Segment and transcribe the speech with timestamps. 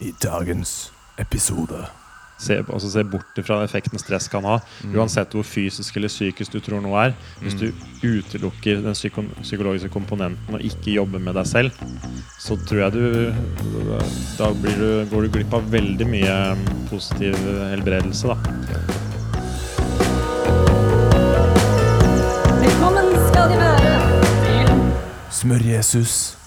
[0.00, 1.86] i dagens episode.
[2.38, 4.58] Se, altså se bort fra effekten stress kan ha.
[4.90, 7.14] Uansett hvor fysisk eller psykisk du tror noe er.
[7.40, 7.68] Hvis du
[8.02, 11.70] utelukker den psyko psykologiske komponenten og ikke jobber med deg selv,
[12.42, 13.04] så tror jeg du
[14.38, 17.38] Da blir du, går du glipp av veldig mye mm, positiv
[17.70, 18.34] helbredelse.
[18.34, 18.36] da
[22.64, 23.98] Velkommen skal de være
[24.44, 24.66] til
[25.38, 26.43] Smør-Jesus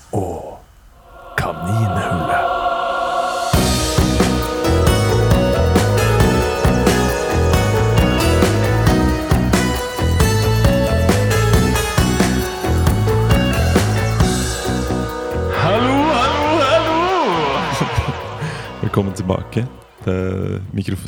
[20.05, 20.15] Det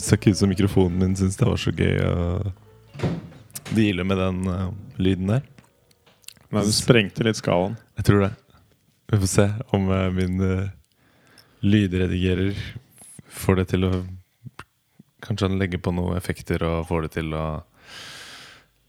[0.01, 2.51] ser ikke ut som mikrofonen min syns det var så gøy å
[3.69, 5.45] deale med den uh, lyden der.
[6.49, 7.77] Men du sprengte litt skalaen.
[7.99, 8.31] Jeg tror det.
[9.13, 10.71] Vi får se om uh, min uh,
[11.61, 12.57] lydredigerer
[13.29, 13.93] får det til å
[15.19, 17.45] Kanskje han legger på noen effekter og får det til å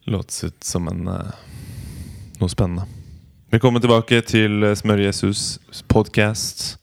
[0.06, 1.33] låtes ut som en eh,
[2.38, 2.86] noe spennende.
[3.50, 5.58] Velkommen tilbake til eh, Smør-Jesus
[5.91, 6.78] podcast.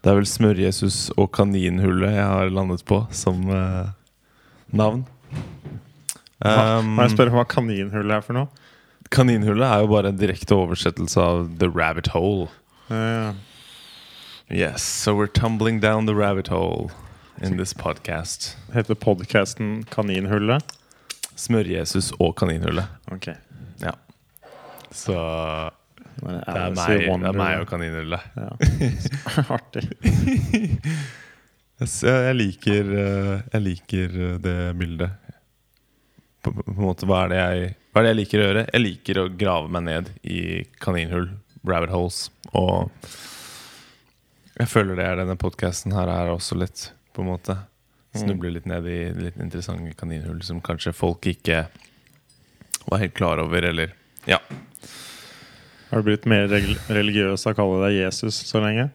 [0.00, 3.90] Det er vel Smør-Jesus og Kaninhullet jeg har landet på som eh,
[4.72, 5.04] navn.
[6.40, 8.48] Um, må jeg spørre hva kaninhullet er for noe?
[9.12, 12.48] Kaninhullet er jo bare en direkte oversettelse av The Rabbit Hole.
[12.88, 13.32] Eh,
[14.50, 16.90] Yes, so we're tumbling down the rabbit hole
[17.40, 18.56] in this podcast.
[18.74, 20.64] heter podkasten Kaninhullet?
[21.36, 22.88] Smør-Jesus og Kaninhullet.
[23.12, 23.28] Ok.
[23.78, 23.92] Ja.
[24.90, 25.14] Så
[26.20, 28.22] Det det er meg, det er meg og Kaninhullet.
[28.36, 28.50] Ja.
[29.56, 29.86] Artig.
[31.80, 35.16] Jeg, liker eh, Jeg liker eh, det bildet.
[36.44, 38.66] På, på en måte, hva er, det jeg, hva er det jeg liker å gjøre?
[38.68, 40.40] Jeg liker å grave meg ned i
[40.80, 41.28] kaninhull,
[41.68, 42.22] rabbit holes.
[42.56, 42.88] Og
[44.60, 47.56] jeg føler det er denne podkasten her er også litt, på en måte.
[48.16, 51.62] Snuble litt ned i litt interessante kaninhull som kanskje folk ikke
[52.90, 53.94] var helt klar over, eller
[54.28, 54.40] Ja.
[55.90, 58.88] Har du blitt mer religiøs av å kalle deg Jesus så lenge?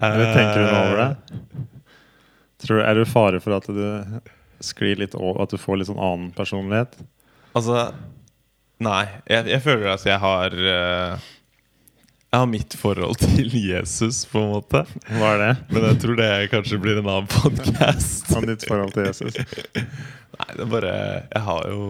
[0.00, 1.66] Eller tenker du noe over det?
[2.64, 4.20] Tror du, er det fare for at du
[4.64, 6.96] sklir litt over, at du får litt sånn annen personlighet?
[7.56, 7.90] Altså
[8.82, 9.06] Nei.
[9.24, 11.28] Jeg, jeg føler at jeg har eh,
[12.28, 14.82] Jeg har mitt forhold til Jesus, på en måte.
[15.08, 15.52] Hva er det?
[15.70, 18.34] Men jeg tror det kanskje blir en annen podkast.
[18.50, 19.38] Ditt forhold til Jesus?
[20.36, 20.92] Nei, det er bare
[21.30, 21.86] Jeg har jo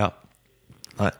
[0.00, 0.10] Ja.
[0.98, 1.12] Nei.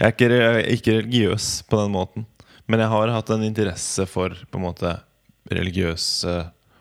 [0.00, 2.26] Jeg er ikke, jeg er ikke religiøs på den måten.
[2.68, 4.90] Men jeg har hatt en interesse for på en måte
[5.50, 6.32] religiøse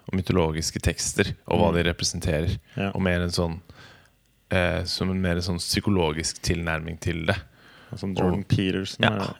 [0.05, 1.75] og mytologiske tekster, og hva Mm.
[1.77, 2.57] de representerer.
[2.77, 2.91] Ja.
[2.93, 3.61] Og mer en sånn
[4.51, 7.35] eh, Som en mer sånn psykologisk tilnærming til det.
[7.97, 9.03] Som Jordan Peterson?
[9.03, 9.33] Ja.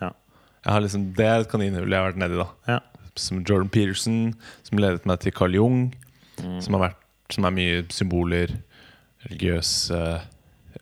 [0.66, 0.80] ja.
[0.80, 2.38] Liksom, Det er et kaninhull jeg har vært nedi.
[2.42, 2.80] da ja.
[3.16, 5.94] Som Jordan Peterson, som ledet meg til Carl Jung.
[6.60, 6.98] Som, har vært,
[7.32, 8.50] som er mye symboler,
[9.30, 10.00] religiøse,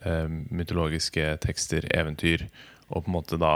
[0.01, 2.47] eh, mytologiske tekster, eventyr.
[2.93, 3.55] Og på en måte da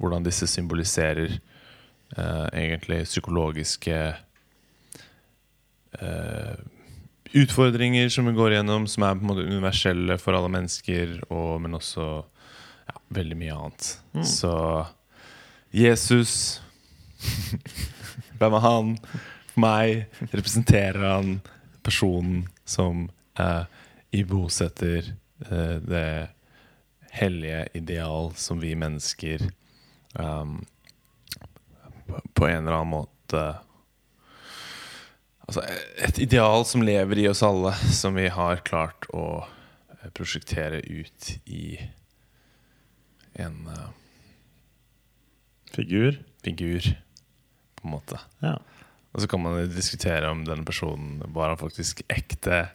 [0.00, 3.98] hvordan disse symboliserer eh, egentlig psykologiske
[6.00, 6.54] eh,
[7.36, 11.60] utfordringer som vi går gjennom, som er på en måte universelle for alle mennesker, og,
[11.64, 12.06] men også
[12.88, 13.92] ja, veldig mye annet.
[14.26, 14.54] Så
[15.70, 16.60] Jesus
[18.40, 18.94] Hvem er han?
[19.52, 21.34] For meg representerer han
[21.84, 23.64] personen som eh,
[24.16, 25.10] ibosetter
[25.44, 26.06] eh, det
[27.20, 29.44] hellige ideal som vi mennesker
[30.16, 30.60] um,
[32.34, 33.42] på- en eller annen måte
[35.50, 35.64] Altså
[35.98, 41.30] et ideal som lever i oss alle, som vi har klart å eh, prosjektere ut
[41.50, 41.72] i
[43.34, 43.88] en uh,
[45.74, 46.20] Figur?
[46.44, 46.86] figur,
[47.80, 48.20] på en måte.
[48.40, 48.54] Ja.
[49.12, 52.68] Og så kan man diskutere om denne personen var han faktisk ekte.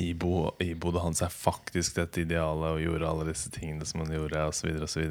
[0.00, 4.46] Ibo, bodde han seg faktisk dette idealet og gjorde alle disse tingene som han gjorde,
[4.48, 5.10] osv., osv.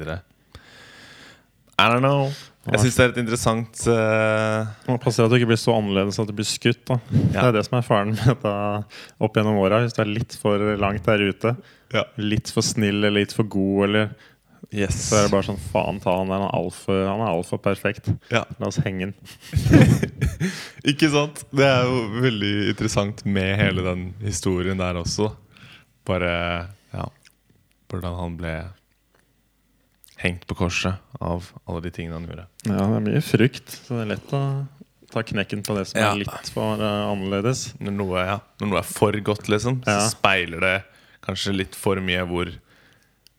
[1.82, 2.32] I don't know.
[2.68, 4.68] Jeg syns det er et interessant uh...
[4.86, 6.82] Må passe deg at du ikke blir så annerledes at du blir skutt.
[6.86, 8.52] da Det er det som er faren med dette
[9.22, 9.80] opp gjennom åra.
[9.82, 11.56] Hvis du er litt for langt der ute,
[11.94, 12.04] Ja.
[12.22, 14.12] litt for snill eller litt for god, eller
[14.70, 14.94] Yes.
[15.08, 17.58] så er det bare sånn Faen ta han der, han er altfor Han er altfor
[17.64, 18.06] perfekt.
[18.32, 18.44] Ja.
[18.60, 19.14] La oss henge den.
[20.92, 21.42] Ikke sant?
[21.52, 25.32] Det er jo veldig interessant med hele den historien der også.
[26.08, 26.32] Bare
[26.94, 27.08] ja,
[27.90, 28.54] hvordan han ble
[30.22, 32.46] hengt på korset av alle de tingene han gjorde.
[32.68, 34.42] Ja, det er mye frykt, så det er lett å
[35.12, 36.12] ta knekken på det som Ja.
[36.12, 37.72] er litt for eh, annerledes.
[37.82, 40.76] Når noe, ja, når noe er for godt, liksom, så speiler det
[41.26, 42.48] kanskje litt for mye hvor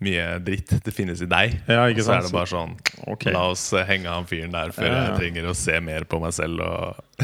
[0.03, 1.55] mye dritt det finnes i deg.
[1.69, 2.75] Ja, og så er det bare sånn
[3.07, 3.33] okay.
[3.35, 5.05] La oss eh, henge han fyren der før Ja, ja.
[5.07, 7.01] jeg trenger å se mer på meg selv og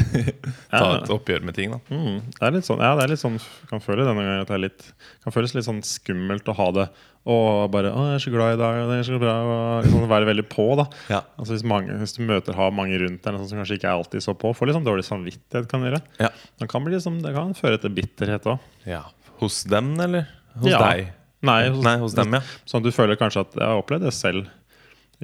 [0.70, 1.74] ta et oppgjør med ting.
[1.90, 3.38] Mm, det er litt sånn, ja, det er litt sånn
[3.70, 4.84] Kan føle denne gangen at det er litt
[5.24, 6.86] Kan føles litt sånn skummelt å ha det
[7.28, 10.08] Og bare 'Å, jeg er så glad i dag, det er så bra' Og liksom
[10.08, 10.86] være veldig på, da.
[11.12, 11.20] Ja.
[11.36, 13.98] Altså Hvis, mange, hvis du møter har mange rundt deg sånn som kanskje ikke er
[13.98, 16.02] alltid så på, får litt sånn dårlig samvittighet, kan det gjøre.
[16.22, 16.30] Ja.
[16.62, 18.68] Det kan, bli liksom, det kan føre til bitterhet òg.
[18.88, 19.04] ja.
[19.40, 20.26] Hos dem, eller?
[20.60, 21.06] Hos deg?
[21.42, 22.40] Nei, hos, Nei, hos dem, ja.
[22.68, 24.48] Sånn at du føler kanskje at Jeg har opplevd det selv.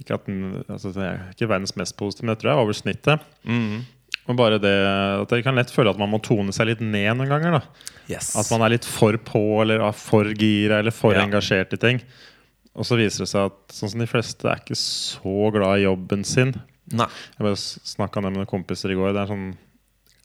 [0.00, 2.64] Ikke at den, altså, det er ikke verdens mest positive, men jeg tror jeg er
[2.66, 3.26] over snittet.
[3.48, 3.84] Mm.
[4.26, 4.72] Og bare det
[5.22, 7.62] at Jeg kan lett føle at man må tone seg litt ned noen ganger.
[8.10, 8.34] Yes.
[8.36, 11.22] At man er litt for på eller er for gira eller for Ja.
[11.24, 12.00] engasjert i ting.
[12.76, 15.86] Og så viser det seg at sånn som de fleste er ikke så glad i
[15.86, 16.52] jobben sin.
[16.92, 17.06] Nei.
[17.38, 19.12] Jeg bare snakka med noen kompiser i går.
[19.16, 19.46] Det er sånn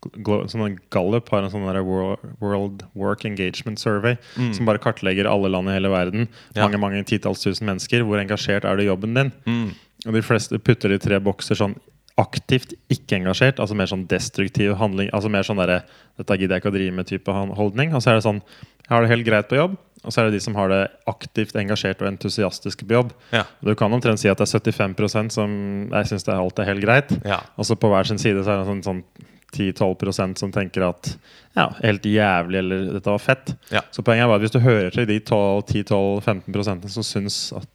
[0.01, 5.69] sånn Gallup har en sånn der World, Work Engagement Survey som bare kartlegger alle land
[5.69, 6.27] i hele verden.
[6.27, 6.41] Mm.
[6.55, 6.65] Ja.
[6.65, 8.03] Mange mange titalls tusen mennesker.
[8.07, 9.31] Hvor engasjert er du i jobben din?
[9.45, 9.71] Mm.
[10.07, 11.77] Og de fleste putter de i tre bokser sånn
[12.19, 15.09] aktivt ikke engasjert, altså mer sånn destruktiv handling.
[15.15, 15.83] Altså mer sånn derre
[16.17, 17.95] 'Dette gidder jeg ikke å drive med' type holdning.
[17.95, 20.25] Og så er det sånn 'Jeg har det helt greit på jobb', og så er
[20.25, 23.13] det de som har det aktivt engasjert og entusiastisk på jobb.
[23.31, 23.45] Ja.
[23.63, 27.09] Du kan omtrent si at det er 75% som jeg syns alt er helt greit.
[27.25, 27.39] Ja.
[27.57, 29.03] Og så på hver sin side så er det sånn, sånn
[29.51, 31.13] 10-12% som tenker at
[31.57, 33.53] ja, helt jævlig eller dette var fett.
[33.71, 33.81] Ja.
[33.91, 37.67] Så poenget er bare at hvis du hører til de 10-12-15% som syns at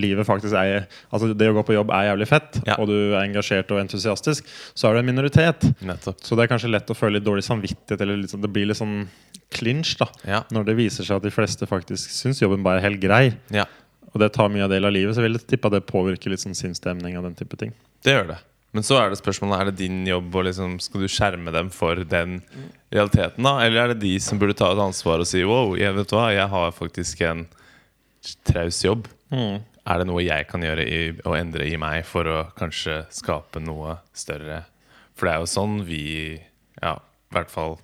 [0.00, 2.76] livet faktisk er Altså det å gå på jobb er jævlig fett, Ja.
[2.80, 5.66] og du er engasjert og entusiastisk, så er du en minoritet.
[5.84, 6.22] Nettopp.
[6.24, 8.78] Så det er kanskje lett å føle litt dårlig samvittighet, eller sånn, det blir litt
[8.80, 9.08] sånn
[9.52, 10.06] clinch, da.
[10.24, 10.40] Ja.
[10.50, 13.34] Når det viser seg at de fleste faktisk syns jobben bare er helt grei.
[13.50, 13.66] ja.
[14.14, 16.30] Og det tar mye av del av livet, så jeg vil tippe at det påvirker
[16.30, 17.72] litt sånn sinnsstemning og den type ting.
[18.06, 18.36] Det gjør det.
[18.74, 21.68] Men så er det spørsmålet Er det din jobb å liksom, Skal du skjerme dem
[21.70, 22.40] for den
[22.92, 23.52] realiteten, da?
[23.62, 26.24] Eller er det de som burde ta et ansvar og si Wow, jeg vet hva,
[26.34, 27.46] jeg har faktisk en
[28.48, 29.06] traus jobb.
[29.84, 33.60] Er det noe jeg kan gjøre i, og endre i meg for å kanskje skape
[33.60, 34.62] noe større?
[35.14, 36.04] For det er jo sånn vi
[36.80, 37.76] Ja, i hvert fall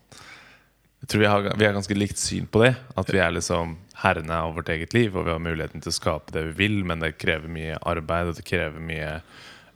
[1.02, 2.74] Jeg tror vi har, vi har ganske likt syn på det.
[2.96, 5.96] At vi er liksom herrene av vårt eget liv, og vi har muligheten til å
[5.96, 9.12] skape det vi vil, men det krever mye arbeid, og det krever mye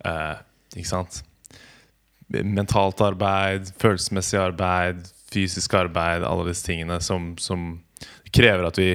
[0.05, 0.35] eh,
[0.75, 1.21] Ikke sant?
[2.29, 7.75] Mentalt arbeid, følelsesmessig arbeid, fysisk arbeid, alle disse tingene som, som
[8.35, 8.93] krever at vi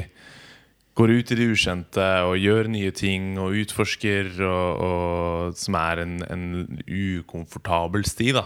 [0.98, 6.02] går ut i det ukjente og gjør nye ting og utforsker, og, og, som er
[6.04, 6.48] en, en
[6.86, 8.32] ukomfortabel sti.
[8.36, 8.44] da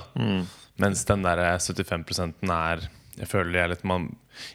[0.83, 4.09] Mens den der 75 er Jeg føler jeg litt man,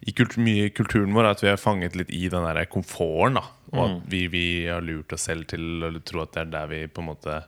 [0.04, 3.40] I kultur, mye i kulturen vår at vi er fanget litt i den der komforten.
[3.40, 6.52] da Og at vi, vi har lurt oss selv til å tro at det er
[6.58, 7.42] der vi på en måte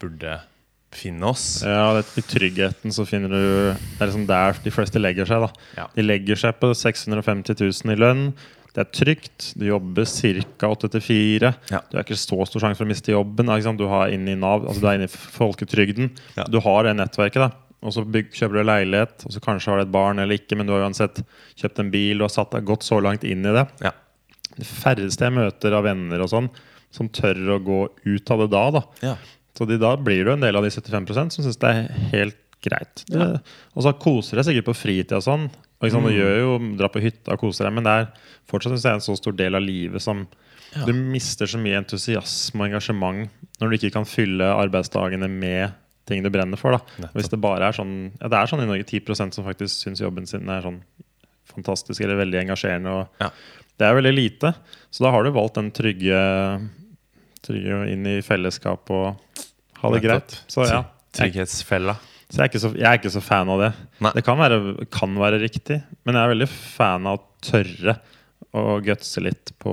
[0.00, 0.38] burde
[0.96, 1.60] befinne oss.
[1.62, 3.40] Ja, det, I tryggheten så finner du
[3.76, 5.44] Det er liksom der de fleste legger seg.
[5.46, 5.88] da Ja.
[5.94, 8.30] De legger seg på 650 000 i lønn.
[8.76, 9.52] Det er trygt.
[9.56, 10.68] Du jobber ca.
[10.68, 11.52] 8 til 4.
[11.72, 11.80] Ja.
[11.88, 13.48] Du har ikke så stor sjanse for å miste jobben.
[13.78, 16.10] Du har inn i Nav, altså du er inne i folketrygden.
[16.36, 16.44] Ja.
[16.44, 17.40] Du har det nettverket.
[17.40, 17.50] da
[17.80, 20.66] Og så kjøper du leilighet, og så kanskje har du et barn eller ikke, men
[20.68, 21.22] du har uansett
[21.56, 23.64] kjøpt en bil og satt deg godt så langt inn i det.
[23.80, 23.92] Ja.
[24.56, 26.50] De færreste jeg møter av venner og sånn,
[26.92, 28.64] som tør å gå ut av det da.
[28.76, 29.16] da Ja.
[29.56, 32.42] Så de, da blir du en del av de 75% som syns det er helt
[32.64, 33.04] greit.
[33.12, 33.38] Ja.
[33.76, 35.46] Og så koser deg sikkert på fritida og sånn.
[35.76, 36.08] Og liksom, Mm.
[36.08, 38.06] Du gjør jo dra på hytta og koser deg, men det er
[38.48, 40.26] fortsatt jeg, en så stor del av livet som
[40.76, 40.84] Ja.
[40.84, 43.30] Du mister så mye entusiasme og engasjement
[43.60, 45.72] når du ikke kan fylle arbeidsdagene med
[46.06, 46.72] ting du brenner for.
[46.76, 49.84] da Hvis det bare er sånn Ja, det er sånn i Norge 10% som faktisk
[49.86, 50.82] syns jobben sin er sånn
[51.46, 52.88] fantastisk eller veldig engasjerende.
[52.92, 53.30] Og Ja.
[53.78, 54.54] Det er veldig lite.
[54.90, 56.68] Så da har du valgt den trygge
[57.46, 59.16] Trygge inn i fellesskap og
[59.82, 60.36] ha det greit.
[60.50, 60.82] Så ja.
[61.16, 61.96] Trygghetsfella.
[62.28, 63.70] så jeg, er ikke så, jeg er ikke så fan av det.
[64.04, 64.12] Nei.
[64.18, 64.60] Det kan være,
[64.92, 67.98] kan være riktig, men jeg er veldig fan av å tørre
[68.56, 69.72] å gutse litt på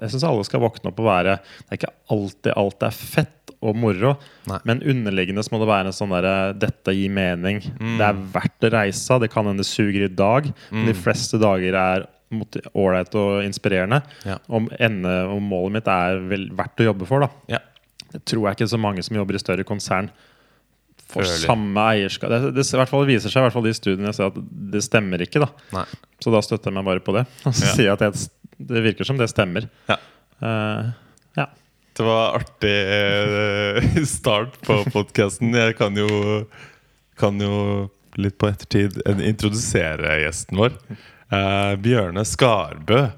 [0.00, 3.52] Jeg syns alle skal våkne opp og være Det er ikke alltid alt er fett
[3.60, 4.14] og moro,
[4.48, 4.56] Nei.
[4.64, 7.58] men underliggende så må det være en sånn derre Dette gir mening.
[7.76, 7.98] Mm.
[7.98, 9.18] Det er verdt reisa.
[9.20, 12.06] Det kan hende det suger i dag, men de fleste dager er
[12.78, 14.00] ålreit og inspirerende.
[14.24, 14.38] Ja.
[14.48, 17.28] Om, ende, om målet mitt er vel verdt å jobbe for, da.
[17.52, 17.60] Ja.
[18.12, 20.10] Det tror jeg ikke så mange som jobber i større konsern
[21.10, 21.42] får Føler.
[21.42, 22.30] samme eierskap.
[22.30, 24.40] Det, det, det hvert fall viser seg i hvert fall de studiene jeg ser at
[24.74, 25.42] det stemmer ikke.
[25.42, 25.84] da
[26.22, 27.24] Så da støtter jeg meg bare på det.
[27.46, 27.74] Og så Ja.
[27.74, 28.30] sier jeg at jeg,
[28.70, 29.66] det virker som det stemmer.
[29.90, 29.96] Ja.
[30.40, 30.90] Uh,
[31.38, 31.46] ja.
[31.98, 35.50] Det var artig eh, start på podkasten.
[35.54, 36.44] Jeg kan jo,
[37.18, 37.88] kan jo
[38.20, 40.74] litt på ettertid introdusere gjesten vår.
[41.30, 43.08] Uh, Bjørne Skarbø.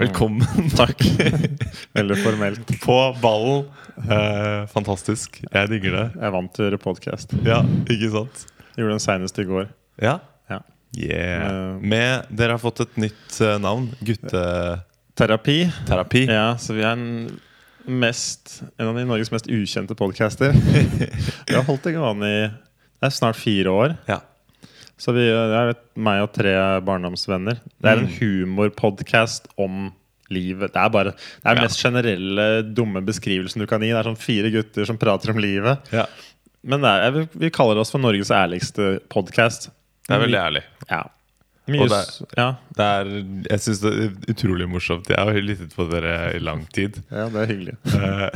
[0.00, 0.70] Velkommen.
[0.76, 1.02] Takk.
[1.92, 2.70] Veldig formelt.
[2.80, 3.66] På ballen.
[4.08, 5.36] Eh, fantastisk.
[5.44, 6.04] Jeg digger det.
[6.16, 7.34] Jeg vant til å gjøre podkast.
[7.44, 7.60] Ja,
[7.92, 8.46] ikke sant?
[8.78, 9.68] Gjorde den seinest i går.
[10.00, 10.16] Ja.
[10.48, 10.62] Ja.
[10.96, 11.44] Yeah.
[11.44, 11.84] Eh.
[11.92, 13.90] Med, dere har fått et nytt eh, navn.
[14.00, 15.58] Gutteterapi.
[15.90, 16.24] Terapi.
[16.30, 17.28] Ja, så vi er en,
[17.84, 20.56] mest, en av de Norges mest ukjente podcaster.
[21.48, 22.42] vi har holdt det gående i
[23.02, 23.94] det er snart fire år.
[24.06, 24.20] Ja.
[25.02, 26.52] Så vi, jeg vet, meg og tre
[26.86, 27.56] barndomsvenner.
[27.82, 28.18] Det er en Mm.
[28.20, 29.88] humorpodkast om
[30.30, 30.72] livet.
[30.72, 33.88] Det er bare Det er den mest generelle, dumme beskrivelsen du kan gi.
[33.90, 35.90] Det er sånn fire gutter som prater om livet.
[35.92, 36.06] ja.
[36.64, 39.64] Men er, vi, vi kaller oss for Norges ærligste podkast.
[40.06, 40.62] Det er veldig ærlig.
[40.88, 41.00] Ja.
[41.66, 42.46] Mye, Og det- er, ja.
[42.78, 43.10] Det er,
[43.50, 45.08] jeg syns det er utrolig morsomt.
[45.10, 47.02] Jeg har lyttet på dere i lang tid.
[47.10, 47.74] ja, det er hyggelig.
[47.98, 48.30] Eh,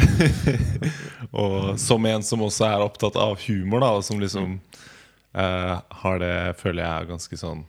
[1.43, 4.59] og som en som også er opptatt av humor, da, og som liksom
[5.37, 7.65] eh, har det, føler jeg er ganske sånn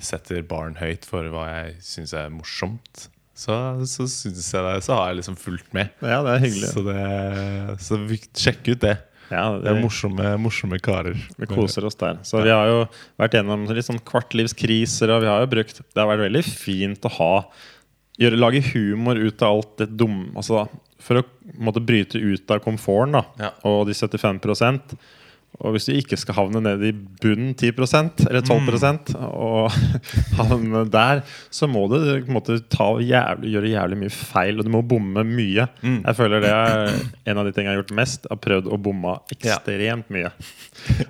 [0.00, 3.08] Setter barn høyt for hva jeg syns er morsomt.
[3.34, 3.54] Så,
[3.88, 5.88] så synes jeg det, så har jeg liksom fulgt med.
[6.04, 6.68] Ja, det er hyggelig.
[6.74, 8.96] Så, det, så vi, sjekk ut det.
[9.30, 11.16] Ja, Det er morsomme, morsomme karer.
[11.38, 12.18] Vi koser oss der.
[12.26, 12.80] Så vi har jo
[13.20, 17.06] vært gjennom litt sånn kvartlivskriser, og vi har jo brukt Det har vært veldig fint
[17.06, 17.32] å ha
[18.20, 20.64] gjøre, Lage humor ut av alt det dumme altså,
[21.00, 21.24] For å
[21.62, 23.52] måtte bryte ut av komforten da, Ja.
[23.70, 24.42] og de 75
[25.60, 29.00] Og hvis du ikke skal havne ned i bunnen 10% eller 12 mm.
[29.28, 29.74] og
[30.38, 31.20] havne der,
[31.52, 31.98] så må du
[32.32, 35.66] måte ta jævlig, gjøre jævlig mye feil, og du må bomme mye.
[35.84, 36.94] Jeg føler det er
[37.28, 38.24] en av de tingene jeg har gjort mest.
[38.24, 40.32] Jeg har prøvd å bomme ekstremt mye.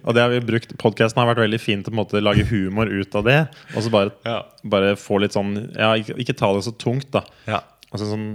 [0.03, 3.15] Og det har vi brukt Podkasten har vært veldig fint å måte lage humor ut
[3.21, 3.41] av det.
[3.77, 4.41] Og så bare, Ja.
[4.65, 7.23] bare få litt sånn Ja, ikke, ikke ta det så tungt, da.
[7.47, 7.61] Ja.
[7.91, 8.27] Altså sånn,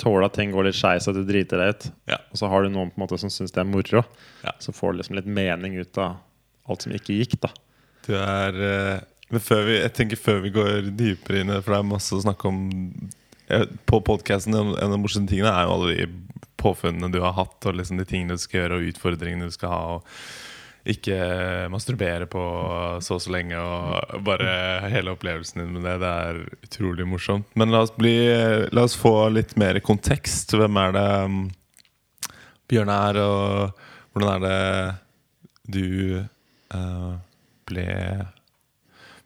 [0.00, 1.88] Tåle at ting går litt skeis, at du driter deg ut.
[2.08, 2.18] Ja.
[2.32, 4.04] Og så har du noen på en måte som syns det er moro.
[4.40, 4.54] Ja.
[4.62, 6.16] Så får du liksom litt mening ut av
[6.70, 7.52] alt som ikke gikk, da.
[8.06, 11.62] Du er eh, Men før vi, jeg tenker før vi går dypere inn i det,
[11.62, 12.64] for det er masse å snakke om
[13.46, 16.08] eh, På podkasten, en av de morsomme tingene er jo alle de
[16.62, 19.72] påfunnene du har hatt, og liksom de tingene du skal gjøre, og utfordringene du skal
[19.72, 19.80] ha.
[19.98, 20.41] Og
[20.88, 21.16] ikke
[21.70, 22.42] masturbere på
[23.04, 25.96] så og så lenge, og bare hele opplevelsen din med det.
[26.02, 27.46] Det er utrolig morsomt.
[27.58, 28.16] Men la oss, bli,
[28.74, 30.56] la oss få litt mer kontekst.
[30.58, 31.42] Hvem er det um,
[32.72, 35.86] Bjørn er, og hvordan er det du
[36.74, 37.12] uh,
[37.68, 37.86] ble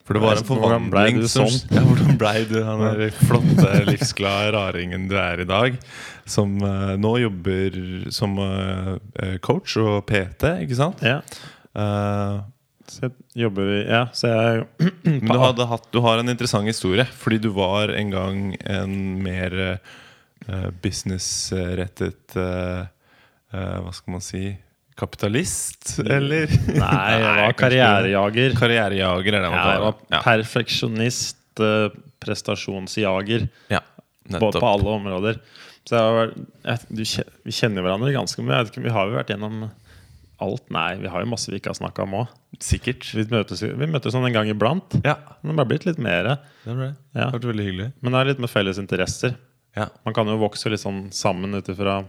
[0.07, 1.71] For det var en forvandling som sånn?
[1.75, 5.79] ja, Hvordan ble du han der flotte, livsglade raringen du er i dag?
[6.31, 7.79] Som uh, nå jobber
[8.15, 11.03] som eh, coach og PT, ikke sant?
[11.03, 11.19] Ja.
[11.75, 12.47] Uh,
[12.87, 14.67] Så jeg jobber i Ja, så jeg
[15.27, 18.95] men du, hatt, du har en interessant historie, fordi du var en gang en
[19.25, 19.81] mer
[20.85, 24.45] businessrettet Hva skal man si
[24.97, 26.49] Kapitalist, eller?
[26.73, 28.55] Nei, jeg var karrierejager.
[28.59, 30.07] Karrierejager er det man kaller det.
[30.17, 30.21] Ja.
[30.25, 31.89] perfeksjonist, eh,
[32.25, 33.83] prestasjonsjager Ja,
[34.33, 34.61] nettopp.
[34.63, 35.41] på alle områder.
[35.87, 36.33] Så jeg var,
[36.67, 37.03] jeg, du,
[37.47, 38.65] vi kjenner hverandre ganske mye.
[38.75, 39.67] Vi har jo vært gjennom
[40.43, 40.65] alt.
[40.75, 42.33] Nei, vi har jo masse vi ikke har snakka om òg.
[42.65, 43.07] Sikkert.
[43.15, 44.97] Vi møtes, vi møtes sånn en gang iblant.
[45.07, 46.33] Ja, Men det har blitt litt mer.
[46.65, 46.91] det ble.
[47.15, 47.29] Ja.
[47.29, 47.91] Har vært veldig hyggelig.
[48.01, 49.37] Men det er litt med felles interesser.
[49.77, 52.01] Ja, Man kan jo vokse litt sånn sammen ut ifra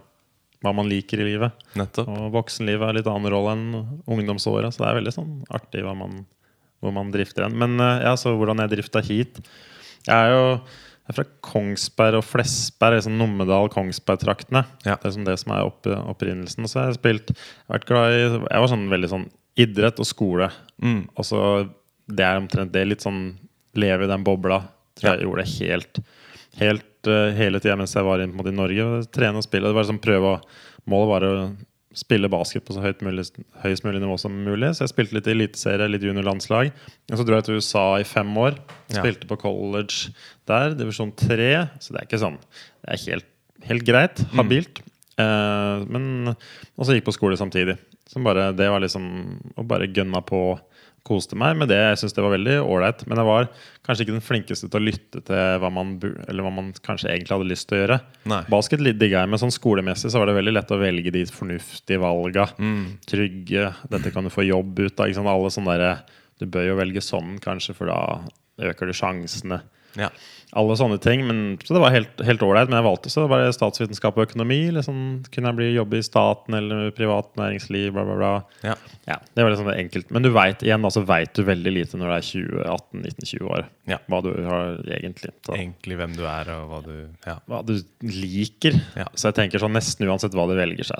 [0.65, 1.67] hva man liker i livet.
[1.77, 2.09] nettopp.
[2.09, 5.93] Og voksenlivet er litt annen rolle enn ungdomsåra, så det er veldig sånn artig hva
[5.97, 6.25] man,
[6.81, 7.57] hvor man drifter hen.
[7.61, 9.41] Men eh, ja, så hvordan jeg drifta hit
[10.07, 10.43] Jeg er jo
[11.07, 14.65] jeg er fra Kongsberg og Flesberg, liksom Numedal-Kongsberg-traktene.
[14.83, 14.97] Ja.
[14.99, 16.65] Det er som det som er opp, opprinnelsen.
[16.67, 19.23] Så så har jeg spilt Jeg vært glad i Jeg var sånn veldig sånn
[19.55, 20.49] idrett og skole.
[20.83, 21.05] Mm.
[21.15, 21.39] Og så
[22.11, 22.83] Det er omtrent det.
[22.89, 23.37] Litt sånn
[23.79, 24.65] leve i den bobla.
[24.99, 26.01] Tror jeg gjorde det helt
[26.57, 29.05] Helt eh, hele tida mens jeg var måte, i Norge.
[29.15, 29.69] Trene og spille.
[29.69, 30.39] Det var liksom prøve å
[30.87, 31.31] Målet var å
[31.97, 33.25] spille basket på så høyt mulig,
[33.59, 34.69] høyest mulig nivå som mulig.
[34.75, 36.69] Så jeg spilte litt i eliteserie, litt juniorlandslag.
[37.11, 38.55] Og så dro jeg til USA i fem år.
[38.91, 39.01] Ja.
[39.01, 40.13] Spilte på college
[40.47, 41.49] der, divisjon tre.
[41.83, 43.27] Så det er ikke sånn Det er helt,
[43.67, 44.23] helt greit.
[44.37, 44.79] Habilt.
[45.17, 47.75] Eh, men Og så gikk på skole samtidig.
[48.07, 49.03] Så bare, det var liksom
[49.57, 50.41] å bare gønna på.
[51.07, 51.77] Koste meg med det.
[51.79, 53.05] Jeg synes det var veldig ålreit.
[53.07, 53.47] Men jeg var
[53.87, 55.93] kanskje ikke den flinkeste til å lytte til hva man,
[56.27, 57.99] eller hva man kanskje egentlig hadde lyst til å gjøre.
[58.33, 58.41] Nei.
[58.51, 62.01] Basket digga jeg, men sånn skolemessig så var det veldig lett å velge de fornuftige
[62.03, 62.49] valga.
[62.59, 62.83] Mm.
[63.07, 63.71] Trygge.
[63.93, 65.31] Dette kan du få jobb ut av.
[65.37, 66.03] Alle sånne der,
[66.37, 69.57] Du bør jo velge sånn, kanskje, for da øker du sjansene.
[69.95, 70.09] Ja.
[70.57, 71.25] Alle sånne ting.
[71.27, 72.69] Men, så det var helt helt ålreit.
[72.71, 74.59] Men jeg valgte så var statsvitenskap og økonomi.
[74.75, 75.01] Liksom,
[75.33, 78.31] kunne jeg bli jobbe i staten eller privat næringsliv, bla, bla, bla.
[78.63, 78.75] Ja.
[79.07, 80.11] Ja, det var liksom det enkelt.
[80.15, 83.03] Men du vet, igjen da, så vet du veldig lite når du er 20, 18,
[83.03, 83.67] 19, 20 år.
[83.91, 83.99] Ja.
[84.11, 85.33] Hva du har egentlig.
[85.45, 86.95] Så, Egentlig hvem du er, og hva du
[87.27, 87.37] Ja.
[87.47, 87.75] hva du
[88.07, 88.79] liker.
[88.95, 89.07] Ja.
[89.15, 90.99] Så jeg tenker sånn nesten uansett hva du velger, så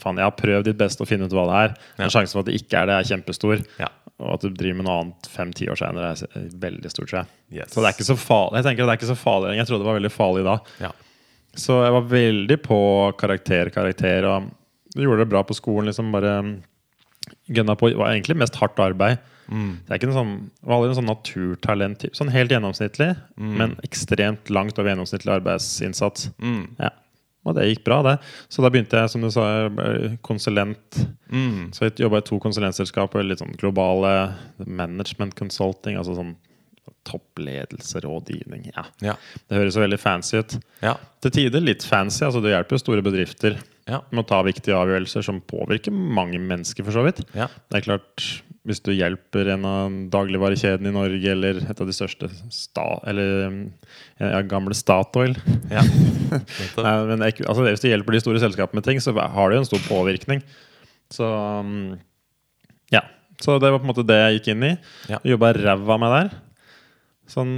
[0.00, 1.76] faen, jeg har prøvd ditt beste å finne ut hva det er.
[1.98, 3.62] Men sjansen for at det ikke er det, er kjempestor.
[3.80, 3.90] Ja.
[4.22, 7.32] Og at du driver med noe annet fem-ti år senere, er veldig stort, tror jeg.
[7.60, 7.72] Yes.
[7.74, 8.60] Så det er ikke så farlig.
[8.60, 9.56] Jeg tenker det er ikke så farlig.
[9.58, 10.56] Jeg trodde det var veldig farlig da.
[10.84, 10.92] Ja.
[11.64, 12.78] Så jeg var veldig på
[13.18, 15.90] karakter, karakter, og gjorde det bra på skolen.
[15.90, 16.38] liksom bare
[17.48, 17.88] Gønna på.
[17.88, 19.22] Det var egentlig mest hardt arbeid.
[19.48, 22.04] Det er ikke noe sånn, var aldri en sånn naturtalent.
[22.16, 26.30] Sånn helt gjennomsnittlig, men ekstremt langt over gjennomsnittlig arbeidsinnsats.
[26.40, 26.62] Mm.
[26.80, 26.90] Ja.
[27.44, 28.14] Og det gikk bra, det.
[28.48, 29.44] Så da begynte jeg som du sa,
[30.24, 31.00] konsulent.
[31.28, 31.72] Mm.
[31.76, 33.22] Så jeg jobba i to konsulentselskaper.
[33.26, 34.32] Litt sånn globale
[34.64, 35.98] management consulting.
[36.00, 36.34] Altså sånn
[37.04, 38.70] Toppledelserådgivning.
[38.74, 38.84] Ja.
[39.04, 39.14] Ja.
[39.48, 40.56] Det høres jo veldig fancy ut.
[40.84, 40.94] Ja.
[41.24, 42.24] Til tider litt fancy.
[42.24, 44.00] altså Det hjelper jo store bedrifter Ja.
[44.10, 47.20] med å ta viktige avgjørelser som påvirker mange mennesker, for så vidt.
[47.34, 47.48] Ja.
[47.68, 51.94] Det er klart, hvis du hjelper en av dagligvarekjedene i Norge, eller et av de
[51.94, 53.58] største sta, Eller um,
[54.16, 55.34] ja, gamle Statoil
[55.68, 55.82] ja.
[56.86, 59.64] Nei, men altså, Hvis du hjelper de store selskapene med ting, så har det jo
[59.64, 60.40] en stor påvirkning.
[61.12, 61.92] Så um,
[62.94, 63.04] ja.
[63.42, 64.72] Så det var på en måte det jeg gikk inn i.
[65.12, 65.20] Ja.
[65.34, 66.32] Jobba ræva meg der.
[67.34, 67.54] Sånn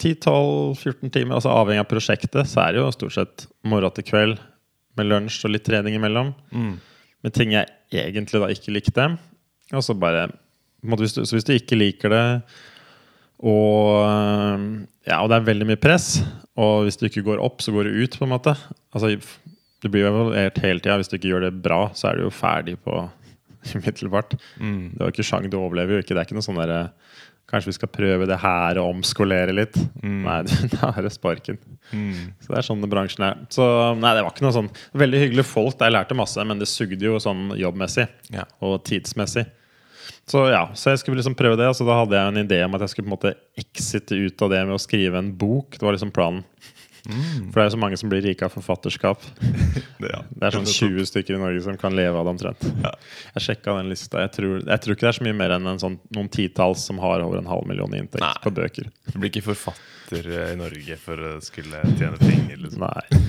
[0.00, 4.40] 10-12-14 timer, altså avhengig av prosjektet, så er det jo stort sett morgen til kveld
[4.96, 6.32] med lunsj og litt trening imellom.
[6.52, 6.74] Mm.
[7.24, 9.08] Med ting jeg egentlig da ikke likte.
[9.74, 10.28] Og så bare
[11.00, 12.24] hvis, du, så hvis du ikke liker det,
[13.44, 14.00] og,
[15.06, 16.20] ja, og det er veldig mye press,
[16.56, 18.54] og hvis du ikke går opp, så går du ut, på en måte.
[18.96, 19.12] Altså,
[19.82, 20.96] du blir jo evaluert hele tida.
[21.00, 23.02] Hvis du ikke gjør det bra, så er du jo ferdig på
[23.76, 24.38] umiddelbart.
[24.56, 24.94] Mm.
[24.94, 26.14] Du har ikke sjang, du overlever jo ikke.
[26.14, 26.86] Det er ikke noe sånn derre
[27.46, 29.76] Kanskje vi skal prøve det her og omskolere litt.
[30.02, 30.40] Nei,
[30.72, 31.60] da er det sparken.
[31.92, 32.32] Mm.
[32.42, 33.36] Så det er sånn bransjen er.
[33.54, 33.62] Så
[34.00, 35.76] nei, det var ikke noe sånn Veldig hyggelige folk.
[35.78, 38.48] Jeg lærte masse, men det sugde jo sånn jobbmessig Ja.
[38.66, 39.44] og tidsmessig.
[40.26, 41.68] Så ja, så jeg skulle liksom prøve det.
[41.76, 44.46] Så da hadde jeg en idé om at jeg skulle på en måte exite ut
[44.46, 45.78] av det med å skrive en bok.
[45.78, 46.44] Det var liksom planen.
[47.06, 47.52] Mm.
[47.52, 49.22] For det er jo så mange som blir rike av forfatterskap.
[49.96, 50.18] Det, ja.
[50.28, 52.64] Det er sånn 20 stykker i Norge som kan leve av det omtrent.
[52.66, 54.20] Jeg sjekka den lista.
[54.26, 56.84] Jeg tror, jeg tror ikke det er så mye mer enn en sånn, noen titalls
[56.84, 58.34] som har over en halv million i inntekt Nei.
[58.44, 58.90] på bøker.
[59.08, 62.60] Du blir ikke forfatter eh, i Norge for å skulle tjene penger.
[62.60, 62.84] Liksom.
[62.84, 63.22] Nei.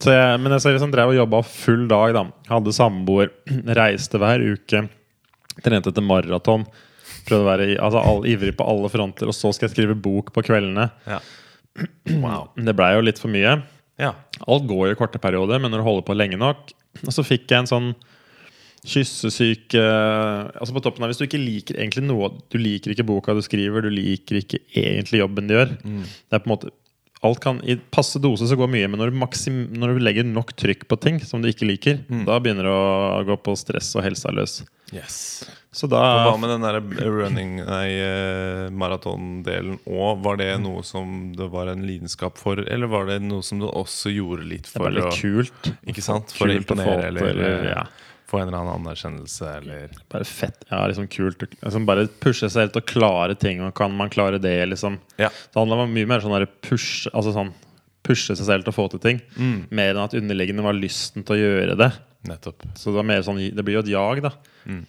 [0.00, 2.16] Så jeg, men jeg så liksom drev og jobba full dag.
[2.16, 2.24] da
[2.54, 3.34] Hadde samboer.
[3.82, 4.86] Reiste hver uke.
[5.62, 6.66] Trente etter maraton.
[7.28, 9.30] Prøvde å være altså, all, ivrig på alle fronter.
[9.30, 10.90] Og så skal jeg skrive bok på kveldene.
[11.08, 11.22] Ja.
[12.22, 12.52] Wow.
[12.54, 13.56] Det blei jo litt for mye.
[13.98, 14.12] Ja.
[14.46, 16.70] Alt går jo i korte perioder, men når du holder på lenge nok
[17.02, 17.88] Og så fikk jeg en sånn
[18.84, 23.34] kyssesyke Altså på toppen av Hvis du ikke liker egentlig noe Du liker ikke boka
[23.34, 25.74] du skriver, du liker ikke egentlig jobben du gjør.
[25.74, 26.70] Det er på en måte
[27.24, 30.26] Alt kan I passe dose så går mye, men når du, maksim, når du legger
[30.28, 33.94] nok trykk på ting som du ikke liker, da begynner det å gå på stress
[33.96, 34.58] og helsa løs.
[34.92, 35.16] Yes.
[35.74, 36.76] Så da hva med den der
[37.10, 40.20] running Nei, eh, maratondelen òg?
[40.22, 43.66] Var det noe som det var en lidenskap for, eller var det noe som du
[43.66, 45.72] også gjorde litt for Det å litt kult.
[45.90, 46.34] Ikke sant?
[46.36, 47.86] For å imponere, eller, eller ja.
[48.34, 50.64] Få en eller annen anerkjennelse, eller Bare fett.
[50.70, 51.44] Ja, liksom kult.
[51.54, 53.62] Liksom bare pushe seg helt og klare ting.
[53.64, 54.98] Og kan man klare det, liksom?
[55.20, 55.30] Ja.
[55.30, 57.52] Det handler mye mer sånn push, altså sånn,
[58.04, 59.22] pushe seg selv til å få til ting.
[59.38, 59.60] Mm.
[59.70, 61.92] Mer enn at underliggende var lysten til å gjøre det.
[62.28, 62.66] Nettopp.
[62.78, 64.34] Så det var mer sånn, det blir jo et jag, da.
[64.64, 64.82] Mm.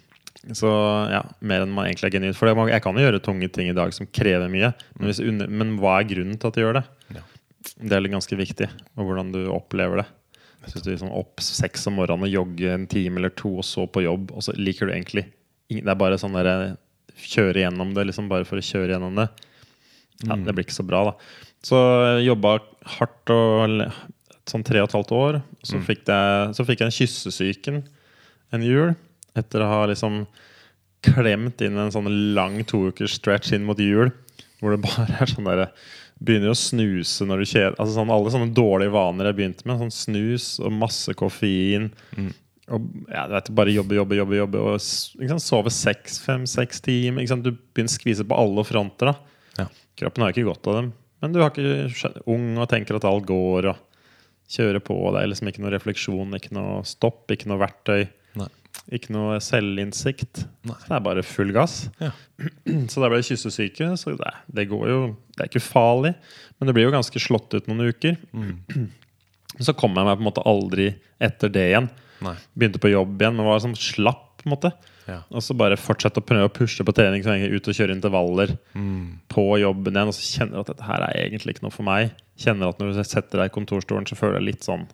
[0.54, 0.70] Så
[1.10, 2.38] ja, Mer enn man egentlig er genuint.
[2.38, 4.74] For jeg kan jo gjøre tunge ting i dag som krever mye.
[4.98, 6.86] Men, hvis under, men hva er grunnen til at du gjør det?
[7.18, 7.24] Ja.
[7.82, 8.70] Det er ganske viktig.
[8.96, 10.08] Og hvordan du opplever det.
[10.66, 13.86] Hvis du sånn opp seks om morgenen og jogge en time eller to, og så
[13.88, 15.28] på jobb, og så liker du egentlig
[15.72, 16.76] Det er bare sånn der
[17.16, 19.30] kjøre gjennom det, liksom bare for å kjøre gjennom det.
[20.26, 21.14] Ja, Det blir ikke så bra, da.
[21.66, 21.80] Så
[22.20, 22.58] jeg jobba
[22.98, 23.86] hardt og
[24.46, 25.40] sånn tre og et halvt år.
[25.66, 27.80] Så, fikk, jeg, så fikk jeg en kyssesyken
[28.54, 28.94] en jul.
[29.36, 30.26] Etter å ha liksom
[31.06, 34.12] klemt inn en sånn lang to uker stretch inn mot jul.
[34.62, 35.72] Hvor det bare er sånn derre
[36.16, 39.82] Begynner å snuse når du kjeder Altså sånn, Alle sånne dårlige vaner jeg begynte med.
[39.84, 41.90] Sånn snus og masse koffein.
[42.72, 44.38] Og ja, du vet, Bare jobbe, jobbe, jobbe.
[44.40, 47.28] jobbe og sant, Sove seks, fem, seks timer.
[47.44, 49.12] Du begynner å skvise på alle fronter.
[49.60, 49.68] Ja.
[50.00, 50.94] Kroppen har ikke godt av dem.
[51.24, 53.72] Men du er ikke ung og tenker at alt går.
[53.74, 53.84] Og
[54.52, 54.96] kjører på.
[55.14, 58.06] Det er liksom ikke noe refleksjon, ikke noe stopp, ikke noe verktøy.
[58.94, 60.44] Ikke noe selvinnsikt.
[60.70, 60.76] Nei.
[60.86, 61.88] Det er bare full gass.
[62.02, 62.12] Ja.
[62.92, 63.92] Så da ble jeg kyssesyke.
[63.98, 65.00] Så det, det går jo
[65.36, 66.14] Det er ikke farlig,
[66.60, 68.18] men det blir jo ganske slått ut noen uker.
[69.66, 70.90] Så kom jeg meg på en måte aldri
[71.24, 71.88] etter det igjen.
[72.26, 72.36] Nei.
[72.58, 74.22] Begynte på jobb igjen, men var sånn slapp.
[74.42, 74.74] på en måte
[75.08, 75.20] Ja.
[75.30, 77.94] Og så bare fortsette å prøve å pushe på trening så lenge ut og kjøre
[77.94, 79.20] intervaller Mm.
[79.30, 80.08] på jobben igjen.
[80.10, 82.12] Og så kjenner du at dette her er egentlig ikke noe for meg.
[82.38, 84.88] Kjenner at når du setter deg i kontorstolen, så føler jeg litt sånn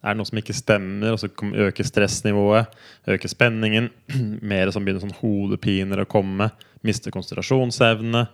[0.00, 1.28] det er noe som ikke stemmer, og så
[1.66, 2.72] øker stressnivået,
[3.12, 3.90] øker spenningen.
[4.52, 6.48] Mer som begynner sånn hodepiner å komme.
[6.86, 8.24] Mister konsentrasjonsevne.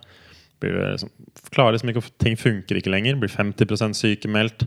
[0.63, 1.11] Blir liksom,
[1.51, 3.19] klarer liksom ikke, ting funker ikke lenger.
[3.19, 4.63] Blir 50% sykemeldt.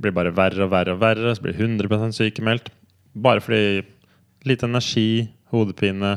[0.00, 1.34] Blir bare verre og verre og verre.
[1.36, 2.72] Så blir 100% sykemeldt.
[3.12, 3.84] Bare fordi
[4.48, 6.16] lite energi, hodepine.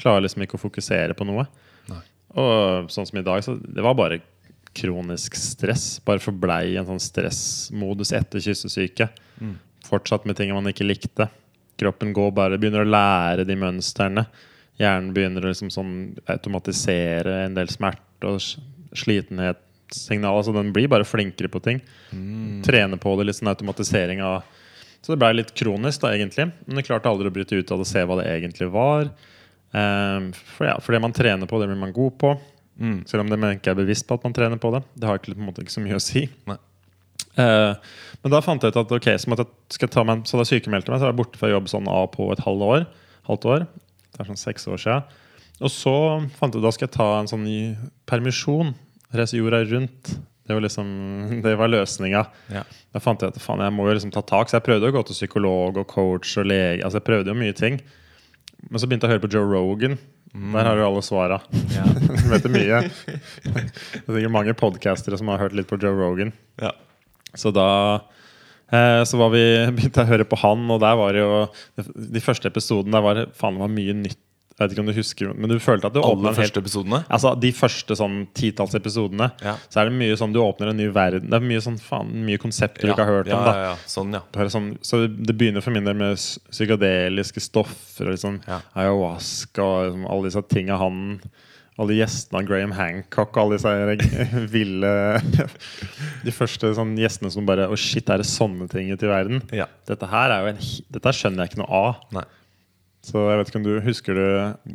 [0.00, 1.44] Klarer liksom ikke å fokusere på noe.
[1.92, 2.02] Nei.
[2.40, 4.22] Og sånn som i dag, så det var bare
[4.78, 5.98] kronisk stress.
[6.08, 9.12] Bare forblei en sånn stressmodus etter kyssesyke.
[9.88, 11.28] Fortsatt med ting man ikke likte.
[11.78, 14.26] Kroppen går bare, begynner å lære de mønstrene.
[14.78, 15.94] hjernen begynner å liksom sånn
[16.26, 19.64] automatisere en del smerte og slitenhetssignaler.
[19.88, 20.36] slitenhetssignal.
[20.36, 21.80] Altså den blir bare flinkere på ting.
[22.64, 24.42] Trener på det, litt sånn automatisering av
[25.00, 26.50] Så det ble litt kronisk, da, egentlig.
[26.66, 29.06] Men det klarte aldri å bryte ut av det og se hva det egentlig var.
[29.70, 32.32] Um, for, ja, for det man trener på, det blir man god på.
[32.82, 33.04] Mm.
[33.06, 34.82] Selv om det ikke er bevisst på at man trener på det.
[34.98, 36.24] Det har ikke, på en måte, ikke så mye å si.
[36.50, 36.58] Nei.
[37.38, 40.24] Eh, men da fant jeg ut at ok, så, måtte jeg, skal jeg ta meg,
[40.26, 42.42] så da sykemeldte jeg meg, så var jeg borte fra jobb sånn av på et
[42.44, 42.86] halvt år.
[43.28, 43.66] Halvt år.
[44.12, 45.20] Det er sånn seks år siden.
[45.58, 45.94] Og så
[46.38, 47.60] fant jeg ut da skal jeg ta en sånn ny
[48.08, 48.74] permisjon.
[49.14, 50.12] Reise jorda rundt.
[50.48, 50.90] Det var liksom,
[51.44, 52.24] det var løsninga.
[52.54, 52.64] Ja.
[52.94, 54.50] Da fant jeg at faen, jeg må jo liksom ta tak.
[54.50, 56.82] Så jeg prøvde å gå til psykolog og coach og lege.
[56.82, 57.80] Altså jeg prøvde jo mye ting.
[58.68, 59.98] Men så begynte jeg å høre på Joe Rogan.
[60.34, 61.40] Der har du alle svara.
[61.74, 61.86] Ja.
[62.28, 62.82] Du vet det mye.
[62.84, 66.34] Det er sikkert mange podcastere som har hørt litt på Joe Rogan.
[66.60, 66.74] Ja.
[67.36, 67.66] Så da
[68.72, 69.42] eh, så var vi,
[69.76, 71.42] begynte jeg å høre på han, og der var det jo
[72.14, 74.18] De første episodene der var faen det var mye nytt.
[74.58, 76.58] Jeg vet ikke om du husker Men du følte at du Alle en helt første
[76.58, 76.98] episodene?
[77.14, 79.52] Altså De første sånn titalls episodene, Ja.
[79.70, 81.28] så er det mye sånn du åpner en ny verden.
[81.30, 83.44] Det er mye sånn faen Mye konsepter du ikke har hørt ja, om.
[83.46, 83.76] da Ja, ja.
[83.86, 84.48] Sånn, ja.
[84.50, 86.18] sånn, så det begynner for min del med
[86.50, 88.58] psykadeliske stoffer og liksom Ja.
[88.74, 90.98] ayahuasca og liksom alle disse tinga han
[91.78, 94.94] Alle gjestene av Graham Hancock og alle disse ville
[96.26, 99.44] De første sånn gjestene som bare Å, shit, er det sånne ting ute i verden?
[99.54, 99.68] Ja.
[99.88, 100.60] Dette her er jo en
[100.96, 102.02] Dette skjønner jeg ikke noe av.
[102.18, 102.26] Nei.
[103.08, 104.24] Så jeg vet ikke om du husker du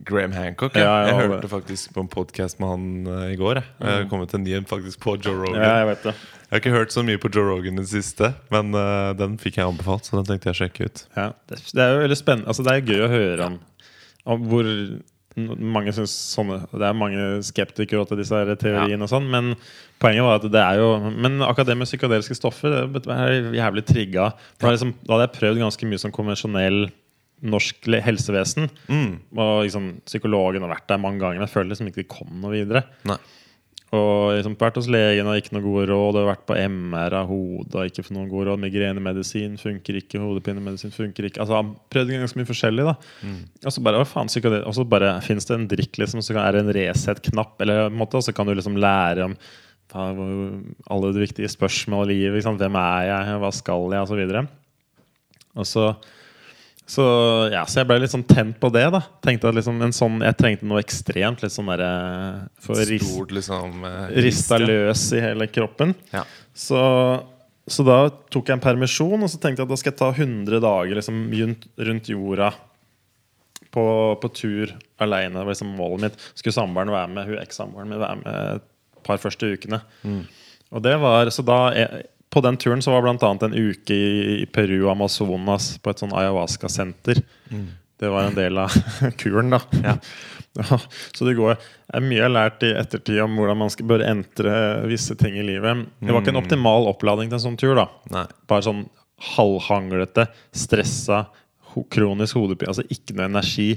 [0.07, 0.77] Graham Hancock.
[0.79, 3.59] Ja, Ja, jeg, jeg hørte faktisk på en podkast med han uh, i går.
[3.59, 5.59] Jeg, jeg har kommet en ny en faktisk på Joe Rogan.
[5.59, 6.13] Ja, jeg vet det.
[6.47, 9.35] Jeg har ikke hørt så mye på Joe Rogan i det siste, men uh, den
[9.41, 11.03] fikk jeg anbefalt, så den tenkte jeg å sjekke ut.
[11.19, 13.59] Ja, det, det er jo veldig spennende altså, Det er gøy å høre om,
[14.33, 14.71] om hvor
[15.35, 19.53] mange synes sånne Det er mange skeptikere til disse teoriene, og sånn men
[20.01, 23.85] poenget var at det er jo Men akkurat det med psykadeliske stoffer det er jævlig
[23.87, 24.31] trigga.
[24.61, 26.85] Da, liksom, da hadde jeg prøvd ganske mye som konvensjonell
[27.43, 28.69] norsk helsevesen.
[28.87, 29.15] Mm.
[29.35, 32.35] Og liksom, psykologen har vært der mange ganger, men jeg føler liksom ikke de kom
[32.43, 32.85] noe videre.
[33.09, 33.19] Nei.
[33.93, 36.17] Og liksom vært hos legen og ikke noe gode råd.
[36.17, 38.61] Og vært på MR av hodet og ikke fått noen gode råd.
[38.63, 40.21] Migrenemedisin funker ikke.
[40.23, 41.43] Hodepinemedisin funker ikke.
[41.43, 42.87] Altså Han prøvde ganske mye forskjellig.
[42.89, 42.95] da
[43.67, 44.31] Og så bare hva faen
[44.63, 47.93] Og så bare fins det en drikk liksom Så er det en Resett-knapp, Eller på
[47.93, 49.37] en måte Og så kan du liksom lære om
[49.93, 52.41] alle de viktige spørsmål i livet.
[52.41, 53.39] Hvem er jeg?
[53.43, 54.01] Hva skal jeg?
[54.01, 54.47] Og så videre.
[55.53, 55.91] Og så
[56.85, 57.03] så,
[57.53, 58.83] ja, så jeg ble litt sånn tent på det.
[58.91, 61.39] da Tenkte at liksom en sånn, Jeg trengte noe ekstremt.
[61.43, 63.85] Litt sånn derre For å ris- Stort, liksom.
[63.87, 64.67] eh, rista ja.
[64.67, 65.95] løs i hele kroppen.
[66.11, 66.25] Ja.
[66.53, 66.81] Så,
[67.67, 67.97] så da
[68.29, 70.99] tok jeg en permisjon, og så tenkte jeg at da skal jeg ta 100 dager
[70.99, 72.51] liksom, rundt, rundt jorda.
[73.73, 74.69] På, på tur
[75.01, 75.33] aleine.
[75.33, 76.25] Det var liksom målet mitt.
[76.37, 78.67] Skulle samboeren være med, hun ekssamboeren min være med et
[79.07, 79.79] par første ukene.
[80.73, 84.41] Og det var, så da jeg, På den turen så var annet en uke i,
[84.41, 87.21] i Peru Amazonas på et sånn ayahuasca-senter.
[88.01, 88.73] Det var en del av
[89.21, 89.61] kuren, da.
[89.83, 89.97] Ja.
[91.13, 91.55] Så det går
[91.93, 94.51] er mye jeg har lært i ettertid om hvordan man skal bør entre
[94.89, 95.85] visse ting i livet.
[96.01, 97.73] Det var ikke en optimal oppladning til en sånn tur.
[97.77, 98.25] da Nei.
[98.49, 98.83] Bare sånn
[99.33, 101.23] halvhanglete, stressa,
[101.73, 102.73] ho kronisk hodepine.
[102.73, 103.69] Altså ikke noe energi.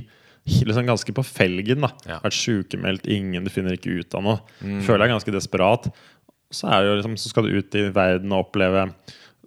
[0.46, 1.82] Liksom ganske på felgen.
[1.86, 2.18] da Ja.
[2.24, 4.38] Vært sykemeldt, ingen, du finner ikke ut av noe.
[4.60, 5.88] Føler deg ganske desperat.
[6.54, 8.84] Så, liksom, så skal du ut i verden og oppleve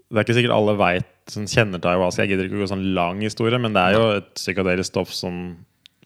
[0.10, 2.24] Det er ikke sikkert alle vet som kjenner til ayahuasca.
[2.26, 5.12] Jeg gidder ikke å gå sånn lang historie, men det er jo et psykadelisk stoff
[5.14, 5.36] som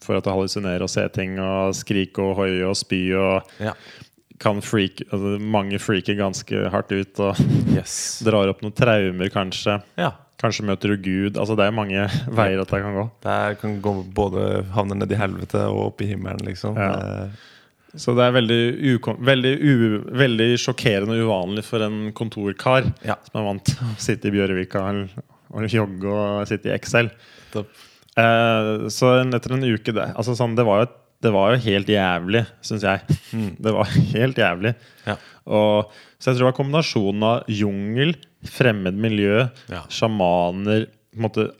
[0.04, 3.48] får deg til å hallusinere og se ting og skrike og hoie og spy og
[3.64, 3.72] Ja.
[4.38, 7.40] kan freak altså, Mange freaker ganske hardt ut og
[7.72, 8.20] Yes.
[8.26, 9.78] drar opp noen traumer, kanskje.
[9.96, 10.12] Ja.
[10.42, 11.38] Kanskje møter du Gud.
[11.40, 12.04] Altså Det er mange
[12.38, 13.06] veier at det kan gå.
[13.24, 14.44] Det kan gå både
[14.76, 16.76] havne ned i helvete og opp i himmelen, liksom.
[16.76, 17.28] Ja.
[17.96, 18.60] Så det er veldig,
[19.22, 19.52] veldig,
[20.18, 23.14] veldig sjokkerende og uvanlig for en kontorkar Ja.
[23.30, 25.22] som er vant til å sitte i Bjørvika og-
[25.54, 27.10] og jogge og sitte i Excel.
[27.54, 30.90] Eh, så etter en uke det, altså sånn, det, var jo,
[31.22, 33.00] det var jo helt jævlig, syns jeg.
[33.62, 34.74] Det var helt jævlig.
[35.06, 35.16] Ja.
[35.46, 39.82] Og, så jeg tror det var kombinasjonen av jungel, fremmed miljø, Ja.
[39.88, 41.50] sjamaner på en måte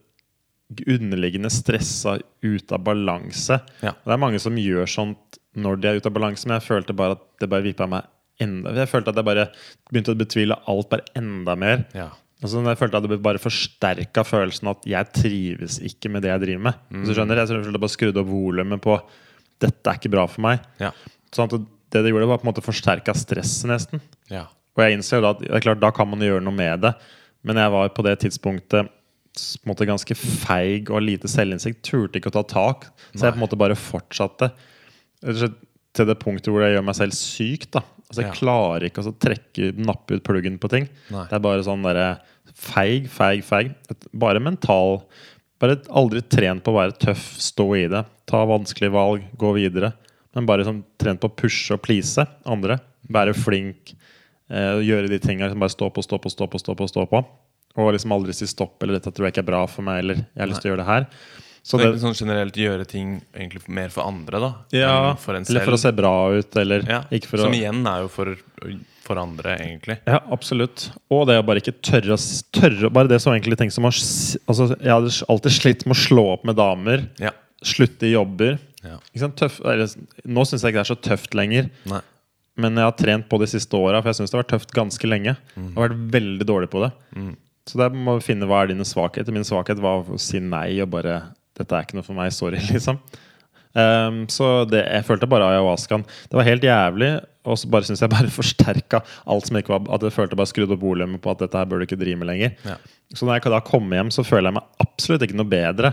[0.88, 3.60] Underliggende stressa, ut av balanse.
[3.84, 3.92] Ja.
[3.92, 6.96] Det er mange som gjør sånt når de er ute av balanse, men jeg følte
[6.96, 8.10] bare at det bare vippa meg
[8.42, 9.44] enda Jeg følte at jeg bare
[9.92, 11.84] begynte å betvile alt bare enda mer.
[11.94, 12.08] Ja.
[12.42, 16.42] Altså, jeg følte at det bare forsterka følelsen at jeg trives ikke med det jeg
[16.42, 16.80] driver med.
[17.06, 18.98] Så skjønner, Jeg følte bare skrudde opp volumet på
[19.62, 20.64] dette er ikke bra for meg.
[20.82, 20.90] Ja.
[21.34, 21.54] Sånn at
[21.94, 24.02] det det gjorde, var på en måte forsterka stresset, nesten.
[24.32, 24.48] Ja.
[24.74, 26.82] Og jeg innser jo da at det er klart, da kan man gjøre noe med
[26.82, 26.92] det.
[27.46, 31.82] Men jeg var på det tidspunktet på en måte ganske feig og lite selvinnsikt.
[31.86, 32.88] Turte ikke å ta tak.
[33.14, 34.50] Så jeg på en måte bare fortsatte.
[35.94, 37.68] Til det punktet hvor jeg gjør meg selv syk.
[37.70, 38.38] da Altså Jeg Ja.
[38.38, 40.88] klarer ikke å altså, trekke nappe ut pluggen på ting.
[41.10, 41.24] Nei.
[41.26, 42.20] Det er bare sånn derre
[42.54, 43.74] feig, feig, feig.
[44.12, 45.02] Bare mental
[45.64, 49.92] bare aldri trent på å være tøff, stå i det, ta vanskelige valg, gå videre.
[50.34, 52.80] Men bare sånn, trent på å pushe og please andre.
[53.08, 53.94] Være flink,
[54.50, 55.46] eh, gjøre de tinga.
[55.46, 56.88] Liksom bare stå på, stå på, stå på, stå på.
[56.88, 57.24] stå på
[57.76, 60.14] Og liksom aldri si stopp, eller 'dette tror jeg ikke er bra for meg', eller
[60.14, 61.06] 'jeg har lyst til å gjøre det her'.
[61.64, 64.50] Så det, sånn generelt gjøre ting egentlig mer for andre, da.
[64.76, 67.56] ja, enn for en eller for å se bra ut, eller Ja, for Som å
[67.56, 68.34] igjen er jo for,
[69.06, 69.96] for andre, egentlig.
[70.04, 70.90] Ja, absolutt.
[71.08, 72.20] Og det å bare ikke tørre å
[72.52, 75.96] tørre, Bare det som egentlig tenkt som å s- altså, Jeg hadde alltid slitt med
[75.96, 77.06] å slå opp med damer.
[77.18, 77.30] Ja.
[77.64, 78.58] Slutte i jobber.
[78.84, 79.88] Tøff, eller,
[80.28, 81.70] nå syns jeg ikke det er så tøft lenger.
[81.88, 82.02] Nei.
[82.60, 84.74] Men jeg har trent på de siste åra, for jeg syns det har vært tøft
[84.76, 85.32] ganske lenge.
[85.56, 86.92] Jeg har vært veldig dårlig på det.
[87.16, 87.32] Mm.
[87.66, 89.32] Så der må vi finne hva er dine svakheter.
[89.32, 91.22] Min svakhet var å si nei og bare
[91.54, 92.32] 'Dette er ikke noe for meg.
[92.34, 92.98] Sorry', liksom.
[93.74, 97.08] Um, så det, jeg følte bare ayahuascaen Det var helt jævlig.
[97.44, 100.46] Og så bare syns jeg bare forsterka alt som ikke var At jeg følte bare
[100.46, 102.54] skrudd opp volumet på at dette her bør du ikke drive med lenger.
[102.64, 102.76] Ja.
[103.14, 105.90] Så når jeg da kommer hjem, så føler jeg meg absolutt ikke noe bedre.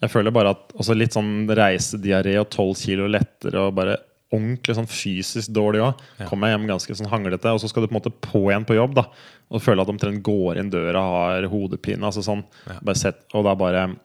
[0.00, 3.98] Jeg føler bare at også litt sånn reisediaré og tolv kilo lettere og bare
[4.32, 6.00] ordentlig sånn fysisk dårlig òg.
[6.22, 6.26] Ja.
[6.30, 8.64] Kommer jeg hjem ganske sånn hanglete, og så skal du på en måte på igjen
[8.68, 8.94] på jobb.
[8.96, 9.04] da
[9.50, 12.00] Og føler at omtrent går inn døra, har hodepine.
[12.06, 12.78] Altså sånn, Ja.
[12.80, 13.96] bare sett, Og da bare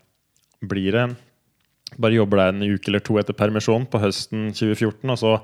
[0.61, 1.07] blir det
[2.01, 5.35] Bare jobber der en uke eller to etter permisjon på høsten 2014, og så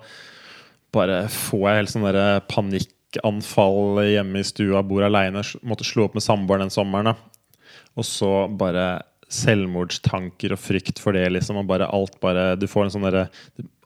[0.91, 6.17] bare får jeg helt sånn derre panikkanfall hjemme i stua, bor aleine, måtte slå opp
[6.17, 7.13] med samboeren den sommeren.
[7.13, 11.61] da Og så bare selvmordstanker og frykt for det, liksom.
[11.61, 13.29] Og bare alt bare Du får en sånn derre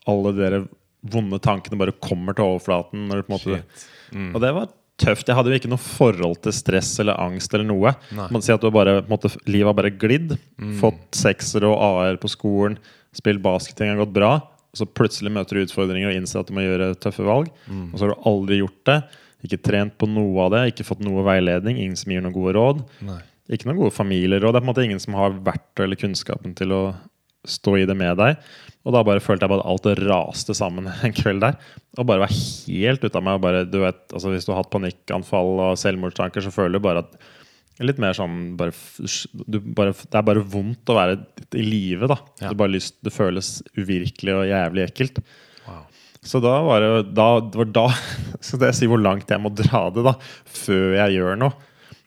[0.10, 0.64] Alle dere
[1.06, 3.06] vonde tankene bare kommer til overflaten.
[3.06, 3.60] Når du på en måte
[4.14, 4.36] Mm.
[4.36, 4.68] Og det var
[5.02, 5.28] tøft.
[5.28, 7.94] Jeg hadde jo ikke noe forhold til stress eller angst eller noe.
[8.16, 8.28] Nei.
[8.34, 10.36] Man si at du bare, måte, Livet har bare glidd.
[10.62, 10.76] Mm.
[10.82, 12.80] Fått seksere og AR på skolen.
[13.16, 14.34] Spilt basket, ting har gått bra.
[14.76, 17.52] Og så plutselig møter du utfordringer og innser at du må gjøre tøffe valg.
[17.68, 17.88] Mm.
[17.92, 19.00] Og så har du aldri gjort det.
[19.46, 20.64] Ikke trent på noe av det.
[20.72, 21.80] Ikke fått noe veiledning.
[21.80, 22.86] Ingen som gir noen gode råd.
[23.08, 23.22] Nei.
[23.54, 24.56] Ikke noen gode familieråd.
[24.56, 26.82] Det er på en måte ingen som har verktøy eller kunnskapen til å
[27.46, 28.40] stå i det med deg.
[28.86, 31.58] Og da bare følte jeg bare at alt raste sammen en kveld der.
[31.98, 33.42] Og bare var helt ute av meg.
[33.42, 37.06] Bare, du vet, altså Hvis du har hatt panikkanfall og selvmordstanker, så føler du bare
[37.06, 37.18] at
[37.84, 38.72] Litt mer sånn bare,
[39.52, 41.18] du bare, Det er bare vondt å være
[41.60, 42.08] i live.
[42.40, 42.54] Ja.
[42.56, 45.20] Det føles uvirkelig og jævlig ekkelt.
[45.66, 45.82] Wow.
[46.24, 47.86] Så da var det, da, det var da
[48.40, 51.52] skal jeg si hvor langt jeg må dra det da før jeg gjør noe.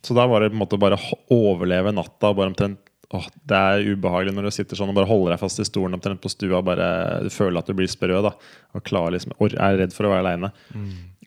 [0.01, 0.99] Så da var det på en måte bare
[1.35, 2.31] overleve natta.
[2.31, 5.43] og bare omtrent åh, Det er ubehagelig når du sitter sånn og bare holder deg
[5.43, 6.59] fast i stolen omtrent på stua.
[6.61, 6.89] og Bare,
[7.33, 8.35] føler at du blir sprø da
[8.77, 10.53] og klar, liksom, or, er redd for å være aleine.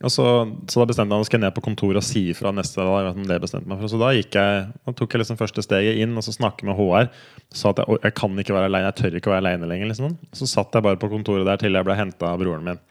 [0.01, 0.25] Og så,
[0.69, 3.11] så da bestemte jeg meg skal ned på kontoret og si ifra neste dag.
[3.29, 3.91] det bestemte meg for.
[3.91, 6.77] Så da gikk jeg, da tok jeg liksom første steget inn og så snakket med
[6.79, 7.11] HR.
[7.53, 9.91] Sa at jeg, jeg kan ikke være alene, jeg tør ikke å være aleine lenger.
[9.91, 10.17] Liksom.
[10.37, 12.81] Så satt jeg bare på kontoret der til jeg ble henta av broren min.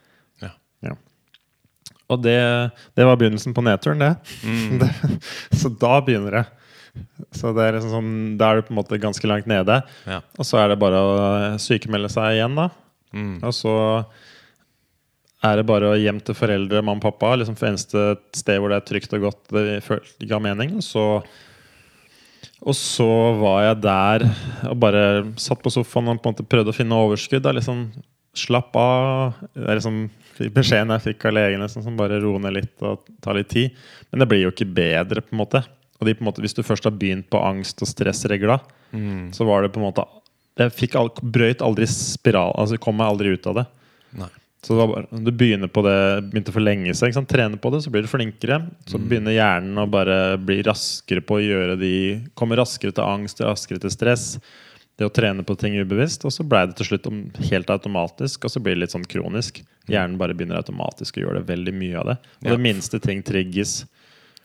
[0.45, 0.53] Ja.
[0.87, 0.95] Ja.
[2.11, 2.39] Og det,
[2.99, 4.15] det var begynnelsen på nedturen, det.
[4.47, 5.19] Mm.
[5.61, 6.47] Så da begynner det.
[7.37, 9.81] Så det er liksom sånn, Da er du på en måte ganske langt nede.
[10.09, 10.21] Ja.
[10.39, 11.15] Og så er det bare å
[11.63, 12.71] sykemelde seg igjen, da.
[13.15, 13.39] Mm.
[13.47, 13.75] Og så
[15.47, 17.33] er det bare å hjem til foreldre, mamma og pappa.
[17.41, 20.77] Liksom for eneste sted hvor det er trygt og godt det ga mening.
[20.81, 21.07] Og så,
[22.61, 24.27] og så var jeg der
[24.69, 25.05] og bare
[25.41, 27.45] satt på sofaen og på en måte prøvde å finne overskudd.
[27.47, 27.87] Da, liksom,
[28.37, 29.41] slapp av.
[29.55, 30.03] Det er liksom
[30.57, 31.65] beskjeden jeg fikk av legen.
[31.65, 33.77] Liksom, som bare roe ned litt og ta litt tid.
[34.11, 35.65] Men det blir jo ikke bedre, på en måte.
[36.01, 38.61] Og de, måte, hvis du først har begynt på angst- og stressregla,
[38.93, 39.31] Mm.
[39.33, 40.03] så var det på en måte
[40.59, 42.53] Jeg fikk al brøyt aldri spiral.
[42.59, 43.67] Altså kom meg aldri ut av det.
[44.19, 44.27] Nei.
[44.63, 47.15] Så det bare, du begynner på det begynte å forlenge seg.
[47.31, 48.59] Trene på det, så blir du flinkere.
[48.85, 53.41] Så begynner hjernen å bare bli raskere på å gjøre de Komme raskere til angst,
[53.41, 54.39] raskere til stress.
[54.99, 56.27] Det å trene på ting ubevisst.
[56.27, 57.07] Og så blei det til slutt
[57.49, 59.63] helt automatisk, og så blir det litt sånn kronisk.
[59.89, 62.19] Hjernen bare begynner automatisk å gjøre det veldig mye av det.
[62.43, 62.57] Og Ja.
[62.57, 63.87] det minste ting trigges.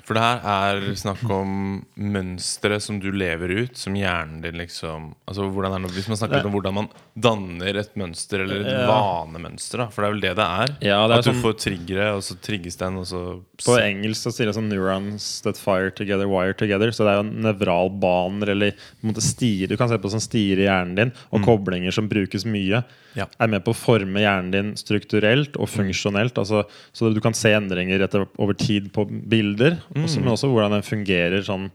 [0.05, 0.43] For det her
[0.77, 1.53] er snakk om
[1.97, 6.53] mønstre som du lever ut, som hjernen din liksom Altså hvordan Hvis man snakker om
[6.53, 9.87] hvordan man danner et mønster, eller et vanemønster, da.
[9.89, 10.73] For det er vel det det er?
[10.85, 13.21] Ja, det er At du sånn- får triggere, og så trigges den, og så
[13.65, 16.91] På engelsk så sier det sånn 'neurons that fire together, wire together'.
[16.93, 18.73] Så det er jo nevralbaner eller
[19.21, 19.67] stier.
[19.67, 22.83] Du kan se på sånn stier i hjernen din, og koblinger som brukes mye.
[23.15, 23.25] Ja.
[23.39, 26.35] Er med på å forme hjernen din strukturelt og funksjonelt.
[26.35, 30.71] Altså, så du kan se endringer etter, over tid på bilder, også, men også hvordan
[30.75, 31.69] den fungerer sånn.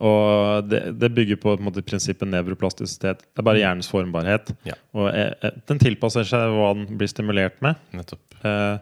[0.00, 3.20] Og det, det bygger på, på måte, prinsippet nevroplastisitet.
[3.20, 4.48] Det er bare hjernens formbarhet.
[4.64, 4.74] Ja.
[4.96, 7.76] Og eh, eh, den tilpasser seg hva den blir stimulert med.
[7.92, 8.38] Nettopp.
[8.40, 8.78] Eh,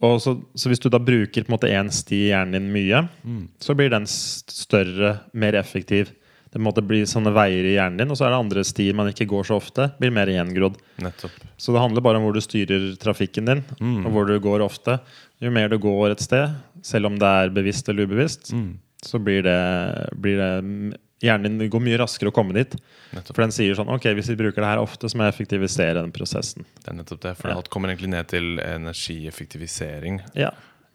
[0.00, 2.70] og så, så hvis du da bruker på en måte én sti i hjernen din
[2.74, 3.44] mye, Mm.
[3.60, 6.10] så blir den større, mer effektiv.
[6.50, 8.64] Det på en måte blir sånne veier i hjernen din, og så er det andre
[8.66, 9.86] stier man ikke går så ofte.
[10.00, 10.80] Blir mer gjengrodd.
[11.04, 11.36] Nettopp.
[11.60, 14.00] Så det handler bare om hvor du styrer trafikken din, Mm.
[14.06, 14.98] og hvor du går ofte.
[15.40, 16.50] Jo mer du går et sted,
[16.82, 18.78] selv om det er bevisst eller ubevisst, Mm.
[19.02, 22.74] så blir det, blir det hjernen din går mye raskere å komme dit.
[23.12, 23.34] Nettopp.
[23.36, 25.94] For den sier sånn Ok, hvis vi bruker det her ofte, så må jeg effektivisere
[26.00, 26.64] den prosessen.
[26.84, 27.36] Det er nettopp det.
[27.36, 27.56] For Ja.
[27.56, 30.50] alt kommer egentlig ned til energieffektivisering Ja,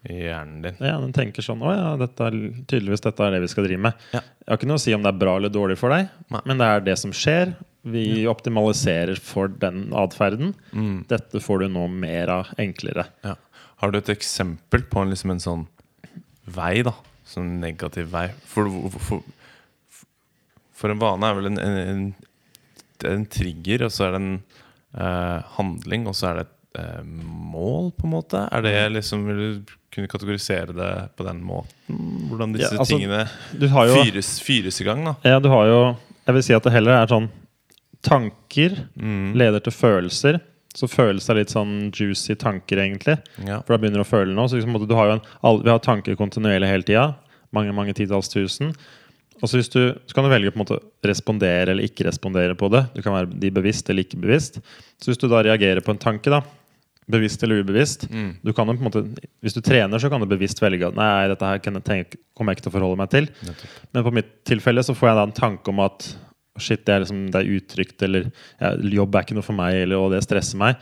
[0.08, 0.76] i hjernen din.
[0.80, 2.32] ja den tenker sånn Å ja, dette er,
[2.66, 3.94] tydeligvis dette er det vi skal drive med.
[4.12, 4.20] Ja.
[4.20, 6.40] Jeg har ikke noe å si om det er bra eller dårlig for deg, Nei.
[6.46, 7.54] men det er det som skjer.
[7.86, 10.54] Vi optimaliserer for den atferden.
[10.74, 11.06] Mm.
[11.06, 13.06] Dette får du nå mer av enklere.
[13.24, 13.36] Ja.
[13.78, 15.66] Har du et eksempel på en, liksom en sånn
[16.46, 16.92] vei, da?
[17.26, 18.28] Sånn negativ vei?
[18.46, 18.70] For,
[19.02, 19.24] for,
[20.76, 22.04] for, en vane er vel en, en, en,
[23.12, 27.02] en trigger, og så er det en eh, handling, og så er det et eh,
[27.06, 28.44] mål, på en måte?
[28.52, 31.72] Er det liksom Vil du kunne kategorisere det på den måten?
[32.30, 33.24] Hvordan disse Ja, altså, tingene
[33.90, 35.16] jo fyres, fyres i gang, da?
[35.24, 35.80] Ja, du har jo
[36.26, 37.30] Jeg vil si at det heller er sånn
[38.06, 39.32] Tanker Mm.
[39.34, 40.36] leder til følelser.
[40.76, 43.16] Så føles er litt sånn juicy tanker, egentlig.
[43.46, 43.62] Ja.
[43.64, 44.48] For da begynner du å føle noe.
[44.52, 47.06] Så liksom, du har jo en, vi har tanker kontinuerlig hele tida.
[47.56, 48.74] Mange mange titalls tusen.
[49.40, 52.06] Og så, hvis du, så kan du velge på en måte å respondere eller ikke
[52.08, 52.86] respondere på det.
[52.96, 54.60] Du kan være de bevisst eller ikke bevisst.
[55.00, 56.40] Så hvis du da reagerer på en tanke, da
[57.06, 58.32] bevisst eller ubevisst Mm.
[58.42, 59.02] du kan jo på en måte,
[59.40, 62.16] Hvis du trener, så kan du bevisst velge at nei, dette her kan jeg tenke,
[62.34, 63.28] kommer jeg ikke til å forholde meg til.
[63.46, 63.76] Nettopp.
[63.94, 66.16] Men på mitt tilfelle så får jeg da en tanke om at
[66.58, 69.74] shit, det er, liksom, det er utrygt, eller ja, jobb er ikke noe for meg,
[69.86, 70.76] eller og det stresser meg.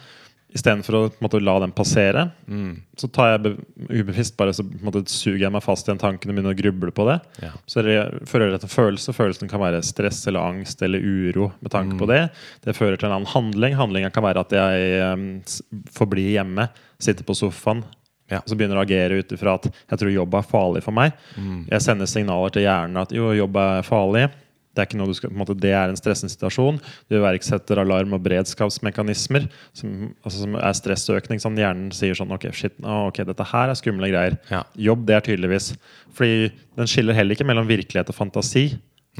[0.54, 2.76] Istedenfor å en måte, la den passere, Mm.
[2.96, 3.56] så tar jeg
[3.90, 6.92] ubevisst bare så måte, suger jeg meg fast i den tanken og begynner å gruble
[6.94, 7.16] på det.
[7.42, 7.50] Ja.
[7.66, 9.12] Så re- fører det til følelse.
[9.16, 11.98] Følelsen kan være stress eller angst eller uro med tanke Mm.
[11.98, 12.30] på det.
[12.62, 13.74] Det fører til en annen handling.
[13.74, 16.68] Handlinga kan være at jeg um, forblir får bli hjemme,
[17.00, 17.82] sitter på sofaen.
[18.30, 18.38] Ja.
[18.46, 21.12] Så begynner å agere ut ifra at jeg tror jobb er farlig for meg.
[21.36, 21.66] Mm.
[21.68, 24.30] Jeg sender signaler til hjernen at jo, jobb er farlig.
[24.74, 26.80] Det er, ikke noe du skal, på en måte, det er en stressende situasjon.
[27.06, 29.92] Du iverksetter alarm- og beredskapsmekanismer som,
[30.24, 31.42] altså, som er stressøkning.
[31.42, 34.38] Sånn hjernen sier sånn Ok, shit, ok, dette her er skumle greier.
[34.50, 34.64] Ja.
[34.90, 35.72] Jobb, det er tydeligvis.
[36.18, 38.66] Fordi den skiller heller ikke mellom virkelighet og fantasi.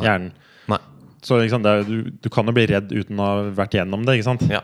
[0.03, 0.33] Hjernen.
[0.71, 0.81] Nei.
[1.25, 4.19] Så det er, du, du kan jo bli redd uten å ha vært gjennom det.
[4.19, 4.43] ikke sant?
[4.53, 4.61] Ja.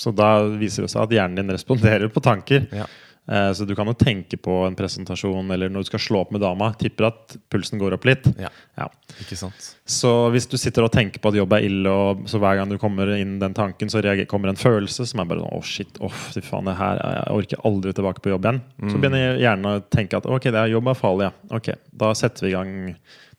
[0.00, 2.66] Så da viser det seg at hjernen din responderer på tanker.
[2.74, 2.90] Ja.
[3.30, 6.32] Eh, så du kan jo tenke på en presentasjon eller når du skal slå opp
[6.34, 6.72] med dama.
[6.78, 8.26] Tipper at pulsen går opp litt.
[8.40, 8.50] ja.
[8.78, 8.88] Ja.
[9.20, 9.66] Ikke sant?
[9.84, 12.70] Så hvis du sitter og tenker på at jobb er ille, og så hver gang
[12.70, 16.00] du kommer inn den tanken, så kommer en følelse som er bare sånn Å, shit,
[16.00, 18.62] åh, fy faen, det her, jeg orker aldri tilbake på jobb igjen.
[18.88, 21.58] Så begynner hjernen å tenke at ok, det er jobb er farlig, ja.
[21.58, 22.72] Ok, da setter vi i gang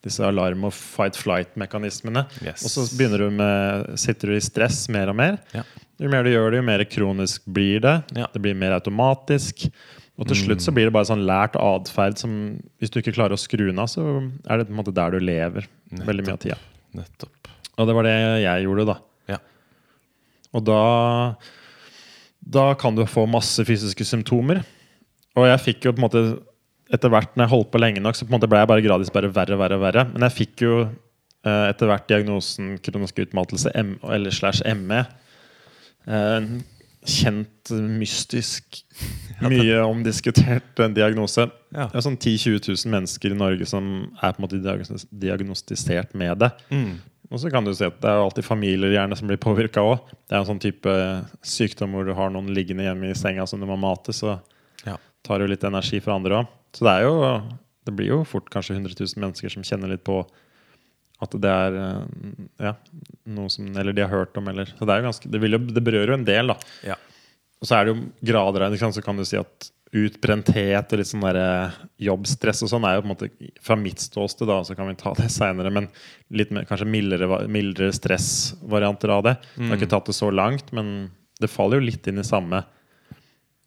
[0.03, 2.25] disse alarm- og fight-flight-mekanismene.
[2.43, 2.63] Yes.
[2.67, 5.37] Og så begynner du med, sitter du i stress mer og mer.
[5.55, 5.63] Ja.
[6.03, 7.95] Jo mer du gjør det, jo mer kronisk blir det.
[8.17, 8.27] Ja.
[8.33, 9.69] Det blir mer automatisk.
[10.19, 12.33] Og til slutt så blir det bare sånn lært atferd som
[12.77, 14.03] Hvis du ikke klarer å skru den av, så
[14.45, 16.59] er det på en måte der du lever veldig mye av tida.
[16.93, 17.49] Nettopp.
[17.79, 18.13] Og det var det
[18.43, 18.97] jeg gjorde, da.
[19.33, 19.39] Ja.
[20.53, 20.81] Og da
[22.43, 24.61] Da kan du få masse fysiske symptomer.
[25.39, 26.25] Og jeg fikk jo på en måte
[26.93, 28.83] Etter hvert når jeg holdt på lenge nok, så på en måte ble jeg bare
[28.85, 29.79] gradvis bare verre verre.
[29.81, 30.03] verre.
[30.11, 34.99] Men jeg fikk jo eh, etter hvert diagnosen kronisk utmattelse M, eller slash ME.
[36.07, 36.63] Eh, En
[37.03, 37.67] kjent,
[37.99, 38.77] mystisk,
[39.43, 41.49] mye omdiskutert eh, diagnose.
[41.75, 41.89] Ja.
[41.91, 43.89] Det er sånn 10 000-20 000 mennesker i Norge som
[44.21, 44.61] er på en måte
[45.11, 46.51] diagnostisert med det.
[46.71, 46.93] Mm.
[47.33, 50.03] Og så kan du si at det er alltid familier gjerne som blir påvirka òg.
[50.29, 50.93] Det er en sånn type
[51.43, 54.37] sykdom hvor du har noen liggende hjemme i senga som du må mate, så
[54.85, 54.97] Ja.
[55.23, 56.47] tar det jo litt energi fra andre òg.
[56.75, 57.13] Så det jo
[57.85, 60.21] Det blir jo fort kanskje 100 000 mennesker som kjenner litt på
[61.25, 62.25] at det er eh,
[62.69, 62.73] ja,
[63.35, 65.59] noe som Eller de har hørt om, eller Så det er jo ganske Det, jo,
[65.75, 66.57] det berører jo en del, da.
[66.93, 66.97] Ja.
[67.61, 71.09] Og så er det jo grader av Så kan du si at utbrenthet og litt
[71.09, 74.73] sånn der jobbstress og sånn er jo på en måte fra mitt ståsted, da, så
[74.73, 75.85] kan vi ta det seinere, men
[76.33, 79.35] litt mer, kanskje mildere, mildere stressvarianter av det.
[79.53, 82.63] Jeg har ikke tatt det så langt, men det faller jo litt inn i samme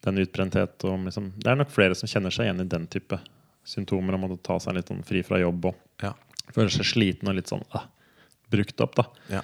[0.06, 3.18] den utbrenthet og liksom, Det er nok flere som kjenner seg igjen i den type
[3.66, 6.12] symptomer om å ta seg litt sånn fri fra jobb og Ja.
[6.54, 7.87] Føle seg sliten og litt sånn ah,
[8.52, 8.94] brukt opp.
[8.94, 9.42] da Ja.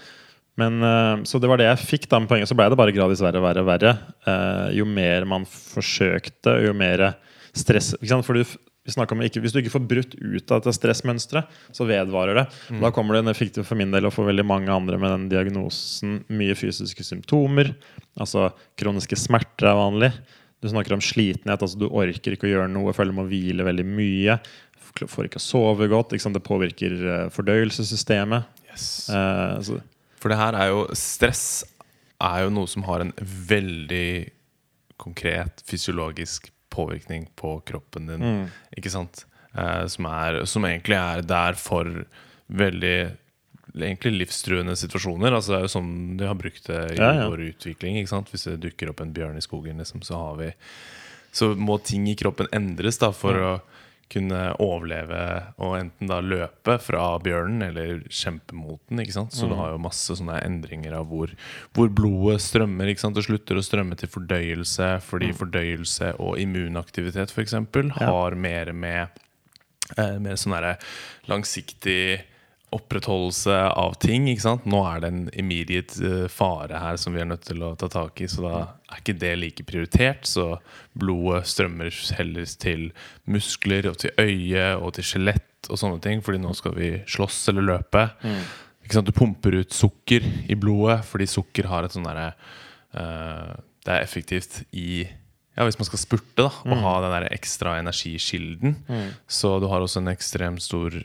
[0.56, 2.08] men, eh, så det var det jeg fikk.
[2.08, 3.64] da med poenget Så ble det bare gradvis verre og verre.
[3.64, 7.14] verre Eh, Jo mer man forsøkte, jo mer
[7.54, 8.24] stress ikke sant?
[8.24, 11.86] For du, vi om ikke, Hvis du ikke får brutt ut av dette stressmønsteret, så
[11.86, 12.46] vedvarer det.
[12.80, 15.10] Da kommer det, en fikk det for min del og for veldig mange andre med
[15.10, 17.74] den diagnosen, mye fysiske symptomer.
[18.18, 20.12] Altså kroniske smerter er vanlig.
[20.60, 21.62] Du snakker om slitenhet.
[21.62, 24.40] altså Du orker ikke å gjøre noe, føler du må hvile veldig mye.
[25.00, 26.12] Får ikke sove godt.
[26.12, 26.36] Ikke sant?
[26.36, 28.44] Det påvirker eh, fordøyelsessystemet.
[28.70, 29.08] Yes.
[29.10, 29.72] Eh,
[30.22, 31.64] For det her er jo Stress
[32.22, 34.28] er jo noe som har en veldig
[35.02, 38.22] konkret fysiologisk påvirkning på kroppen din.
[38.22, 38.44] Mm.
[38.78, 39.24] Ikke sant?
[39.56, 41.88] Eh, som, er, som egentlig er der for
[42.52, 42.94] veldig
[43.72, 45.32] egentlig livstruende situasjoner.
[45.32, 47.28] Altså Det er jo sånn de har brukt det i Ja, ja.
[47.32, 47.98] vår utvikling.
[48.00, 48.30] Ikke sant?
[48.32, 50.50] Hvis det dukker opp en bjørn i skogen, liksom, så har vi
[51.32, 53.52] Så må ting i kroppen endres da for å
[54.12, 55.20] kunne overleve
[55.62, 59.02] og enten da løpe fra bjørnen eller kjempe mot den.
[59.02, 59.36] ikke sant?
[59.36, 61.32] Så du har jo masse sånne endringer av hvor,
[61.76, 62.92] hvor blodet strømmer.
[62.92, 63.18] ikke sant?
[63.18, 69.22] Det slutter å strømme til fordøyelse, fordi fordøyelse og immunaktivitet for eksempel, har mer med
[69.96, 70.58] eh, med sånn
[71.30, 72.20] langsiktig
[72.72, 74.26] opprettholdelse av ting.
[74.30, 74.66] ikke sant?
[74.68, 77.88] Nå er det en immediate eh, fare her som vi er nødt til å ta
[77.92, 78.54] tak i, så da
[78.88, 80.26] er ikke det like prioritert.
[80.28, 80.46] Så
[80.98, 82.90] blodet strømmer heller til
[83.30, 87.44] muskler og til øye og til skjelett og sånne ting, fordi nå skal vi slåss
[87.52, 88.06] eller løpe.
[88.82, 89.08] Ikke sant?
[89.08, 92.32] Du pumper ut sukker i blodet fordi sukker har et sånn derre
[92.98, 93.52] uh,
[93.84, 97.76] Det er effektivt i ja, Hvis man skal spurte da og ha den der ekstra
[97.78, 98.78] energikilden.
[99.28, 100.96] Så du har også en ekstremt stor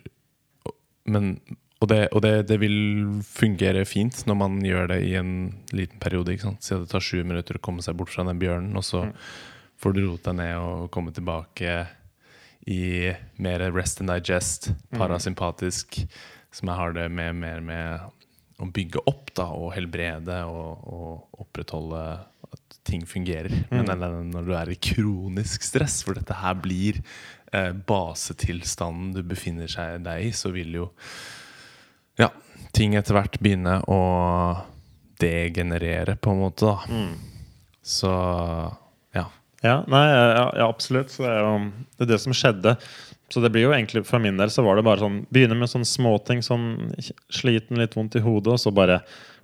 [1.07, 1.35] men,
[1.81, 2.77] og det, og det, det vil
[3.25, 5.35] fungere fint når man gjør det i en
[5.75, 6.33] liten periode.
[6.33, 6.63] ikke sant?
[6.65, 9.05] Si at det tar sju minutter å komme seg bort fra den bjørnen, og så
[9.77, 11.79] får du rote deg ned og komme tilbake
[12.67, 16.01] i mer rest and digest, parasympatisk,
[16.51, 18.07] som jeg har det med mer med
[18.57, 22.01] å bygge opp da, og helbrede og, og opprettholde
[22.47, 23.53] at ting fungerer.
[23.69, 26.99] Men eller når du er i kronisk stress, for dette her blir
[27.53, 30.87] eh, basetilstanden du befinner seg deg i, så vil jo
[32.17, 32.31] ja,
[32.73, 34.01] ting etter hvert begynne å
[35.21, 36.65] degenerere, på en måte.
[36.65, 37.07] da
[37.81, 38.11] Så
[39.13, 39.25] ja.
[39.61, 41.13] Ja, nei, ja, ja absolutt.
[41.13, 42.75] Så det er jo det, er det som skjedde.
[43.33, 45.69] Så det blir jo egentlig for min del så var det bare sånn Begynne med
[45.71, 46.93] sånne småting, sånn
[47.33, 49.01] sliten, litt vondt i hodet, og så bare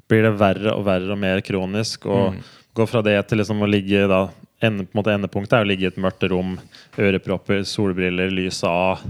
[0.08, 2.08] blir det verre og verre og mer kronisk.
[2.08, 2.38] Og
[2.74, 4.26] gå fra det til liksom å ligge da
[4.64, 6.57] ende, på en måte Endepunktet er å ligge i et mørkt rom,
[6.97, 9.03] ørepropper, solbriller, lyset av.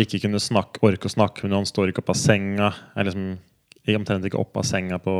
[0.00, 2.72] Ikke kunne snakke, orke å snakke med noen, står ikke opp av senga.
[2.96, 3.34] Er liksom
[3.84, 5.14] jeg omtrent ikke opp av senga på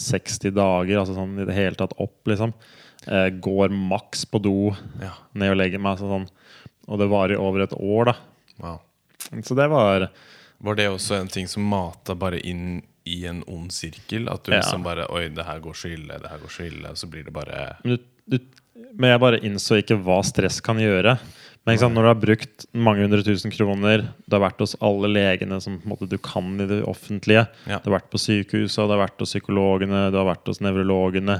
[0.00, 0.98] 60 dager.
[0.98, 2.54] Altså sånn i det hele tatt opp, liksom.
[3.06, 4.56] Eh, går maks på do
[5.02, 5.14] ja.
[5.38, 5.96] ned og legger meg.
[5.96, 6.28] Altså sånn.
[6.90, 8.16] Og det varer i over et år, da.
[8.62, 8.80] Wow.
[9.46, 10.10] Så det var
[10.62, 14.28] Var det også en ting som mata bare inn i en ond sirkel?
[14.30, 14.60] At du Ja.
[14.60, 16.90] liksom bare Oi, det her går så ille, det her går så ille.
[16.90, 18.38] Og så blir det bare Men, du, du,
[18.98, 21.16] men jeg bare innså ikke hva stress kan gjøre.
[21.62, 25.06] Men sant, når du har brukt mange hundre tusen kroner, du har vært hos alle
[25.12, 27.78] legene som måte, du kan i det offentlige, Ja.
[27.78, 31.36] du har vært på sykehuset, du har vært hos psykologene, du har vært hos nevrologene,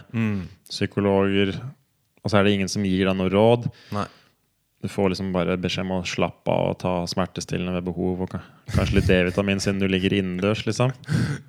[0.70, 1.56] psykologer
[2.22, 3.64] Og så er det ingen som gir deg noe råd.
[3.96, 4.04] Nei.
[4.82, 8.22] Du får liksom bare beskjed om å slappe av og ta smertestillende ved behov.
[8.22, 8.36] Og
[8.76, 10.94] kanskje litt D-vitamin siden du ligger innendørs, liksom.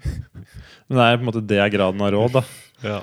[0.89, 2.43] Men det er på en måte det er graden av råd, da.
[2.83, 2.99] Ja.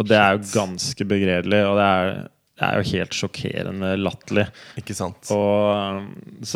[0.00, 2.12] Og det er jo ganske begredelig, og det er,
[2.58, 4.46] det er jo helt sjokkerende latterlig.
[4.80, 5.28] Ikke sant?
[5.34, 6.08] Og,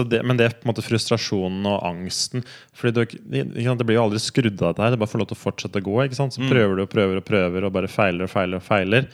[0.09, 2.45] det, men det er på en måte frustrasjonen og angsten.
[2.77, 4.95] Fordi du, Det blir jo aldri skrudd av dette her.
[4.95, 5.97] Det bare får lov til å fortsette å gå.
[6.07, 6.37] Ikke sant?
[6.37, 8.63] Så prøver du og prøver og prøver og bare feiler og feiler.
[8.63, 9.11] og feiler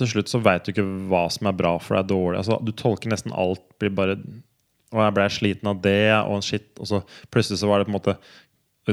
[0.00, 2.42] Til slutt så veit du ikke hva som er bra for deg, dårlig.
[2.42, 3.62] Altså, du tolker nesten alt.
[3.78, 4.18] blir bare
[4.94, 6.68] Og jeg ble sliten av det, og shit.
[6.80, 8.18] Og så plutselig så var det på en måte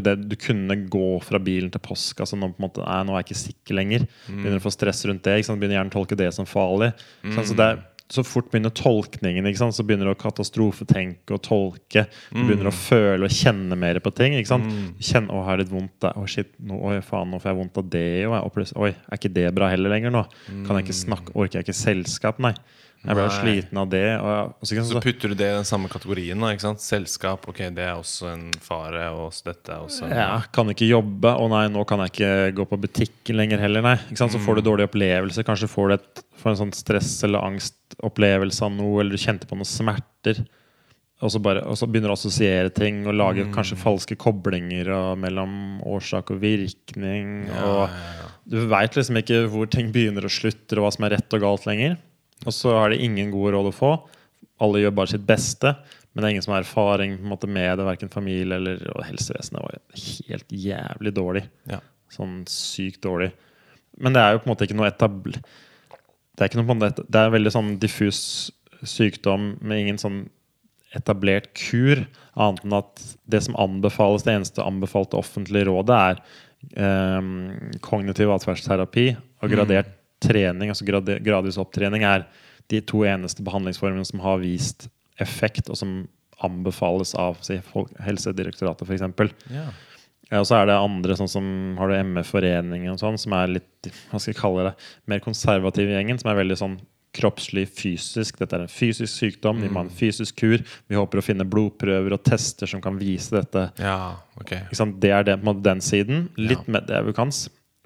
[0.01, 3.21] det, du kunne gå fra bilen til postkassa nå, på en måte, nei, nå er
[3.21, 4.05] jeg ikke sikker lenger.
[4.25, 5.35] Begynner å få stress rundt det.
[5.45, 6.93] Begynner gjerne å tolke det som farlig.
[7.21, 7.35] Mm.
[7.37, 7.67] Så, det
[8.13, 9.47] så fort begynner tolkningen.
[9.73, 12.05] Så begynner du å katastrofetenke og tolke.
[12.29, 14.35] Du begynner å føle og kjenne mer på ting.
[14.37, 14.69] Ikke sant?
[14.99, 16.17] Kjenne, å, har jeg litt vondt der.
[16.19, 18.07] Å, shit, nå, oi, faen, nå får jeg vondt av det.
[18.27, 20.23] Og, og plutselig, oi, er ikke det bra heller lenger nå?
[20.67, 22.41] Kan jeg ikke snakke, Orker jeg ikke selskap?
[22.43, 22.53] Nei.
[23.03, 23.35] Jeg ble Nei.
[23.35, 24.03] sliten av det.
[24.15, 26.39] Og, og så, Så putter du det i den samme kategorien.
[26.39, 26.79] da, ikke sant?
[26.79, 29.09] Selskap, ok, det er også en fare.
[29.11, 31.33] Og dette er også en Ja, kan ikke jobbe.
[31.35, 32.31] Å nei, nå kan jeg ikke
[32.61, 33.83] gå på butikken lenger heller.
[33.83, 33.97] Nei.
[34.07, 34.31] Ikke sant?
[34.31, 35.43] Så får du dårlige opplevelser.
[35.43, 39.49] Kanskje får du et, får en sånn stress- eller angstopplevelse av noe, eller du kjente
[39.51, 40.39] på noen smerter.
[41.23, 44.89] Og så, bare, og så begynner du å assosiere ting og lage kanskje falske koblinger
[44.91, 45.53] og, mellom
[45.87, 47.45] årsak og virkning.
[47.63, 47.91] og
[48.47, 51.43] Du veit liksom ikke hvor ting begynner og slutter, og hva som er rett og
[51.45, 51.95] galt lenger.
[52.45, 53.91] Og så har de ingen gode råd å få.
[54.63, 55.75] Alle gjør bare sitt beste.
[56.13, 59.63] Men det er ingen som har erfaring måte, med det, verken familie eller og helsevesenet.
[59.63, 59.79] var
[60.29, 61.43] helt jævlig dårlig.
[61.71, 61.79] Ja.
[62.13, 63.31] Sånn sykt dårlig.
[63.97, 65.37] Men det er jo på en måte ikke noe etabl...
[66.33, 68.19] Det er ikke noe det er en veldig sånn diffus
[68.89, 70.23] sykdom med ingen sånn
[70.97, 72.01] etablert kur,
[72.33, 77.29] annet enn at det som anbefales, det eneste anbefalte offentlige rådet, er eh,
[77.85, 79.93] kognitiv atferdsterapi og gradert
[80.23, 82.25] trening, altså gradvis opptrening, er
[82.71, 84.87] de to eneste behandlingsformene som har vist
[85.21, 86.03] effekt, og som
[86.43, 89.35] anbefales av si, Folk- Helsedirektoratet, f.eks.
[89.53, 89.67] Ja.
[90.31, 91.45] Ja, og så er det andre, sånn som
[91.77, 94.73] har du ME-foreningen og sånn, som er litt hva skal jeg kalle det,
[95.11, 96.77] mer konservativ i gjengen, som er veldig sånn
[97.13, 98.39] kroppslig, fysisk.
[98.41, 100.63] Dette er en fysisk sykdom, vi må ha en fysisk kur.
[100.89, 103.67] Vi håper å finne blodprøver og tester som kan vise dette.
[103.77, 104.63] ja, okay.
[104.97, 106.29] Det er det, på den siden.
[106.39, 107.29] Litt med det vi kan.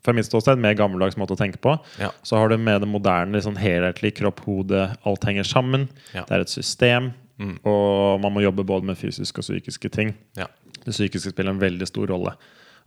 [0.08, 1.74] Fra mitt ståsted mer gammeldags måte å tenke på.
[1.99, 2.14] Ja.
[2.24, 5.89] Så har du med det moderne, litt sånn helhetlig kropp, hode, alt henger sammen.
[6.16, 6.24] Ja.
[6.24, 7.10] Det er et system.
[7.36, 7.58] Mm.
[7.68, 10.16] Og man må jobbe både med fysiske og psykiske ting.
[10.39, 10.47] Ja.
[10.80, 12.38] Det psykiske spiller en veldig stor rolle.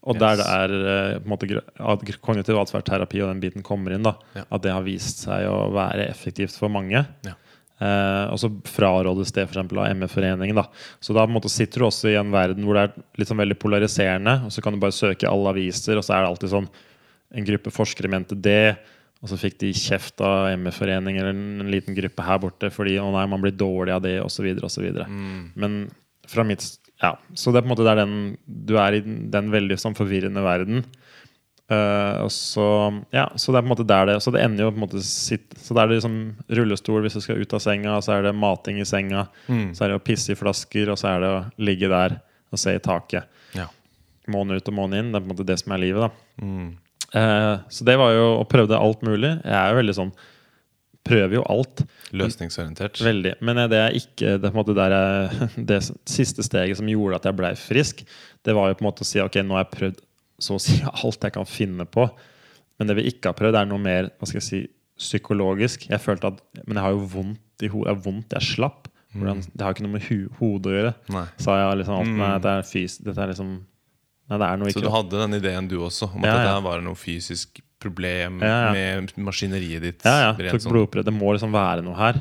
[0.01, 0.21] Og Yes.
[0.23, 4.14] der det er eh, på en måte, kognitiv atferdsterapi og den biten kommer inn, da,
[4.49, 7.05] at det har vist seg å være effektivt for mange.
[7.29, 7.35] Ja.
[7.81, 10.57] Eh, og så frarådes det eksempel av ME-foreningen.
[10.57, 10.66] da
[11.01, 13.59] Så da måte sitter du også i en verden hvor det er litt sånn veldig
[13.61, 14.45] polariserende.
[14.45, 16.68] Og så kan du bare søke alle aviser, og så er det alltid sånn
[17.35, 18.76] en gruppe forskere mente det.
[19.20, 22.95] Og så fikk de kjeft av ME-forening eller en, en liten gruppe her borte fordi
[22.97, 24.47] å nei, man blir dårlig av det, osv.
[24.64, 24.87] osv.
[25.05, 25.51] Mm.
[25.61, 25.81] Men
[26.31, 26.64] fra mitt
[27.03, 27.14] Ja.
[27.35, 30.85] Så det er på en måte den du er i den, veldig sånn forvirrende verden.
[31.70, 32.64] Uh, så
[33.14, 34.83] Ja, så det er på en måte der det Så det ender jo på en
[34.89, 36.16] måte sitt, Så det er liksom
[36.51, 39.70] rullestol hvis du skal ut av senga, så er det mating i senga, Mm.
[39.76, 42.20] så er det å pisse i flasker, og så er det å ligge der
[42.51, 43.28] og se i taket.
[43.55, 43.68] Ja.
[44.26, 45.12] Måne ut og måne inn.
[45.12, 46.11] Det er på en måte det som er livet, da.
[46.43, 46.76] Mm.
[47.17, 49.33] Eh, så det var jo å prøve alt mulig.
[49.43, 50.13] Jeg er jo veldig sånn
[51.01, 51.81] Prøver jo alt.
[52.13, 52.99] Løsningsorientert.
[53.01, 53.33] Veldig.
[53.41, 58.03] Men det er ikke det, jeg, det siste steget som gjorde at jeg blei frisk,
[58.45, 60.03] det var jo på en måte å si ok, nå har jeg prøvd
[60.45, 62.05] så å si alt jeg kan finne på.
[62.79, 64.61] Men det vi ikke har prøvd, er noe mer hva skal jeg si,
[65.01, 65.89] psykologisk.
[65.89, 67.89] Jeg følte at Men jeg har jo vondt i hodet.
[67.89, 68.91] Jeg har vondt, jeg er slapp.
[69.17, 70.93] Hvordan, det har ikke noe med hu hodet å gjøre.
[71.17, 71.27] Nei.
[71.41, 72.13] Sa jeg liksom alt.
[72.13, 72.21] Mm.
[72.21, 73.55] Nei, dette er fys dette er liksom
[74.31, 76.55] Nei, det Så du hadde den ideen du også, om at Ja, ja.
[76.55, 80.05] her var noe fysisk problem Ja, med maskineriet ditt?
[80.07, 80.51] Ja, ja.
[80.53, 80.74] Tok sånn.
[80.74, 81.07] blodprøve.
[81.09, 82.20] Det må liksom være noe her.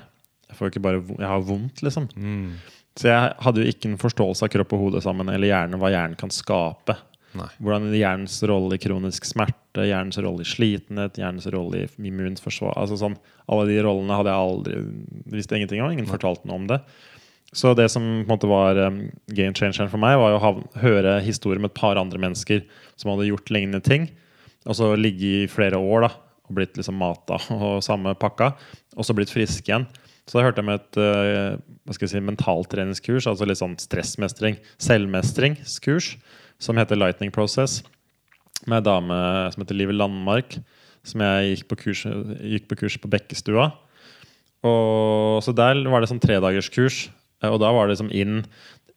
[0.50, 2.10] Jeg får ikke bare Jeg har vondt, liksom.
[2.16, 2.56] Mm.
[3.00, 5.92] Så jeg hadde jo ikke en forståelse av kropp og hode sammen, eller hjerne, hva
[5.94, 6.98] hjernen kan skape.
[7.38, 7.46] Nei.
[7.62, 12.98] Hvordan hjernens rolle i kronisk smerte, hjernens rolle i slitenhet, hjernens rolle i immunforsvar altså
[12.98, 14.82] sånn, Alle de rollene hadde jeg aldri
[15.38, 15.94] visste ingenting om.
[15.94, 16.80] Ingen fortalte noe om det.
[17.56, 19.00] Så det som på en måte var um,
[19.34, 20.52] game changeren for meg, var å
[20.84, 22.62] høre historier med et par andre mennesker
[23.00, 24.10] som hadde gjort lignende ting.
[24.70, 26.12] Og så ligge i flere år da,
[26.46, 28.54] og blitt liksom mata og samme pakka.
[28.98, 29.88] Og så blitt friske igjen.
[30.30, 31.58] Så da hørte jeg med et uh,
[31.90, 36.12] hva skal jeg si, mentaltreningskurs, altså litt sånn stressmestring, selvmestringskurs,
[36.62, 37.80] som heter Lightning Process,
[38.68, 39.18] med ei dame
[39.56, 40.60] som heter Liv Landmark,
[41.08, 42.04] som jeg gikk på kurs,
[42.44, 43.72] gikk på kurs på Bekkestua.
[44.70, 48.42] Og så der var det sånn tredagerskurs, eh, og da var det liksom inn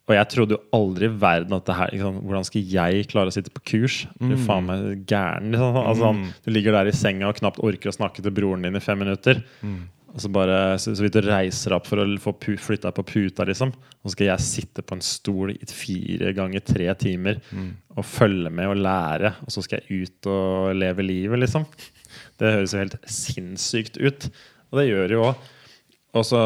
[0.03, 3.31] og jeg trodde jo aldri i verden at det her liksom, Hvordan skal jeg klare
[3.31, 4.01] å sitte på kurs?
[4.19, 5.53] Du er faen meg gæren.
[5.53, 5.77] Liksom.
[5.79, 6.23] Altså, mm.
[6.43, 8.99] du ligger der i senga og knapt orker å snakke til broren din i fem
[8.99, 9.39] minutter.
[10.13, 13.47] Og så bare så, så vidt du reiser opp for å få flytta på puta,
[13.47, 13.71] liksom.
[13.71, 17.39] Og så skal jeg sitte på en stol i fire ganger tre timer
[17.95, 19.33] og følge med og lære.
[19.47, 21.65] Og så skal jeg ut og leve livet, liksom.
[22.37, 24.29] Det høres jo helt sinnssykt ut.
[24.69, 25.51] Og det gjør jo òg.
[26.13, 26.39] Og så,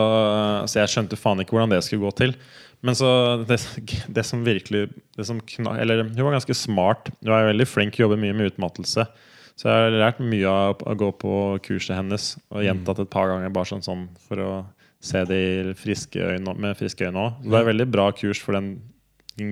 [0.70, 2.36] så jeg skjønte faen ikke hvordan det skulle gå til.
[2.86, 3.10] Men så
[3.50, 3.58] det,
[4.14, 4.86] det som virkelig
[5.18, 7.10] det som kna, Eller hun var ganske smart.
[7.24, 9.08] Hun er veldig flink, jobber mye med utmattelse.
[9.58, 11.32] Så jeg har lært mye av å gå på
[11.66, 14.52] kurset hennes og gjentatt et par ganger bare sånn, sånn for å
[15.04, 17.42] se det i friske øyne, med friske øyne òg.
[17.42, 18.76] Det er veldig bra kurs for den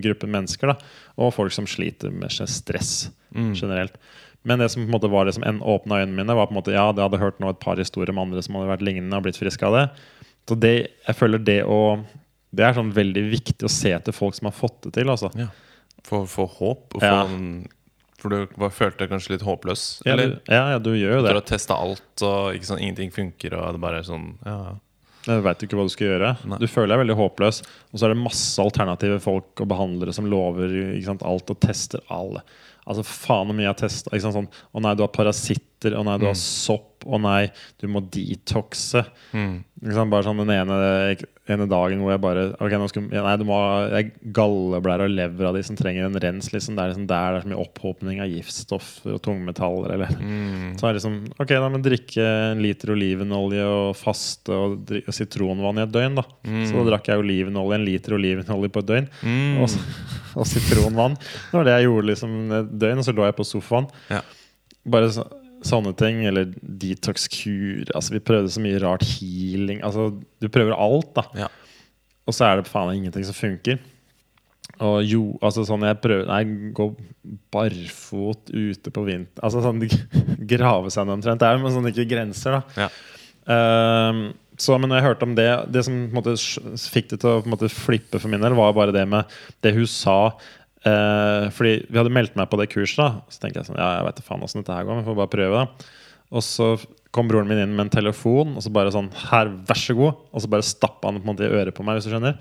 [0.05, 0.73] gruppen mennesker.
[0.73, 0.77] da
[1.17, 3.97] Og folk som sliter med stress generelt.
[4.45, 6.53] Men det som på en måte var det som en åpna øynene mine, var på
[6.53, 8.85] en måte ja, jeg hadde hørt nå et par historier om andre som hadde vært
[8.85, 9.85] lignende og blitt friske av det.
[10.45, 10.73] Så det,
[11.07, 11.79] jeg føler det å
[12.55, 15.09] Det er sånn veldig viktig å se etter folk som har fått det til.
[15.11, 15.27] Altså.
[15.35, 15.49] Ja.
[16.05, 16.93] Få, få håp.
[16.95, 17.25] Og få Ja.
[17.25, 17.65] en,
[18.21, 19.81] for du var, følte deg kanskje litt håpløs?
[20.05, 20.37] Ja, eller?
[20.37, 21.33] du, ja, ja, du gjør jo Du det.
[21.35, 24.75] har testa alt, og ikke sånn, ingenting funker, og det bare er sånn ja.
[25.25, 26.31] Du veit ikke hva du skal gjøre.
[26.45, 26.57] Nei.
[26.61, 27.59] Du føler deg veldig håpløs.
[27.91, 30.69] Og så er det masse alternative folk og behandlere som lover
[31.03, 32.43] sant, alt og tester alle.
[32.85, 34.19] Altså Faen hvor mye jeg har testa.
[34.21, 35.95] Sånn, å nei, du har parasitter.
[35.97, 36.94] Å nei, du har sopp.
[37.05, 37.47] Å nei,
[37.81, 39.05] du må detoxe.
[39.35, 39.63] Mm.
[39.85, 40.75] Liksom Bare sånn den ene,
[41.51, 43.99] ene dagen hvor jeg bare Ok, nå skal Nei, du må ha
[44.33, 46.49] galleblære og lever av de som trenger en rens.
[46.53, 46.77] Liksom.
[46.77, 49.95] Det er liksom der det er så mye opphopning av giftstoffer og tungmetaller.
[49.97, 50.15] Eller.
[50.79, 55.13] Så er det liksom Ok, da må drikke en liter olivenolje og faste og, og
[55.15, 56.17] sitronvann i et døgn.
[56.21, 56.25] da
[56.65, 59.11] Så da drakk jeg olivenolje, en liter olivenolje på et døgn.
[59.61, 59.79] Og,
[60.39, 61.19] og sitronvann.
[61.19, 63.91] Det var det jeg gjorde liksom et døgn, og så lå jeg på sofaen.
[64.11, 64.23] Ja.
[64.85, 65.25] Bare så,
[65.65, 66.23] sånne ting.
[66.29, 67.91] Eller detox-kur.
[67.91, 69.05] Altså, vi prøvde så mye rart.
[69.15, 69.81] Healing.
[69.85, 70.11] Altså,
[70.41, 71.27] du prøver alt, da.
[71.45, 71.51] Ja.
[72.25, 73.81] Og så er det faen ingenting som funker.
[74.83, 76.89] Og jo, altså sånn jeg prøver Nei, gå
[77.53, 79.79] barfot ute på vinter Altså sånn
[80.51, 81.39] grave seg ned omtrent.
[81.39, 82.87] Det er jo sånn ikke grenser, da.
[82.87, 82.89] Ja.
[83.45, 84.25] Um,
[84.57, 86.33] så, men når jeg hørte om det Det som måte,
[86.89, 89.31] fikk det til å måte, flippe for min del, var bare det med
[89.63, 90.33] det hun sa.
[90.85, 93.23] Eh, fordi vi hadde meldt meg på det kurset, da.
[93.33, 95.33] Så tenkte jeg sånn Ja, jeg vet faen åssen dette her går, men får bare
[95.33, 95.93] prøve, da.
[96.35, 96.67] Og så
[97.15, 100.23] kom broren min inn med en telefon, og så bare sånn Her, vær så god.
[100.35, 102.37] Og så bare stappa han på en måte i øret på meg, hvis du skjønner.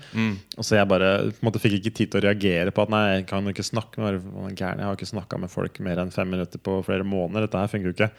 [0.57, 2.91] Og så jeg bare på en måte fikk ikke tid til å reagere på at
[2.93, 4.81] nei, jeg kan jo ikke snakke med gæren?
[4.81, 7.47] Jeg har ikke snakka med folk mer enn fem minutter på flere måneder.
[7.47, 8.11] Dette her funker jo ikke.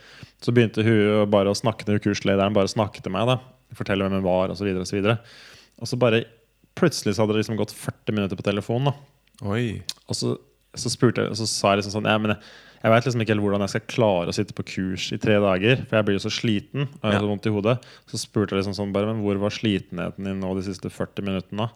[0.42, 3.28] Så begynte hun bare å snakke til kurslederen, bare snakke til meg.
[3.30, 3.42] da
[3.76, 4.70] Fortelle hvem hun var, osv.
[4.70, 6.24] Og, så videre, og, så og så bare
[6.76, 8.90] plutselig så hadde det liksom gått 40 minutter på telefonen.
[8.90, 9.82] da Oi.
[10.08, 10.36] Og så,
[10.76, 13.24] så spurte jeg, og så sa jeg liksom sånn ja, men jeg, jeg vet liksom
[13.24, 15.82] ikke helt hvordan jeg skal klare å sitte på kurs i tre dager.
[15.84, 17.76] For jeg blir jo så sliten og jeg har så vondt i hodet.
[18.12, 21.26] Så spurte jeg liksom sånn bare, men hvor var slitenheten din nå de siste 40
[21.26, 21.68] minuttene?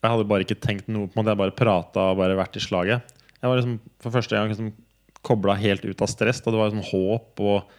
[0.00, 1.32] Jeg hadde bare ikke tenkt noe på måte.
[1.32, 3.16] Jeg bare prata og bare vært i slaget.
[3.40, 4.70] Jeg var liksom for første gang liksom
[5.26, 6.40] kobla helt ut av stress.
[6.40, 7.76] Da det var liksom håp og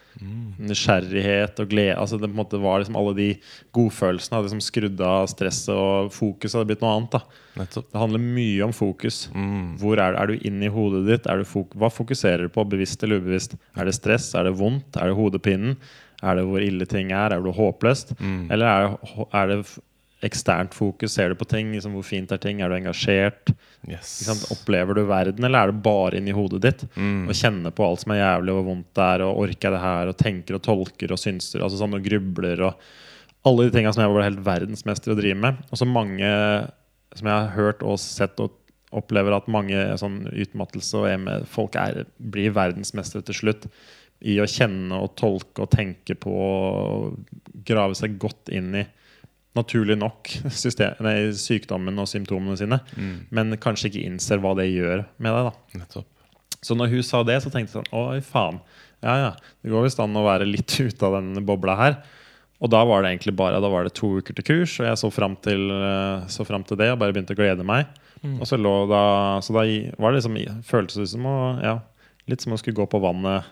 [0.62, 1.96] nysgjerrighet og glede.
[1.98, 3.28] Altså det måte var liksom Alle de
[3.76, 7.18] godfølelsene hadde liksom skrudd av stresset, og fokuset hadde blitt noe annet.
[7.56, 9.24] da Det handler mye om fokus.
[9.34, 9.78] Mm.
[9.82, 11.30] Hvor er, er du inne i hodet ditt?
[11.30, 13.58] Du fok hva fokuserer du på, bevisst eller ubevisst?
[13.78, 14.34] Er det stress?
[14.36, 14.98] Er det vondt?
[14.98, 15.78] Er det hodepinen?
[16.22, 17.34] Er det hvor ille ting er?
[17.34, 18.14] Er det håpløst?
[18.20, 18.52] Mm.
[18.52, 19.62] Eller er det, er det
[20.26, 21.16] eksternt fokus?
[21.16, 21.72] Ser du på ting?
[21.74, 22.62] Liksom, hvor fint er ting?
[22.62, 23.54] Er du engasjert?
[23.90, 24.14] Yes.
[24.54, 26.84] Opplever du verden, eller er det bare inni hodet ditt?
[26.96, 27.26] Mm.
[27.28, 29.84] Og kjenner på alt som er jævlig, og vondt det er, og orker jeg det
[29.86, 32.92] her, og tenker og tolker og synser, altså sånn, og grubler og
[33.50, 35.62] alle de tinga som jeg var helt verdensmester å drive med.
[35.74, 36.28] Og så mange
[37.18, 38.54] som jeg har hørt og sett og
[38.96, 43.68] opplever at mange sånn utmattelse og EME, folk er, blir verdensmestere til slutt
[44.28, 47.16] i å kjenne og tolke og tenke på og
[47.66, 48.84] grave seg godt inn i
[49.56, 53.26] naturlig nok system, nei, sykdommen og symptomene sine, Mm.
[53.32, 55.52] men kanskje ikke innser hva det gjør med deg.
[55.52, 56.06] da Nettopp.
[56.62, 58.62] så når hun sa det, så tenkte jeg sånn Oi, faen.
[59.04, 59.32] Ja, ja.
[59.64, 61.98] Det går visst an å være litt ute av den bobla her.
[62.62, 64.98] Og da var det egentlig bare Da var det to uker til kurs, og jeg
[65.02, 67.88] så fram til, eh, så frem til det og bare begynte å glede meg.
[68.38, 69.64] Og så lå da Så da
[69.98, 71.80] var det liksom føltes det som å Ja,
[72.30, 73.44] litt som å skulle gå på vannet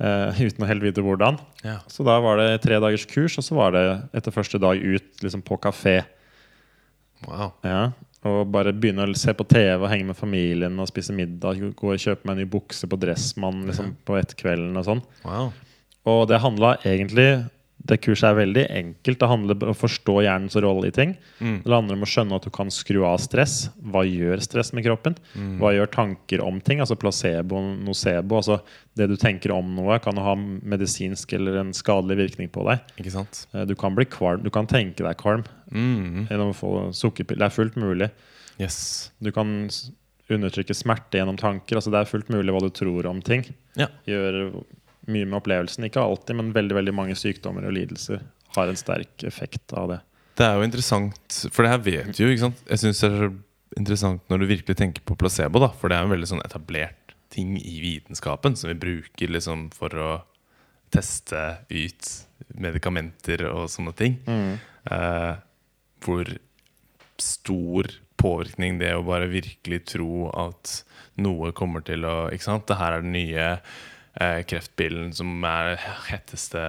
[0.00, 1.38] eh, uten å helt vite hvordan.
[1.64, 1.78] Ja.
[1.90, 3.84] Så da var det tre dagers kurs, og så var det
[4.16, 6.00] etter første dag ut liksom på kafé.
[7.24, 7.54] Wow.
[7.64, 7.84] Ja,
[8.24, 11.60] og bare begynne å se på TV og henge med familien og spise middag.
[11.76, 15.04] Gå og kjøpe meg en ny bukse på Dressmann liksom, på etterkvelden og sånn.
[15.26, 15.52] wow.
[16.04, 17.28] Og det handla egentlig
[17.84, 19.18] Det kurset er veldig enkelt.
[19.20, 21.10] Det handler om å forstå hjernens rolle i ting.
[21.38, 21.58] Mm.
[21.66, 23.68] Det handler om å skjønne at du kan skru av stress.
[23.84, 25.16] Hva gjør stress med kroppen?
[25.36, 25.58] Mm.
[25.60, 26.80] Hva gjør tanker om ting?
[26.80, 28.38] Altså placebo, nocebo.
[28.40, 28.56] Altså
[28.96, 32.80] det du tenker om noe, kan ha medisinsk eller en skadelig virkning på deg.
[33.02, 33.46] Ikke sant?
[33.52, 34.42] Eh, Du kan bli kvalm.
[34.42, 36.28] Du kan tenke deg kvalm Mm.
[36.30, 37.44] gjennom å få sukkerpiller.
[37.44, 38.10] Det er fullt mulig.
[38.58, 39.10] Yes.
[39.20, 39.68] Du kan
[40.30, 41.76] undertrykke smerte gjennom tanker.
[41.76, 43.44] Altså Det er fullt mulig hva du tror om ting.
[43.76, 43.88] Ja.
[44.08, 44.64] Gjør
[45.06, 45.86] mye med opplevelsen.
[45.88, 48.22] Ikke alltid, men veldig veldig mange sykdommer og lidelser
[48.56, 50.00] har en sterk effekt av det.
[50.38, 52.30] Det er jo interessant, for det her vet du jo.
[52.32, 52.62] ikke sant?
[52.70, 53.26] Jeg syns det er
[53.78, 55.70] interessant når du virkelig tenker på placebo, da.
[55.78, 59.94] For det er en veldig sånn etablert ting i vitenskapen som vi bruker liksom for
[59.98, 60.10] å
[60.94, 61.40] teste
[61.70, 62.10] ut
[62.60, 64.18] medikamenter og sånne ting.
[64.30, 65.32] Eh,
[66.04, 66.30] hvor
[67.18, 67.90] stor
[68.20, 70.80] påvirkning det å bare virkelig tro at
[71.20, 72.66] noe kommer til å Ikke sant?
[72.68, 73.48] Det her er den nye
[74.20, 75.74] eh, kreftpillen som er
[76.08, 76.60] hetteste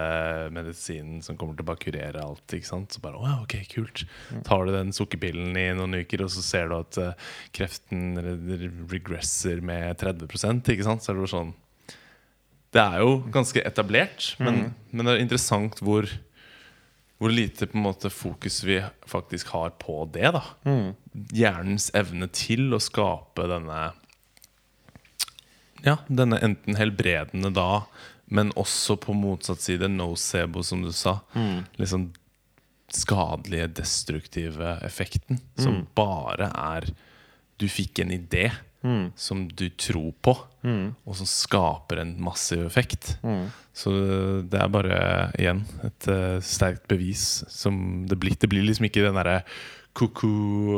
[0.56, 2.46] medisinen som kommer til å bare kurere alt.
[2.56, 2.96] Ikke sant?
[2.96, 4.06] Så bare, «Å ok, kult
[4.48, 8.16] Tar du den sukkerpillen i noen uker, og så ser du at eh, kreften
[8.92, 11.06] regresser med 30 ikke sant?
[11.06, 11.56] Så er det sånn
[12.76, 16.10] Det er jo ganske etablert, men, men det er interessant hvor
[17.16, 20.34] hvor lite på en måte fokus vi faktisk har på det.
[20.36, 20.42] da
[21.32, 23.94] Hjernens evne til å skape denne
[25.86, 27.86] Ja, denne enten helbredende da,
[28.26, 31.20] men også på motsatt side nocebo, som du sa.
[31.78, 32.08] Liksom
[32.96, 35.40] skadelige, destruktive effekten.
[35.58, 36.90] Som bare er
[37.56, 38.50] Du fikk en idé
[39.16, 40.34] som du tror på,
[41.06, 43.16] og som skaper en massiv effekt.
[43.74, 43.92] Så
[44.46, 44.98] det er bare,
[45.40, 48.36] igjen, et uh, sterkt bevis som det blir.
[48.38, 49.40] Det blir liksom ikke den derre
[49.96, 50.30] koko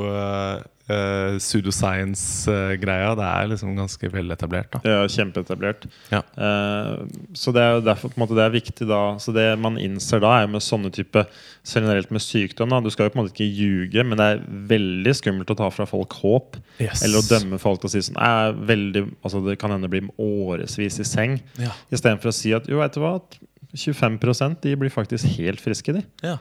[0.06, 3.10] uh, pseudoscience-greia.
[3.20, 4.78] det er liksom ganske veletablert.
[4.94, 5.88] er kjempeetablert.
[6.14, 6.22] Ja.
[6.38, 7.04] Uh,
[7.36, 9.80] så det er jo derfor på en måte det er viktig da Så det man
[9.82, 11.26] innser da, er jo med sånne type
[11.68, 14.46] generelt med sykdom da, Du skal jo på en måte ikke ljuge, men det er
[14.72, 16.50] veldig skummelt å ta fra folk håp.
[16.80, 17.04] Yes.
[17.04, 20.02] Eller å dømme folk til å si sånn er veldig, altså Det kan hende bli
[20.22, 21.34] årevis i seng.
[21.60, 21.72] Ja.
[21.92, 23.30] Istedenfor å si at jo, veit du hva, at
[23.78, 26.02] 25% de blir faktisk helt friske, de.
[26.24, 26.38] Ja.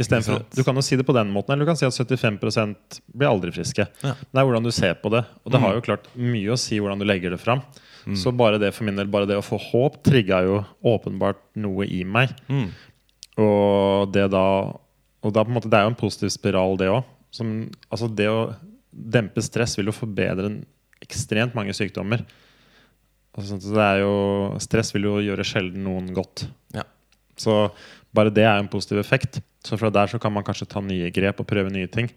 [0.00, 3.00] For, du kan jo si det på den måten, eller du kan si at 75%
[3.12, 3.84] blir aldri friske.
[4.02, 4.14] Ja.
[4.16, 5.24] Det er hvordan du ser på det.
[5.44, 5.64] Og det Mm.
[5.66, 7.60] har jo klart mye å si hvordan du legger det fram.
[8.16, 11.84] Så bare det for min del, bare det å få håp trigga jo åpenbart noe
[11.84, 12.30] i meg.
[12.48, 12.70] Mm.
[13.38, 14.44] Og det da
[15.22, 17.04] Og da på en måte, det er jo en positiv spiral, det òg.
[17.92, 18.54] Altså det å
[18.90, 20.64] dempe stress vil jo forbedre en
[21.04, 22.24] ekstremt mange sykdommer.
[23.36, 26.46] Altså, det er jo, stress vil jo gjøre sjelden noen godt.
[26.72, 26.82] Ja.
[27.36, 27.70] Så
[28.16, 29.40] bare det er en positiv effekt.
[29.64, 32.10] Så fra der så kan man kanskje ta nye grep og prøve nye ting.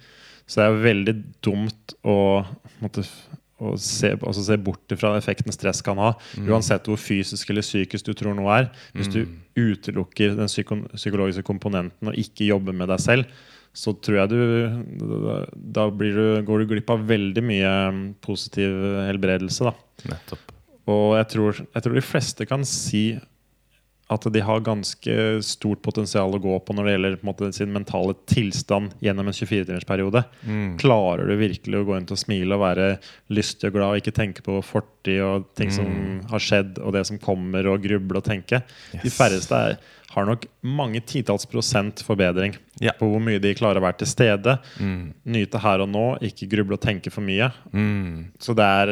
[0.47, 1.15] Så det er veldig
[1.45, 2.17] dumt å,
[2.83, 3.05] måtte,
[3.63, 6.13] og se, altså se bort fra effekten stress kan ha.
[6.43, 8.69] Uansett hvor fysisk eller psykisk du tror noe er.
[8.97, 9.23] Hvis du
[9.59, 14.41] utelukker den psyko psykologiske komponenten og ikke jobber med deg selv, så tror jeg du
[15.73, 18.75] Da, du, går du glipp av veldig mye mm, positiv
[19.07, 19.71] helbredelse.
[19.71, 20.51] da Nettopp.
[20.85, 23.05] og jeg tror, jeg tror de fleste kan si
[24.13, 28.15] at de har ganske stort potensial å gå på når det gjelder måte, sin mentale
[28.29, 30.23] tilstand gjennom en 24-timersperiode.
[30.47, 30.75] Mm.
[30.81, 32.89] Klarer du virkelig å gå rundt og smile og være
[33.33, 35.89] lystig og glad og ikke tenke på fortid og ting som
[36.31, 38.63] har skjedd og det som kommer, og gruble og tenke?
[39.03, 39.77] De færreste er,
[40.13, 42.91] har nok mange titalls prosent forbedring Ja.
[42.99, 44.55] på hvor mye de klarer å være til stede.
[44.79, 45.13] Mm.
[45.35, 47.47] Nyte her og nå, ikke gruble og tenke for mye.
[47.73, 48.31] Mm.
[48.41, 48.91] Så det er,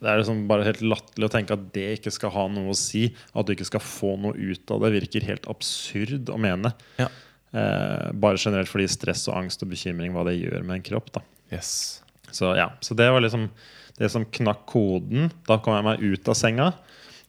[0.00, 2.78] det er liksom bare helt latterlig å tenke at det ikke skal ha noe å
[2.78, 3.06] si.
[3.34, 6.72] At du ikke skal få noe ut av det, virker helt absurd å mene.
[7.00, 7.08] Ja.
[7.52, 11.20] Eh, bare generelt fordi stress og angst og bekymring hva det gjør med en kropp.
[11.52, 12.00] Yes.
[12.32, 13.50] Så ja, så det var liksom
[13.98, 15.28] det som knakk koden.
[15.48, 16.70] Da kom jeg meg ut av senga.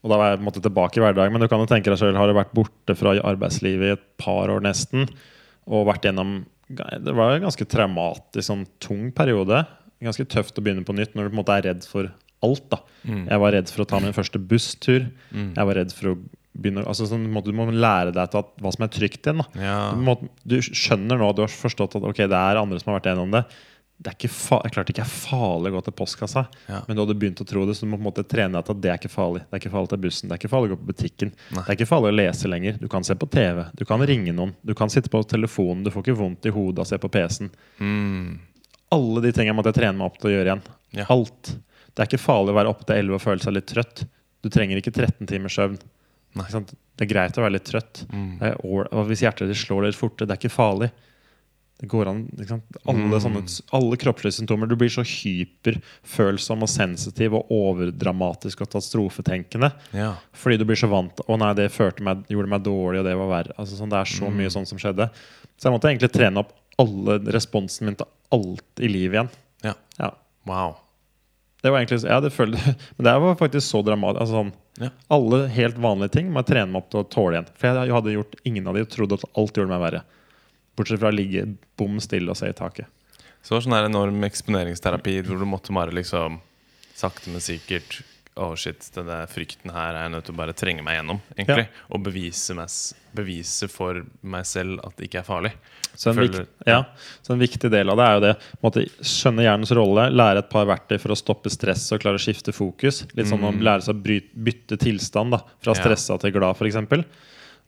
[0.03, 1.31] Og da var jeg på en måte tilbake i hverdagen.
[1.31, 4.03] Men du kan jo tenke deg selv, har du vært borte fra arbeidslivet i et
[4.19, 5.07] par år nesten,
[5.69, 6.41] og vært gjennom
[6.73, 9.63] Det var en ganske traumatisk, sånn tung periode.
[10.03, 12.09] Ganske tøft å begynne på nytt når du på en måte er redd for
[12.43, 12.65] alt.
[12.71, 15.09] da Jeg var redd for å ta min første busstur.
[15.31, 16.17] Jeg var redd for å
[16.53, 19.39] begynne altså sånn, måte, Du må lære deg at, hva som er trygt igjen.
[19.41, 19.77] da Ja.
[19.95, 22.99] du, må, du skjønner nå, du har forstått at ok, det er andre som har
[22.99, 23.43] vært gjennom det.
[24.03, 26.81] Det er, ikke fa klart det ikke er farlig å gå til postkassa, Ja.
[26.87, 27.77] men du hadde begynt å tro det.
[27.77, 29.43] Så du må på en måte trene deg til at det er ikke farlig.
[29.47, 31.31] Det er ikke farlig til bussen, det er ikke farlig å gå på butikken.
[31.53, 32.79] Det er ikke farlig å lese lenger.
[32.81, 35.91] Du kan se på TV, du kan ringe noen, du kan sitte på telefonen, du
[35.93, 37.49] får ikke vondt i hodet av å se på PC-en.
[37.79, 38.39] Mm.
[38.91, 40.65] Alle de tingene måtte jeg trene meg opp til å gjøre igjen.
[40.99, 41.05] Ja.
[41.15, 41.53] Alt.
[41.95, 44.03] Det er ikke farlig å være oppe til 11 og føle seg litt trøtt.
[44.43, 45.79] Du trenger ikke 13 timers søvn.
[46.35, 46.45] Nei.
[46.51, 48.03] Det er greit å være litt trøtt.
[48.11, 48.41] Mm.
[48.41, 50.91] Er hvis hjertet ditt slår litt fortere, det er ikke farlig.
[51.83, 52.19] Det går an?
[52.87, 53.41] Alle, sånne,
[53.75, 54.69] alle kroppslige symptomer.
[54.71, 59.67] Du blir så hyperfølsom og sensitiv og overdramatisk og katastrofetenkende.
[59.91, 60.13] Ja.
[60.31, 61.67] Fordi du blir så vant Å nei, det
[61.99, 63.57] meg, gjorde meg dårlig, og det var verre.
[63.59, 65.09] Altså, sånn, det er så mye sånn som skjedde.
[65.57, 69.35] Så jeg måtte egentlig trene opp alle responsen min til alt i livet igjen.
[69.67, 69.75] ja.
[69.99, 70.13] Ja.
[70.47, 70.79] Wow.
[71.63, 72.59] Det var egentlig, ja, det følte,
[72.97, 74.23] Men det var faktisk så dramatisk.
[74.23, 74.93] Altså, sånn, Ja.
[75.13, 77.51] Alle helt vanlige ting må jeg trene meg opp til å tåle igjen.
[77.59, 80.05] For jeg hadde gjort ingen av de og trodde at alt gjorde meg verre.
[80.75, 81.45] Bortsett fra å ligge
[81.77, 82.87] bom stille og se i taket.
[83.43, 86.39] Så det var sånn enorm eksponeringsterapi hvor du måtte bare liksom
[86.95, 88.01] sakte, men sikkert
[88.33, 91.19] Å, shit, den der frykten her er jeg nødt til å bare trenge meg gjennom.
[91.37, 92.71] egentlig Og bevise, meg,
[93.13, 95.51] bevise for meg selv at det ikke er farlig.
[95.93, 96.79] Så en, Føler- viktig, ja,
[97.21, 98.31] så en viktig del av det er jo det
[98.63, 98.71] på
[99.05, 102.49] skjønne hjernens rolle, lære et par verktøy for å stoppe stress og klare å skifte
[102.57, 103.03] fokus.
[103.13, 105.83] Litt sånn å lære seg å bryte, bytte tilstand da, fra Ja.
[105.83, 107.05] stressa til glad, f.eks.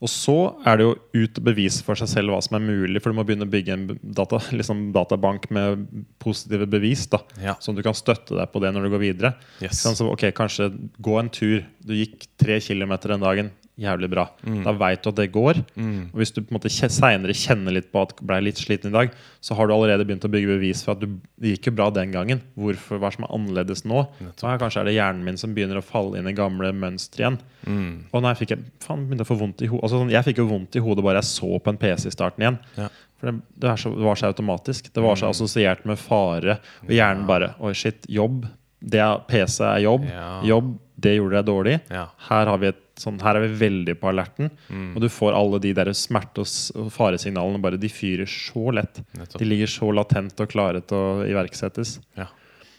[0.03, 0.35] Og så
[0.67, 3.17] er det jo ut og bevise for seg selv hva som er mulig, for du
[3.17, 5.85] må begynne å bygge en data, liksom databank med
[6.21, 7.05] positive bevis.
[7.11, 7.55] da Ja.
[7.59, 9.33] Sånn at du kan støtte deg på det når du går videre.
[9.63, 9.85] Yes.
[9.85, 11.63] Så, ok, Kanskje gå en tur.
[11.85, 13.53] Du gikk tre kilometer den dagen.
[13.75, 14.23] Jævlig bra.
[14.63, 15.57] Da veit du at det går.
[15.75, 18.93] Og Hvis du på en måte seinere kjenner litt på at du ble litt sliten
[18.93, 21.69] i dag, så har du allerede begynt å bygge bevis for at du, det gikk
[21.69, 22.43] jo bra den gangen.
[22.55, 24.05] Hvorfor, Hva som er annerledes nå?
[24.07, 27.25] Og her kanskje er det hjernen min som begynner å falle inn i gamle mønstre
[27.25, 27.39] igjen.
[27.67, 27.91] Mm.
[28.11, 30.39] Og nei, fikk jeg faen, begynte å få vondt i hodet altså, sånn, Jeg fikk
[30.43, 32.61] jo vondt i hodet bare jeg så på en PC i starten igjen.
[32.79, 32.89] Ja.
[33.19, 34.91] For det, det, så, det var så automatisk.
[34.93, 36.59] Det var så assosiert med fare.
[36.85, 38.07] Og hjernen bare Oi, shit.
[38.11, 38.45] Jobb.
[38.85, 40.07] Det er, PC er jobb.
[40.09, 40.31] Ja.
[40.45, 41.77] Jobb, det gjorde deg dårlig.
[41.89, 42.07] Ja.
[42.29, 44.49] Her, har vi et, sånn, her er vi veldig på alerten.
[44.95, 47.61] Og du får alle de der smerte- og faresignalene.
[47.61, 49.01] Bare De fyrer så lett.
[49.17, 49.39] Nettopp.
[49.41, 51.99] De ligger så latent og klare til å iverksettes.
[52.17, 52.27] Ja.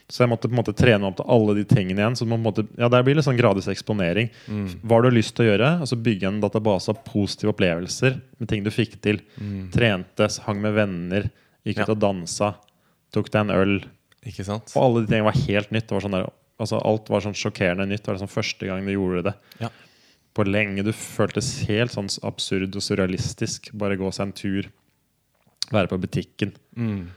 [0.09, 2.15] Så jeg måtte på en måte trene opp til alle de tingene igjen.
[2.15, 4.29] Så på en måte, ja, det blir litt sånn gradvis eksponering.
[4.87, 5.71] Hva har du lyst til å gjøre?
[5.83, 9.19] Altså Bygge en database av positive opplevelser med ting du fikk til.
[9.73, 11.29] Trente, hang med venner,
[11.67, 11.83] gikk Ja.
[11.83, 12.55] ut og dansa,
[13.11, 13.75] tok deg en øl.
[14.25, 14.71] Ikke sant?
[14.75, 15.87] Og alle de tingene var helt nytt.
[15.87, 18.03] Det var sånn der, altså alt var sånn sjokkerende nytt.
[18.03, 19.33] Det var liksom første gang du gjorde det.
[19.59, 19.69] Ja.
[20.37, 20.85] På lenge.
[20.85, 23.71] Du føltes helt sånn absurd og surrealistisk.
[23.77, 24.67] Bare gå seg en tur,
[25.73, 26.53] være på butikken.
[26.77, 27.07] Mm.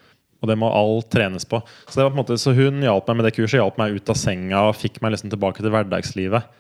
[0.41, 1.61] Og det må alt trenes på.
[1.85, 4.13] Så, det var på måte, så hun hjalp meg med det kurset, hjalp meg ut
[4.13, 6.57] av senga og fikk meg liksom tilbake til hverdagslivet.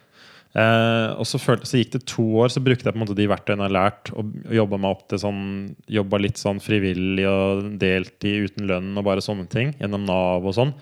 [0.50, 3.16] Eh, og så, følte, så gikk det to år, så brukte jeg på en måte
[3.16, 5.42] de verktøyene jeg har lært, og jobba meg opp til sånn
[5.90, 9.72] Jobba litt sånn frivillig og deltid uten lønn og bare sånne ting.
[9.80, 10.74] Gjennom Nav og sånn.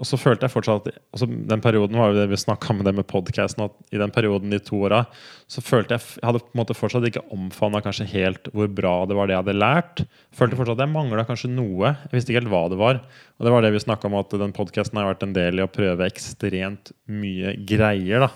[0.00, 2.88] Og så følte jeg fortsatt at altså Den perioden var jo det vi snakka med
[2.88, 5.02] det med podcasten, at i den perioden de to åra,
[5.46, 8.94] så følte jeg Jeg hadde på en måte fortsatt ikke omfavna kanskje helt hvor bra
[9.06, 10.04] det var det jeg hadde lært.
[10.34, 11.92] Følte fortsatt at jeg mangla kanskje noe.
[12.06, 13.02] Jeg visste ikke helt hva det var.
[13.38, 15.66] Og det var det vi snakka om, at den podkasten har vært en del i
[15.66, 18.26] å prøve ekstremt mye greier.
[18.26, 18.32] da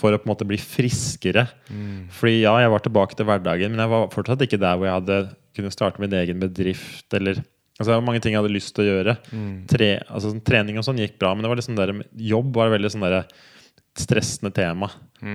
[0.00, 1.46] for å på en måte bli friskere.
[2.14, 4.98] Fordi ja, jeg var tilbake til hverdagen, men jeg var fortsatt ikke der hvor jeg
[5.00, 5.18] hadde
[5.56, 7.42] kunne starte min egen bedrift eller
[7.80, 9.14] Altså, det var mange ting jeg hadde lyst til å gjøre.
[9.72, 12.74] Tre, altså, sånn trening og sånn gikk bra, men det var liksom der, jobb var
[12.74, 13.22] veldig sånn der
[13.98, 14.90] stressende tema.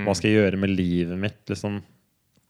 [0.05, 1.41] Hva skal jeg gjøre med livet mitt?
[1.49, 1.81] Liksom,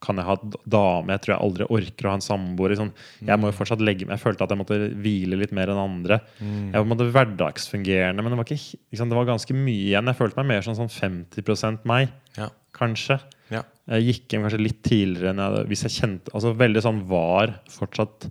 [0.05, 0.35] kan jeg ha
[0.69, 1.15] dame?
[1.15, 2.73] Jeg tror jeg aldri orker å ha en samboer.
[2.75, 2.91] Liksom.
[3.25, 5.81] Jeg må jo fortsatt legge meg Jeg følte at jeg måtte hvile litt mer enn
[5.81, 6.19] andre.
[6.37, 9.87] Jeg var på en måte hverdagsfungerende, men det var, ikke, liksom, det var ganske mye
[9.89, 10.11] igjen.
[10.11, 12.49] Jeg følte meg mer sånn, sånn 50 meg, Ja.
[12.75, 13.19] kanskje.
[13.53, 13.63] Ja.
[13.87, 17.03] Jeg gikk hjem kanskje litt tidligere enn jeg hadde Hvis jeg kjente Altså veldig sånn
[17.05, 18.25] var fortsatt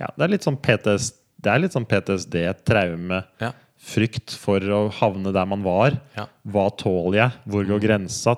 [0.00, 3.52] Ja, det er litt sånn PTSD, sånn PTSD, traume, Ja.
[3.78, 6.00] frykt for å havne der man var.
[6.16, 6.26] Ja.
[6.46, 7.32] Hva tåler jeg?
[7.48, 8.36] Hvor går grensa?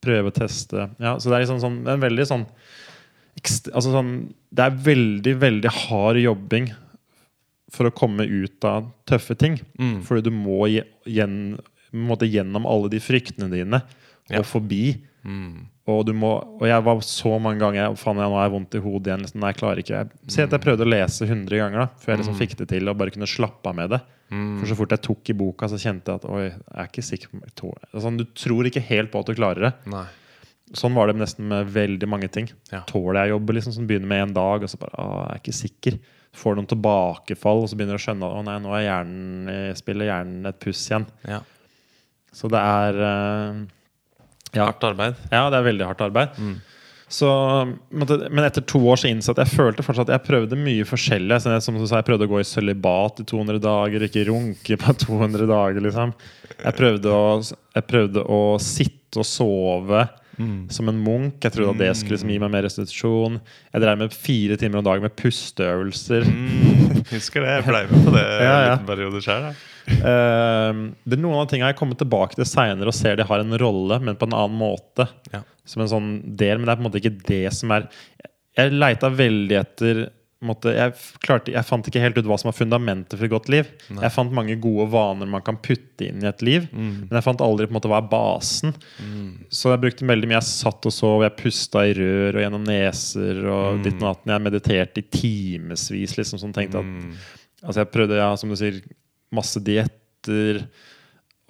[0.00, 0.90] Prøve teste.
[0.98, 2.46] Ja, så det er liksom sånn, en veldig sånn,
[3.72, 6.72] altså sånn Det er veldig, veldig hard jobbing
[7.70, 9.60] for å komme ut av tøffe ting.
[9.78, 10.00] Mm.
[10.02, 10.64] Fordi du må
[11.06, 11.60] gjen,
[11.94, 13.82] gjennom alle de fryktene dine
[14.28, 14.40] Ja.
[14.40, 15.00] og forbi.
[15.24, 15.68] Mm.
[15.90, 16.30] Og, du må,
[16.60, 19.26] og jeg var så mange ganger Faen, nå har jeg vondt i hodet igjen.
[19.26, 22.14] Liksom, nei, jeg klarer ikke Si at jeg prøvde å lese 100 ganger da før
[22.14, 24.00] jeg liksom fikk det til og bare kunne slappe av med det.
[24.30, 27.02] For så fort jeg tok i boka, så kjente jeg at Oi, jeg er ikke
[27.02, 29.72] sikker på altså, Du tror ikke helt på at du klarer det.
[29.90, 30.06] Nei.
[30.78, 32.46] Sånn var det nesten med veldig mange ting.
[32.70, 32.84] Ja.
[32.86, 35.42] Tåler jeg jobbe liksom, som begynner med en dag, og så bare Å, jeg er
[35.42, 35.98] ikke sikker.
[36.38, 39.74] Får noen tilbakefall, og så begynner du å skjønne at å nei, nå er hjernen,
[39.80, 41.08] spiller hjernen et puss igjen.
[41.26, 41.40] Ja.
[42.38, 43.64] Så det er eh,
[44.56, 44.66] ja.
[44.66, 45.18] Hardt arbeid.
[45.30, 46.36] Ja, det er veldig hardt arbeid.
[47.10, 47.26] Så,
[47.90, 50.86] men etter to år så innså jeg at jeg følte fortsatt at jeg prøvde mye
[50.86, 51.40] forskjellig.
[51.42, 54.94] Som du sa, jeg prøvde å gå i sølibat i 200 dager, ikke runke på
[55.06, 55.82] 200 dager.
[55.86, 56.14] liksom
[56.60, 57.24] Jeg prøvde å,
[57.74, 60.04] jeg prøvde å sitte og sove
[60.72, 61.38] som en munk.
[61.44, 63.40] Jeg trodde at det skulle liksom, gi meg mer restitusjon.
[63.72, 66.28] Jeg drev med fire timer om dagen med pusteøvelser.
[66.28, 67.02] Mm.
[67.10, 67.56] Husker det.
[67.58, 68.54] Jeg ble med på det Ja, ja.
[68.60, 69.50] en liten periode sjøl.
[69.90, 73.42] Uh, det er Noen av tingene jeg kommet tilbake til seinere og ser de har
[73.42, 75.08] en rolle, men på en annen måte.
[75.34, 75.42] Ja.
[75.68, 77.90] Som en sånn del, men det er på en måte ikke det som er
[78.58, 80.08] Jeg leita veldig etter
[80.48, 83.50] måte, jeg, klarte, jeg fant ikke helt ut hva som var fundamentet for et godt
[83.52, 83.66] liv.
[83.92, 87.42] Jeg fant mange gode vaner man kan putte inn i et liv, men jeg fant
[87.44, 88.72] aldri på en måte hva er basen.
[89.52, 92.64] Så jeg brukte veldig mye Jeg satt og sov, jeg pusta i rør og gjennom
[92.64, 94.32] neser og ditt og datten.
[94.32, 96.96] Jeg mediterte i timevis, liksom, sånn tenkte at
[97.60, 98.78] Altså jeg prøvde, ja, som du sier,
[99.36, 100.62] masse dietter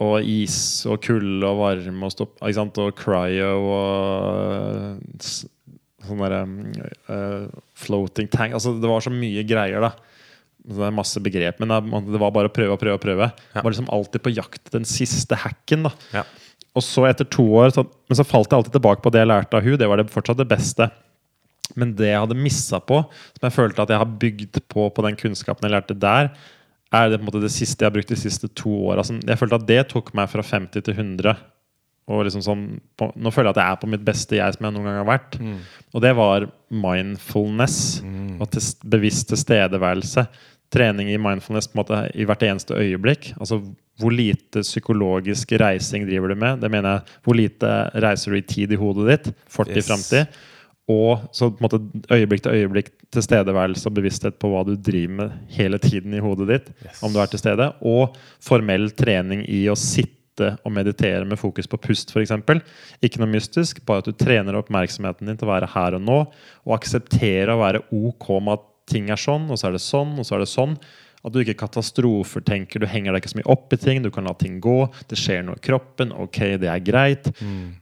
[0.00, 0.56] og is
[0.88, 5.20] og kulde og varme og stopp, og cryo og
[6.06, 6.42] sånn derre
[7.10, 9.90] uh, floating tank altså Det var så mye greier, da.
[10.60, 11.72] Så det er masse begrep, men
[12.08, 12.96] det var bare å prøve og prøve.
[12.98, 13.62] og prøve Ja.
[13.62, 15.84] Var liksom alltid på jakt den siste hacken.
[15.88, 16.24] da Ja.
[16.76, 19.28] Og så etter to år så, Men så falt jeg alltid tilbake på det jeg
[19.28, 20.90] lærte av hun Det var det fortsatt det beste.
[21.76, 25.02] Men det jeg hadde missa på, som jeg følte at jeg har bygd på på
[25.06, 26.30] den kunnskapen jeg lærte der,
[26.92, 28.98] er det på en måte det siste jeg har brukt de siste to åra.
[29.04, 31.36] Altså, Jeg følte at det tok meg fra 50 til 100.
[32.10, 32.62] Og liksom sånn,
[32.98, 34.96] på, nå føler jeg at jeg er på mitt beste jeg som jeg noen gang
[35.00, 35.36] har vært.
[35.94, 37.76] Og det var mindfulness
[38.40, 40.26] og til, bevisst tilstedeværelse.
[40.70, 43.32] Trening i mindfulness på en måte i hvert eneste øyeblikk.
[43.40, 43.60] Altså
[44.00, 46.60] hvor lite psykologisk reising driver du med?
[46.62, 47.18] Det mener jeg.
[47.26, 49.34] Hvor lite reiser du i tid i hodet ditt?
[49.50, 49.88] Fortid, Yes.
[49.90, 50.38] framtid.
[50.90, 51.80] Og så på en måte
[52.16, 56.48] øyeblikk til øyeblikk tilstedeværelse og bevissthet på hva du driver med hele tiden i hodet
[56.48, 56.70] ditt.
[56.86, 57.02] Yes.
[57.02, 57.68] Om du er til stede.
[57.82, 60.16] Og formell trening i å sitte
[60.64, 62.32] og meditere med fokus på pust, f.eks.
[63.04, 66.18] Ikke noe mystisk, bare at du trener oppmerksomheten din til å være her og nå.
[66.66, 70.16] Og akseptere å være ok med at ting er sånn, og så er det sånn,
[70.18, 70.74] og så er det sånn.
[71.20, 73.98] At du ikke katastrofertenker, du henger deg ikke så mye opp i ting.
[74.00, 74.78] Du kan la ting gå.
[75.10, 76.14] Det skjer noe i kroppen.
[76.16, 77.28] Ok, det er greit.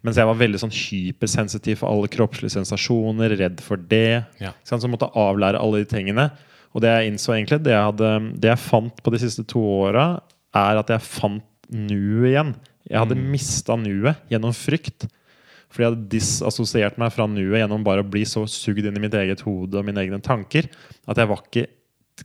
[0.02, 3.36] Mens jeg var veldig sånn hypersensitiv for alle kroppslige sensasjoner.
[3.38, 4.24] Redd for det.
[4.42, 4.50] Ja.
[4.66, 6.26] Så jeg måtte avlære alle de tingene.
[6.74, 8.10] Og det jeg innså egentlig, det jeg, hadde,
[8.42, 10.08] det jeg fant på de siste to åra,
[10.58, 12.52] er at jeg fant nuet igjen.
[12.88, 15.08] Jeg hadde mista nuet gjennom frykt.
[15.68, 19.02] Fordi jeg hadde disassosiert meg fra nuet gjennom bare å bli så sugd inn i
[19.04, 20.70] mitt eget hode og mine egne tanker
[21.04, 21.66] at jeg var ikke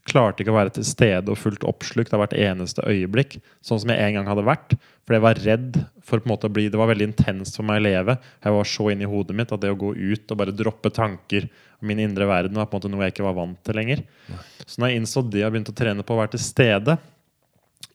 [0.09, 3.91] klarte ikke å være til stede og fullt oppslukt av hvert eneste øyeblikk, sånn som
[3.93, 4.75] jeg en gang hadde vært.
[5.05, 7.67] For jeg var redd for på en måte å bli Det var veldig intenst for
[7.67, 8.17] meg å leve.
[8.43, 11.47] Jeg var så inni hodet mitt at det å gå ut og bare droppe tanker
[11.81, 14.03] om min indre verden var på en måte noe jeg ikke var vant til lenger.
[14.65, 16.97] Så når jeg innså det og begynte å trene på å være til stede,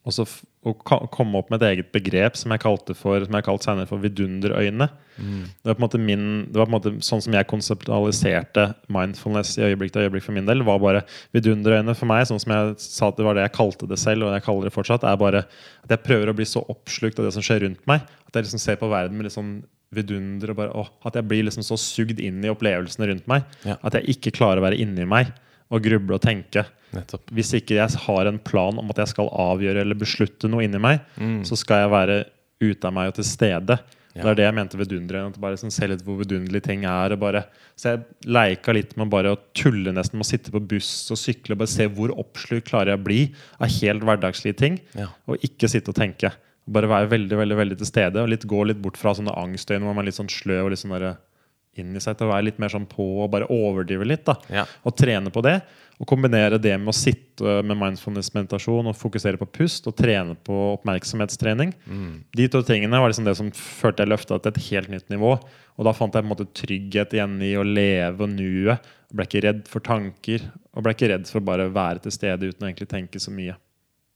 [0.05, 0.29] og så
[0.67, 0.73] å
[1.15, 4.03] komme opp med et eget begrep som jeg kalte for Som jeg kalt senere for
[4.03, 4.89] vidunderøyne.
[5.19, 8.65] Det var på en måte min Det var på en måte sånn som jeg konseptualiserte
[8.93, 10.63] mindfulness i øyeblikk til øyeblikk for min del.
[10.67, 11.05] var bare
[11.35, 14.27] Vidunderøyne for meg, sånn som jeg sa at det var det jeg kalte det selv,
[14.29, 15.45] og jeg kaller det fortsatt, er bare
[15.85, 18.47] at jeg prøver å bli så oppslukt av det som skjer rundt meg, at jeg
[18.49, 19.59] liksom ser på verden med litt sånn
[19.95, 23.45] vidunder og bare å, At jeg blir liksom så sugd inn i opplevelsene rundt meg
[23.65, 23.77] Ja.
[23.83, 25.33] at jeg ikke klarer å være inni meg
[25.69, 26.65] og gruble og tenke.
[26.97, 27.29] Nettopp.
[27.37, 30.81] Hvis ikke jeg har en plan om at jeg skal avgjøre eller beslutte noe inni
[30.81, 31.05] meg,
[31.45, 32.19] så skal jeg være
[32.65, 33.77] ute av meg og til stede.
[34.19, 35.21] Det er det jeg mente vidunderlig.
[35.31, 37.15] At bare sånn, se litt hvor vidunderlige ting er.
[37.21, 37.45] Bare,
[37.79, 41.21] så jeg leika litt med bare å tulle nesten med å sitte på buss og
[41.21, 43.21] sykle og bare se hvor oppslukt klarer jeg å bli
[43.61, 44.81] av helt hverdagslige ting.
[44.99, 45.11] Ja.
[45.31, 46.33] Og ikke sitte og tenke.
[46.69, 48.25] Bare være veldig veldig, veldig til stede.
[48.25, 50.75] Og litt, gå litt bort fra sånne angstøyne hvor man er litt sånn sløv og
[50.75, 51.15] litt sånn derre
[51.79, 54.25] inn i seg til å være litt mer sånn på og bare overdrive litt.
[54.27, 54.65] da Ja.
[54.85, 55.61] Og trene på det.
[55.99, 60.59] Og kombinere det med å sitte med mindfulness-meditasjon og fokusere på pust og trene på
[60.77, 61.73] oppmerksomhetstrening.
[62.35, 65.33] De to tingene var liksom det som førte jeg løfta til et helt nytt nivå.
[65.79, 68.87] Og da fant jeg på en måte trygghet igjen i å leve og nuet.
[69.11, 70.45] Ble ikke redd for tanker
[70.75, 73.35] og ble ikke redd for å bare være til stede uten å egentlig tenke så
[73.35, 73.57] mye.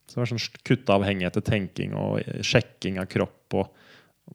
[0.07, 3.71] Så det var sånn Kutte avhengighet til tenking og sjekking av kropp og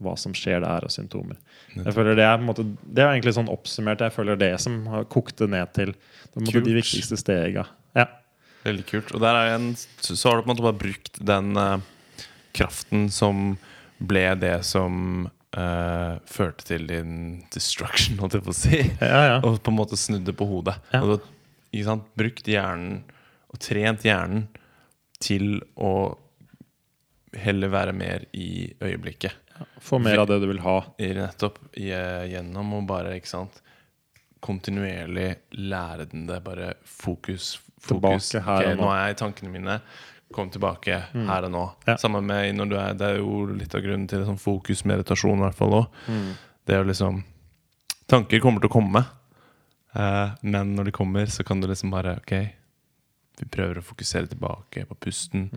[0.03, 1.39] hva som skjer der, og symptomer.
[1.73, 4.03] Jeg føler Det er på en måte Det er egentlig sånn oppsummert.
[4.03, 7.65] Jeg føler det som har kokt det ned til på en måte, de viktigste stega.
[7.97, 8.05] Ja.
[8.65, 9.13] Veldig kult.
[9.15, 11.79] Og der er en, så har du på en måte bare brukt den uh,
[12.57, 13.55] kraften som
[13.97, 15.25] ble det som
[15.57, 17.15] uh, førte til din
[17.53, 18.83] destruction, holdt jeg på å si.
[19.01, 19.39] Ja, ja.
[19.41, 20.77] Og på en måte snudd det på hodet.
[20.93, 21.01] Ja.
[21.01, 21.31] Og du
[21.71, 23.01] ikke sant, brukt hjernen
[23.47, 24.47] og trent hjernen
[25.23, 26.17] til å
[27.37, 29.35] heller være mer i øyeblikket.
[29.83, 30.79] Få mer av det du vil ha.
[30.97, 33.61] Nettopp gjennom å bare ikke sant,
[34.43, 36.41] kontinuerlig lære den det.
[36.45, 38.31] Bare fokus, fokus.
[38.31, 38.83] Tilbake her okay, og nå.
[38.85, 39.79] nå er jeg i tankene mine.
[40.35, 41.63] Kom tilbake her og nå.
[41.87, 41.95] Ja.
[42.01, 45.45] Sammen med når du er Det er jo litt av grunnen til sånn fokusmeditasjon, i
[45.45, 46.03] hvert fall òg.
[46.67, 47.23] Det er jo liksom
[48.07, 49.01] Tanker kommer til å komme,
[49.91, 52.31] eh, men når de kommer, så kan du liksom bare Ok,
[53.41, 55.49] vi prøver å fokusere tilbake på pusten.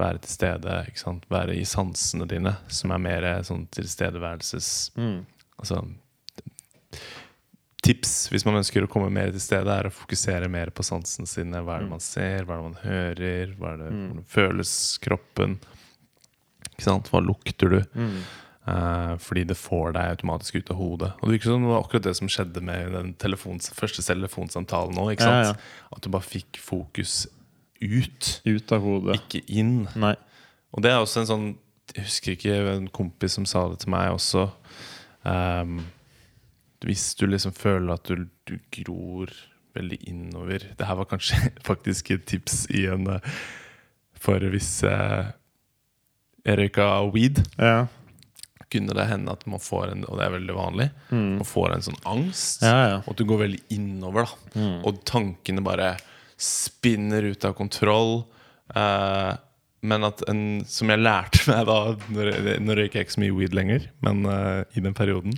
[0.00, 1.26] Være til stede, ikke sant?
[1.30, 4.70] være i sansene dine, som er mer sånn tilstedeværelses...
[4.96, 5.18] Mm.
[5.62, 5.82] Altså
[7.82, 11.26] Tips hvis man ønsker å komme mer til stede, er å fokusere mer på sansene
[11.26, 11.64] sine.
[11.66, 14.74] Hva er det man ser, hva er det man hører, hva er det, hvordan føles
[15.02, 15.56] kroppen?
[16.70, 17.10] Ikke sant?
[17.10, 17.80] Hva lukter du?
[17.98, 18.22] Mm.
[18.62, 21.10] Uh, fordi det får deg automatisk ut av hodet.
[21.18, 24.94] Og det virker som det var akkurat det som skjedde med den telefons, første telefonsamtalen
[24.94, 25.08] nå.
[25.16, 25.70] Ikke Ja, sant?
[25.90, 27.24] At du bare fikk fokus
[27.82, 29.18] ut, Ut av hodet.
[29.20, 29.88] ikke inn.
[29.96, 30.14] Nei.
[30.72, 31.48] Og det er også en sånn
[31.94, 34.46] Jeg husker ikke en kompis som sa det til meg også.
[35.26, 35.82] Um,
[36.82, 39.30] hvis du liksom føler at du, du gror
[39.76, 41.36] veldig innover Det her var kanskje
[41.68, 43.28] faktisk et tips i en eh,
[44.18, 45.28] For hvis eh,
[46.42, 47.86] jeg røyka weed, Ja.
[48.72, 50.88] kunne det hende at man får en Og det er veldig vanlig.
[51.12, 52.62] Man får en sånn angst.
[52.64, 52.66] Mm.
[52.66, 52.96] Ja, ja.
[53.04, 54.32] Og at du går veldig innover.
[54.54, 55.92] da Og tankene bare
[56.42, 58.22] spinner ut av kontroll.
[58.74, 59.32] Uh,
[59.82, 61.78] men at en, som jeg lærte meg da
[62.62, 65.34] Nå røyker jeg ikke så mye weed lenger, men uh, i den perioden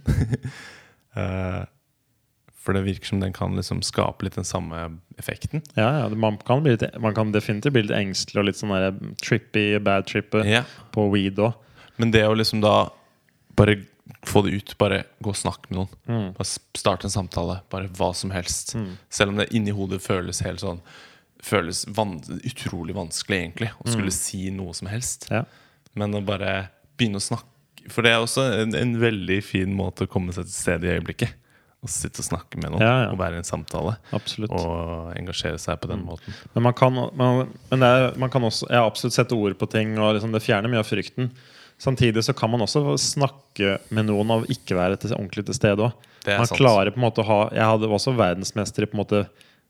[1.16, 1.64] uh,
[2.64, 4.86] For det virker som den kan liksom skape litt den samme
[5.20, 5.60] effekten.
[5.76, 6.04] Ja, ja.
[6.08, 9.66] Man kan, bli litt, man kan definitivt bli litt engstelig og litt sånn der trippy,
[9.84, 10.70] bad trippy yeah.
[10.96, 11.58] på weed òg.
[12.00, 12.86] Men det å liksom da
[13.58, 13.82] bare
[14.28, 15.98] få det ut, bare gå og snakke med noen.
[16.08, 16.28] Mm.
[16.36, 17.58] Bare starte en samtale.
[17.72, 18.74] Bare hva som helst.
[19.08, 20.82] Selv om det inni hodet føles helt sånn
[21.44, 25.26] Føles van utrolig vanskelig, egentlig, å skulle si noe som helst.
[25.28, 25.42] Ja.
[25.92, 30.06] Men å bare begynne å snakke For det er også en, en veldig fin måte
[30.06, 31.34] å komme seg til stede i øyeblikket.
[31.84, 33.10] Å sitte og snakke med noen Ja, ja.
[33.12, 33.98] og være i en samtale.
[34.16, 34.54] Absolutt.
[34.56, 36.32] Og engasjere seg på den måten.
[36.54, 39.92] Men man kan, man, men det er, man kan også absolutt sette ord på ting,
[40.00, 41.28] og liksom det fjerner mye av frykten.
[41.78, 45.82] Samtidig så kan man også snakke med noen og ikke være til, ordentlig til stede
[45.84, 45.92] òg.
[46.26, 46.58] Man sant.
[46.58, 49.24] klarer på en måte å ha Jeg hadde også verdensmester i på en måte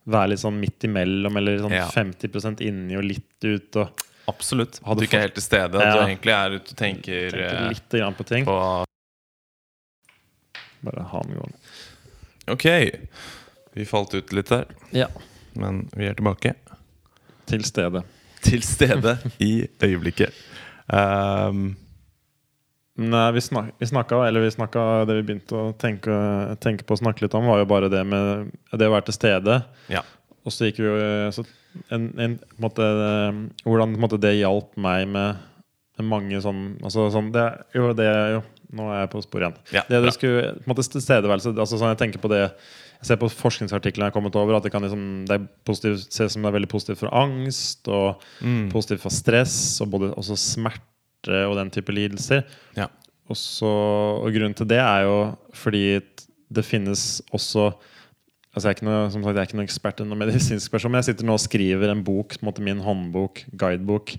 [0.06, 1.86] være litt sånn midt imellom, eller sånn Ja.
[1.90, 3.76] 50% inni og litt ut.
[3.76, 4.78] Og Absolutt.
[4.80, 5.74] At Hadde du ikke er helt til stede.
[5.80, 5.94] At Ja.
[5.94, 8.44] du egentlig er ute og tenker, tenker eh, litt grann på ting.
[8.46, 8.84] på
[10.84, 11.56] Bare ha den gående.
[12.52, 12.64] Ok,
[13.74, 15.06] vi falt ut litt der, Ja.
[15.56, 16.54] men vi er tilbake.
[17.46, 18.04] Til stede.
[18.42, 20.32] Til stede i øyeblikket.
[20.88, 21.76] Um,
[22.96, 26.14] Nei, vi, snak, vi snakka, eller vi snakka Det vi begynte å tenke,
[26.62, 29.16] tenke på å snakke litt om, var jo bare det med det å være til
[29.18, 29.56] stede.
[29.90, 30.04] ja.
[30.44, 31.42] Og så gikk vi jo så
[31.88, 32.84] en, en, på måte,
[33.64, 35.40] Hvordan på måte, det hjalp meg med,
[35.98, 38.42] med mange sånn, altså, sånn det, Jo, det jo,
[38.74, 39.56] Nå er jeg på spor igjen.
[39.72, 43.08] Ja, det det skulle, på en måte tilstedeværelse altså, sånn, Jeg tenker på det Jeg
[43.08, 46.36] ser på forskningsartiklene jeg har kommet over, at det kan liksom, det er positivt, ses
[46.36, 48.68] som det er veldig positivt for angst og Mm.
[48.72, 50.84] positivt for stress og både også smerte
[51.28, 52.44] og den type lidelser.
[52.76, 52.90] ja.
[53.24, 53.68] Og, så,
[54.20, 55.16] og grunnen til det er jo
[55.56, 56.00] fordi
[56.52, 57.72] det finnes også
[58.54, 60.92] Altså jeg, er ikke noe, som sagt, jeg er ikke noen ekspert noen medisinsk person,
[60.92, 64.12] men jeg sitter nå og skriver en bok, på en måte min håndbok, guidebok,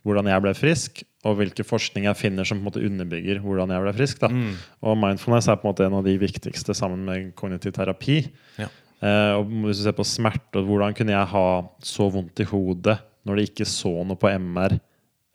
[0.00, 3.74] hvordan jeg ble frisk, og hvilke forskning jeg finner som på en måte underbygger hvordan
[3.74, 4.22] jeg ble frisk.
[4.22, 4.30] Da.
[4.32, 4.54] Mm.
[4.88, 8.16] Og mindfulness er på en måte en av de viktigste sammen med kognitiv terapi.
[8.56, 8.70] Ja.
[9.04, 11.46] Eh, og hvis du ser på smerte, og hvordan kunne jeg ha
[11.84, 12.96] så vondt i hodet
[13.28, 14.78] når det ikke så noe på MR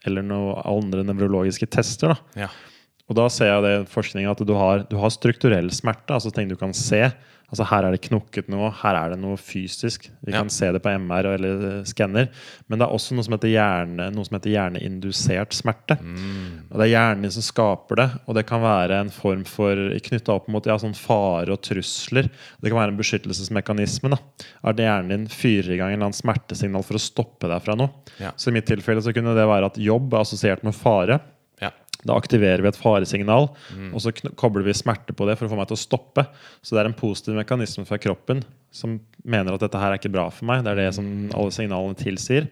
[0.08, 2.16] eller noen andre nevrologiske tester?
[2.16, 2.52] da ja.
[3.08, 6.32] Og da ser jeg det i forskningen at du har, du har strukturell smerte, altså
[6.36, 7.06] ting du kan se.
[7.48, 10.10] Altså Her er det knokket noe, her er det noe fysisk.
[10.26, 10.42] Vi Ja.
[10.42, 12.28] kan se det på MR eller eh, skanner.
[12.68, 15.96] Men det er også noe som heter, hjerne, noe som heter hjerneindusert smerte.
[15.98, 19.76] Og Det er hjernen din som skaper det, og det kan være en form for
[20.10, 22.28] knytta opp mot ja, sånn fare og trusler.
[22.60, 24.10] Det kan være en beskyttelsesmekanisme.
[24.12, 24.18] da
[24.68, 27.76] At hjernen din fyrer i gang en eller annen smertesignal for å stoppe deg fra
[27.80, 27.90] noe.
[28.20, 28.32] Ja.
[28.36, 31.22] Så i mitt tilfelle så kunne det være at jobb er assosiert med fare.
[32.06, 33.50] Da aktiverer vi et faresignal,
[33.90, 36.28] og så kobler vi smerte på det for å få meg til å stoppe.
[36.62, 38.44] Så det er en positiv mekanisme fra kroppen
[38.74, 40.64] som mener at dette her er ikke bra for meg.
[40.66, 42.50] Det er det som alle signalene tilsier.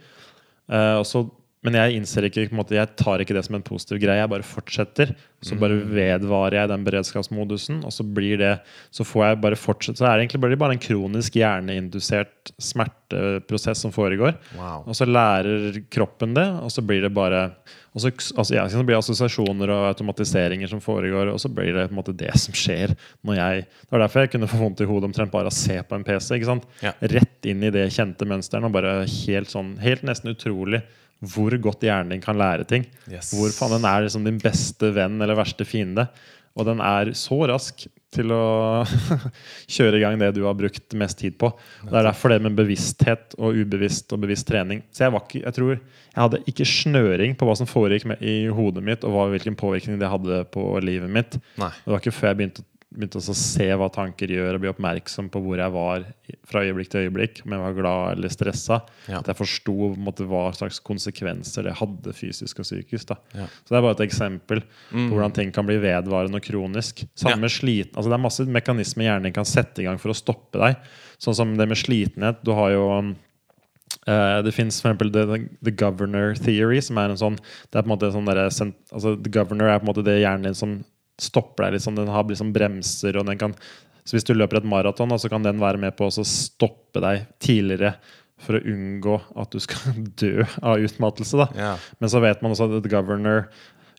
[0.65, 1.21] Uh, og så,
[1.65, 4.17] men jeg innser ikke, måte, jeg tar ikke det som en positiv greie.
[4.23, 5.13] Jeg bare fortsetter.
[5.45, 8.53] Så bare vedvarer jeg den beredskapsmodusen, og så blir det
[8.89, 10.01] Så får jeg bare fortsette.
[10.01, 14.39] Så er det egentlig bare, bare en kronisk hjerneindusert smerteprosess som foregår.
[14.57, 14.85] Wow.
[14.89, 17.51] Og så lærer kroppen det, og så blir det bare
[17.95, 21.71] og så, altså, jeg, så blir det assosiasjoner og automatiseringer som foregår, og så blir
[21.71, 22.91] det på en måte det som skjer
[23.23, 25.55] når jeg Det var derfor jeg kunne få vondt i hodet omtrent bare av å
[25.55, 26.35] se på en PC.
[26.35, 26.67] ikke sant?
[26.83, 26.91] Ja.
[27.15, 28.67] Rett inn i det kjente mønsteret.
[28.67, 30.83] Og bare helt sånn, helt nesten utrolig
[31.23, 32.83] hvor godt hjernen din kan lære ting.
[33.07, 33.31] Yes.
[33.31, 36.09] Hvor faen den er liksom din beste venn eller verste fiende.
[36.55, 37.85] Og den er så rask
[38.15, 38.85] til å
[39.75, 41.49] kjøre i gang det du har brukt mest tid på.
[41.83, 44.85] Det er derfor det med bevissthet og ubevisst og bevisst trening.
[44.95, 48.23] Så jeg var ikke, jeg tror jeg hadde ikke snøring på hva som foregikk med,
[48.23, 51.39] i hodet mitt, og hva, hvilken påvirkning det hadde på livet mitt.
[51.59, 51.71] Nei.
[51.83, 54.69] Det var ikke før jeg begynte, begynte også å se hva tanker gjør, og bli
[54.71, 56.05] oppmerksom på hvor jeg var
[56.49, 59.19] fra øyeblikk til øyeblikk, om jeg var glad eller stressa, Ja.
[59.19, 63.11] at jeg forsto hva slags konsekvenser det hadde fysisk og psykisk.
[63.35, 63.45] Ja.
[63.47, 67.05] Så det er bare et eksempel på hvordan ting kan bli vedvarende og kronisk.
[67.15, 67.47] Samme Ja.
[67.49, 70.59] sliten, altså Det er masse mekanismer hjernen din kan sette i gang for å stoppe
[70.59, 70.77] deg.
[71.19, 72.43] Sånn som det med slitenhet.
[72.43, 73.15] Du har jo
[74.07, 75.11] eh, det fins f.eks.
[75.11, 77.37] The, the Governor Theory, som er en sånn
[77.71, 80.21] Det er på en måte sånn der, altså, The Governor er på en måte det
[80.21, 80.75] hjernen din som
[81.21, 81.97] stopper deg litt sånn.
[81.99, 83.55] Den har liksom bremser, og den kan
[84.05, 87.23] Så hvis du løper et maraton, så kan den være med på å stoppe deg
[87.41, 87.95] tidligere
[88.37, 91.39] for å unngå at du skal dø av utmattelse.
[91.39, 91.71] da Ja.
[91.99, 93.47] men så vet man også at governor,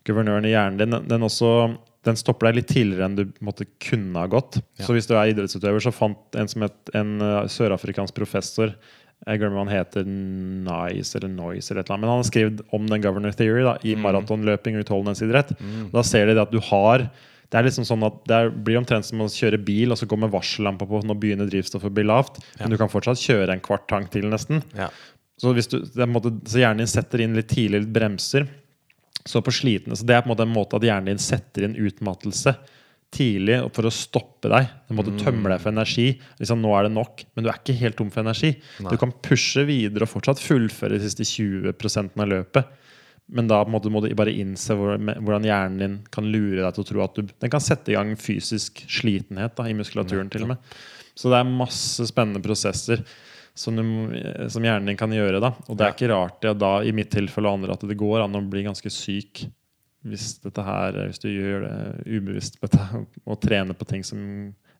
[0.06, 1.74] guvernøren i hjernen din den, også,
[2.06, 4.60] den stopper deg litt tidligere enn du måtte, kunne ha gått.
[4.78, 4.86] Ja.
[4.86, 8.76] Så hvis du er idrettsutøver, så fant en som het en uh, sørafrikansk professor
[9.26, 12.02] jeg glemmer hva han heter, Nice eller Noise eller et eller annet.
[12.04, 15.56] Men han har skrevet om den governor theory da, i maratonløping og utholdenhetsidrett.
[15.94, 17.08] Da ser de det at du har
[17.46, 20.30] det er liksom sånn at det blir omtrent som å kjøre bil, og så kommer
[20.32, 22.40] varsellampa på når begynner drivstoffet å bli lavt.
[22.58, 24.64] Men du kan fortsatt kjøre en kvart tank til, nesten.
[24.74, 24.88] Ja.
[25.38, 25.78] Så, hvis du,
[26.10, 28.48] måte, så hjernen din setter inn litt tidlig litt bremser.
[29.26, 31.66] Så på slitne, så Det er på en måte en måte at hjernen din setter
[31.66, 32.56] inn utmattelse
[33.14, 34.70] tidlig for å stoppe deg.
[34.88, 36.08] Du måtte tømme deg for energi.
[36.40, 38.52] Liksom, nå er det nok, men du er ikke helt tom for energi.
[38.82, 38.92] Nei.
[38.92, 42.74] Du kan pushe videre og fortsatt fullføre de siste 20% av løpet.
[43.26, 46.84] Men da må du, må du bare innse hvordan hjernen din kan lure deg til
[46.84, 50.30] å tro at du, den kan sette i gang fysisk slitenhet da, i muskulaturen.
[50.30, 50.76] til og med
[51.18, 53.02] Så det er masse spennende prosesser
[53.56, 54.18] som, du,
[54.52, 55.40] som hjernen din kan gjøre.
[55.42, 57.98] da Og det er ikke rart det da, i mitt tilfelle og andre at det
[57.98, 59.46] går an å bli ganske syk
[60.04, 61.76] hvis, her, hvis du gjør det
[62.18, 64.20] ubevisst på dette, og trener på ting som,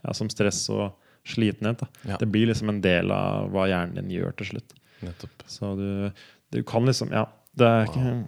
[0.03, 0.91] ja, som stress og
[1.27, 1.83] slitenhet.
[2.07, 2.19] Ja.
[2.21, 4.77] Det blir liksom en del av hva hjernen din gjør til slutt.
[5.03, 5.43] Nettopp.
[5.51, 5.89] Så du,
[6.55, 7.27] du kan liksom Ja.
[7.57, 8.19] Det er wow.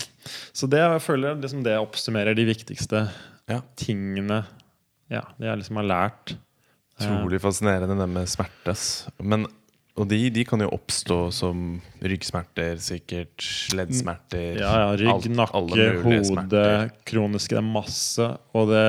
[0.56, 3.02] Så det jeg føler liksom det oppsummerer de viktigste
[3.50, 3.58] Ja.
[3.76, 4.38] tingene
[5.12, 6.32] ja, det jeg liksom har lært.
[6.98, 8.74] Utrolig fascinerende det med smerte.
[9.20, 9.44] Men,
[9.98, 11.62] og de, de kan jo oppstå som
[12.00, 13.42] ryggsmerter, sikkert.
[13.74, 14.60] Leddsmerter.
[14.60, 15.62] Ja, ja, rygg, nakke,
[16.06, 16.68] hode,
[17.08, 18.28] kroniske Det er masse.
[18.56, 18.84] Og det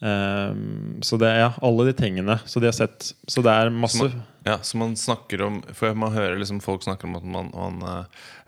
[0.00, 2.38] um, Så det er ja, alle de tingene.
[2.48, 4.10] Så de har sett Så det er masse Så
[4.48, 7.82] Ja, så man snakker om For man hører liksom folk snakker om at man, man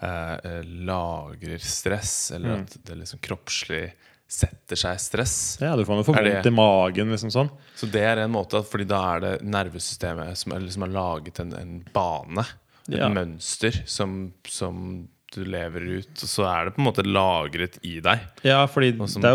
[0.00, 2.62] eh, eh, lagrer stress, eller Mm.
[2.64, 3.90] at det liksom kroppslig
[4.30, 5.34] setter seg stress.
[5.60, 7.50] Ja, du får noe få Er vondt i magen, liksom sånn.
[7.76, 11.54] Så det er en måte, fordi da er det nervesystemet som, har liksom laget en,
[11.58, 12.46] en bane,
[12.88, 13.08] et Ja.
[13.12, 16.14] mønster, som, som du lever ut.
[16.14, 18.22] Og så er det på en måte lagret i deg.
[18.46, 19.34] Ja, fordi det,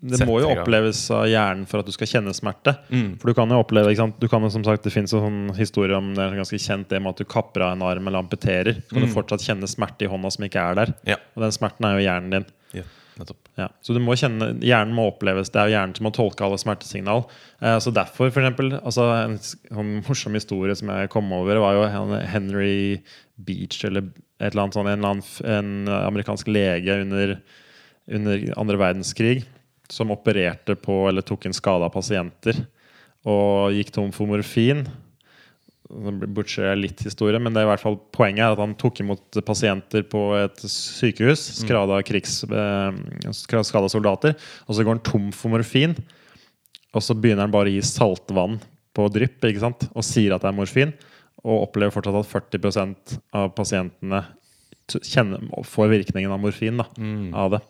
[0.00, 2.76] det må jo oppleves av hjernen for at du skal kjenne smerte.
[2.90, 3.16] Mm.
[3.18, 3.94] For du kan jo oppleve?
[4.22, 7.02] Du kan jo, som sagt, Det fins sånn historie om det er ganske kjent det
[7.02, 8.82] med at du kapper av en arm eller amputerer.
[8.86, 10.94] Så kan du fortsatt kjenne smerte i hånda som ikke er der.
[11.14, 11.18] Ja.
[11.34, 12.48] Og den smerten er jo hjernen din.
[12.80, 12.86] ja.
[13.58, 13.66] Ja.
[13.82, 15.50] Så du må kjenne, hjernen må oppleves.
[15.50, 17.24] Det er jo hjernen som må tolke alle smertesignal.
[17.58, 21.74] Eh, så derfor, for eksempel, altså, En sånn morsom historie som jeg kom over, var
[21.74, 23.02] jo Henry
[23.34, 27.34] Beach, eller et eller annet sånt, en, eller annen, en amerikansk lege under,
[28.06, 29.42] under andre verdenskrig,
[29.90, 32.60] som opererte på eller tok inn skada pasienter
[33.26, 34.84] og gikk tom for morfin.
[35.88, 39.38] Jeg litt historie, men det er i hvert fall poenget er at han tok imot
[39.46, 41.40] pasienter på et sykehus.
[41.62, 44.36] Skrada, krigs, eh, skada soldater.
[44.68, 45.96] Og så går han tom for morfin.
[46.92, 48.58] Og så begynner han bare å gi saltvann
[48.96, 49.88] på drypp ikke sant?
[49.94, 50.92] og sier at det er morfin.
[51.44, 54.24] Og opplever fortsatt at 40% av pasientene
[55.04, 56.80] kjenner, får virkningen av morfin.
[56.80, 56.86] da,
[57.36, 57.60] av det.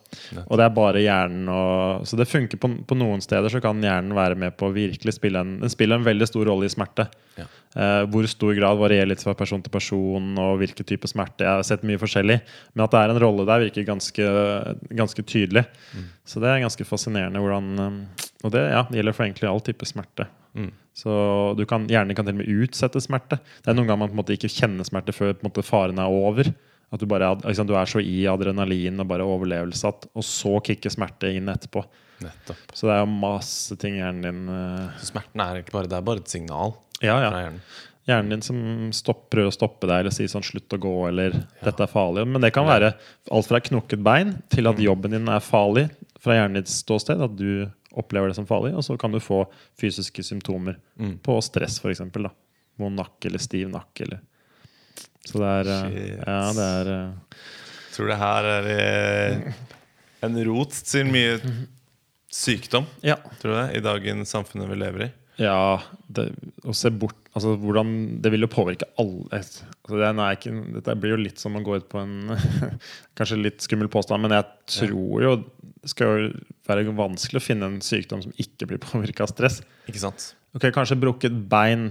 [0.45, 3.81] Og det er bare hjernen og, Så det funker på, på noen steder, så kan
[3.83, 6.73] hjernen være med på å virkelig spille en Den spiller en veldig stor rolle i
[6.73, 7.09] smerte.
[7.39, 7.45] Ja.
[7.75, 11.45] Eh, hvor stor grad varierer litt fra person til person, og hvilken type smerte.
[11.45, 12.39] Jeg har sett mye forskjellig,
[12.73, 14.27] men at det er en rolle der, virker ganske,
[14.89, 15.67] ganske tydelig.
[16.25, 19.85] Så det er ganske fascinerende hvordan eh, Og det ja, gjelder for egentlig all type
[19.85, 20.29] smerte.
[20.55, 20.71] Mm.
[20.95, 21.11] Så
[21.57, 23.39] du kan, Hjernen kan til og med utsette smerte.
[23.61, 25.65] Det er noen ganger man på en måte ikke kjenner smerte før på en måte,
[25.65, 26.49] faren er over.
[26.91, 30.55] At du, bare, er- du er så i adrenalin og bare overlevelse, at, og så
[30.65, 31.83] kicker smerte inn etterpå.
[32.23, 32.63] Nettopp.
[32.75, 34.89] Så det er jo masse ting hjernen din uh...
[35.05, 37.29] Smerten er egentlig bare, det er bare et signal Ja, ja.
[37.29, 37.61] fra hjernen.
[38.09, 38.59] Hjernen din som
[38.97, 42.25] stopper, prøver å stoppe deg eller sier sånn 'slutt å gå' eller 'dette er farlig'.
[42.25, 42.95] Men det kan være
[43.31, 45.85] alt fra knokket bein til at jobben din er farlig
[46.19, 47.21] fra hjernen ditt ståsted.
[47.21, 49.43] At du opplever det som farlig, og så kan du få
[49.79, 50.79] fysiske symptomer
[51.21, 52.01] på stress, f.eks.
[52.81, 54.07] Vond nakke eller stiv nakke.
[54.07, 54.19] Eller.
[55.27, 56.21] Så det er eh, Shit.
[56.23, 57.43] Ja, det er eh,
[57.95, 59.61] Tror det her er eh,
[60.23, 61.37] en rot til mye
[62.31, 63.17] sykdom, Ja.
[63.41, 65.09] tror du det, i dagens samfunnet vi lever i.
[65.39, 65.79] Ja,
[66.11, 66.29] det,
[66.67, 70.95] å se bort Altså hvordan Det vil jo påvirke alle altså, det er ikke, Dette
[70.99, 72.33] blir jo litt som å gå ut på en
[73.17, 75.33] Kanskje litt skummel påstand, men jeg tror jo
[75.79, 76.31] det skal jo
[76.67, 79.61] være vanskelig å finne en sykdom som ikke blir påvirka av stress.
[79.87, 80.33] Ikke sant?
[80.57, 81.87] Ok, Kanskje brukket bein,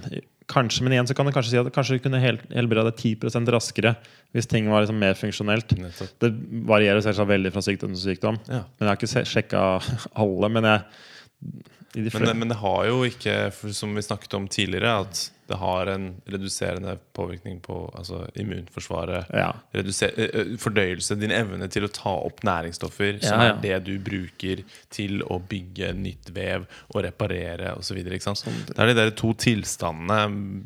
[0.48, 3.52] kanskje, men igjen så kan du kanskje si at kanskje du kunne hel, helbrede 10%
[3.52, 3.94] raskere
[4.36, 5.74] hvis ting var liksom mer funksjonelt.
[5.80, 6.14] Nettopp.
[6.24, 6.30] Det
[6.68, 8.40] varierer selvsagt veldig fra sykdom til sykdom.
[8.48, 8.62] Ja.
[8.78, 9.64] Men jeg har ikke sjekka
[10.24, 10.52] alle.
[10.56, 11.68] Men jeg
[12.04, 13.34] de Men men det har jo ikke,
[13.74, 19.30] som vi snakket om tidligere, at det har en reduserende påvirkning på altså, immunforsvaret.
[19.32, 19.54] Ja.
[19.72, 23.54] Reduser, eh, eh, fordøyelse, din evne til å ta opp næringsstoffer, som Ja, ja.
[23.56, 27.96] er det du bruker til å bygge nytt vev og reparere osv.
[28.20, 28.66] Sånn.
[28.68, 30.64] Det er de der to tilstandene,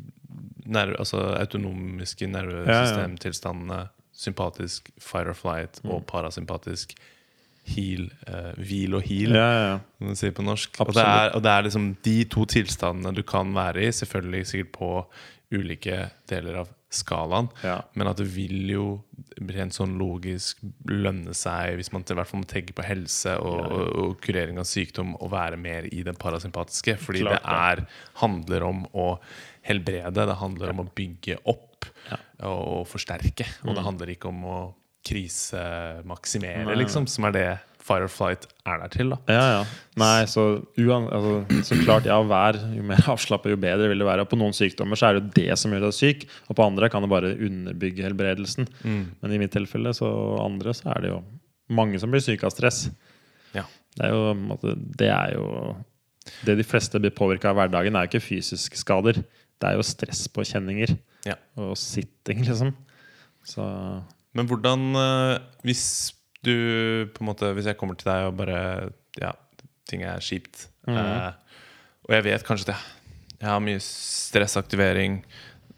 [0.65, 5.91] nerv, altså autonomiske nervesystemtilstandene, sympatisk fire or flight Mm.
[5.91, 6.93] og parasympatisk
[7.63, 9.79] heal, uh, hvil og heal Ja, ja, ja.
[10.03, 10.79] man sier på norsk.
[10.83, 14.45] Og det, er, og det er liksom de to tilstandene du kan være i, selvfølgelig
[14.49, 14.89] sikkert på
[15.53, 17.47] ulike deler av skalaen,
[17.97, 18.83] men at det vil jo
[19.49, 20.59] rent sånn logisk
[20.89, 24.59] lønne seg, hvis man til hvert fall må tenke på helse og, og, og kurering
[24.61, 26.97] av sykdom, å være mer i den parasympatiske.
[27.01, 27.83] Fordi Klart det er,
[28.21, 29.07] handler om å
[29.65, 31.87] helbrede, det handler om å bygge opp
[32.43, 33.45] og, og forsterke.
[33.63, 33.75] Og Mm.
[33.79, 34.57] det handler ikke om å
[35.03, 37.45] krisemaksimere, liksom, som er det
[37.83, 39.09] Fire or Flight er der til.
[39.11, 39.63] da Ja, ja.
[39.99, 40.43] Nei, så,
[40.79, 44.23] uan, altså, så klart, ja, vær jo mer avslappa, jo bedre vil det være.
[44.23, 46.87] Og på noen sykdommer så er det det som gjør deg syk, og på andre
[46.93, 48.69] kan det bare underbygge helbredelsen.
[48.87, 50.07] Men i mitt tilfelle, så
[50.45, 51.19] andre, så er det jo
[51.75, 52.85] mange som blir syke av stress.
[53.53, 53.65] Ja.
[53.99, 55.75] Det er jo, måte, det er jo
[56.47, 59.17] Det de fleste blir påvirka av hverdagen, er jo ikke fysiske skader.
[59.59, 60.93] Det er jo stresspåkjenninger
[61.27, 61.35] Ja.
[61.59, 62.71] og sitting, liksom.
[63.43, 63.59] Så
[64.33, 65.83] Men hvordan eh, Hvis
[66.43, 66.53] du
[67.13, 68.59] på en måte Hvis jeg kommer til deg og bare
[69.21, 69.31] Ja,
[69.89, 70.67] ting er kjipt.
[70.89, 71.31] eh,
[72.03, 75.21] og jeg vet kanskje at jeg, jeg har mye stressaktivering.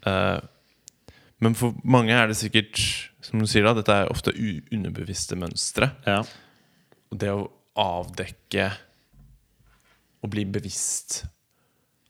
[0.06, 0.40] eh,
[1.38, 2.80] men for mange er det sikkert,
[3.20, 4.32] som du sier, da dette er ofte
[4.72, 5.90] underbevisste mønstre.
[6.06, 6.22] ja.
[7.12, 7.44] Og det å
[7.76, 8.70] avdekke
[10.24, 11.26] og bli bevisst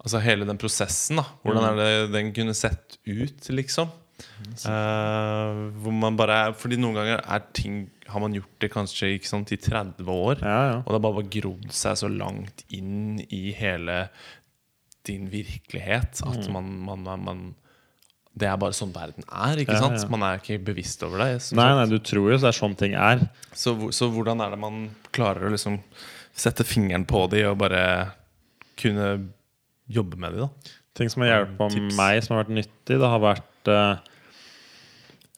[0.00, 1.24] Altså hele den prosessen, da.
[1.42, 3.90] Hvordan er det den kunne sett ut, liksom?
[4.66, 9.10] Eh, hvor man bare er Fordi noen ganger er ting har man gjort det kanskje
[9.16, 10.40] ikke sant, i 30 år.
[10.40, 10.74] Ja, ja.
[10.84, 14.06] Og det har bare grodd seg så langt inn i hele
[15.06, 17.40] din virkelighet at man, man, man, man
[18.36, 19.58] Det er bare sånn verden er.
[19.62, 19.98] ikke sant?
[20.02, 20.08] ja.
[20.12, 21.40] Man er ikke bevisst over det.
[21.56, 23.26] Nei, nei, du tror jo det er sånn ting er.
[23.52, 25.80] Så, så hvordan er det man klarer å liksom
[26.36, 27.82] sette fingeren på de og bare
[28.76, 29.32] kunne
[29.88, 30.74] jobbe med de, da?
[30.96, 33.46] Ting som har hjulpet meg, som har vært nyttig, det har vært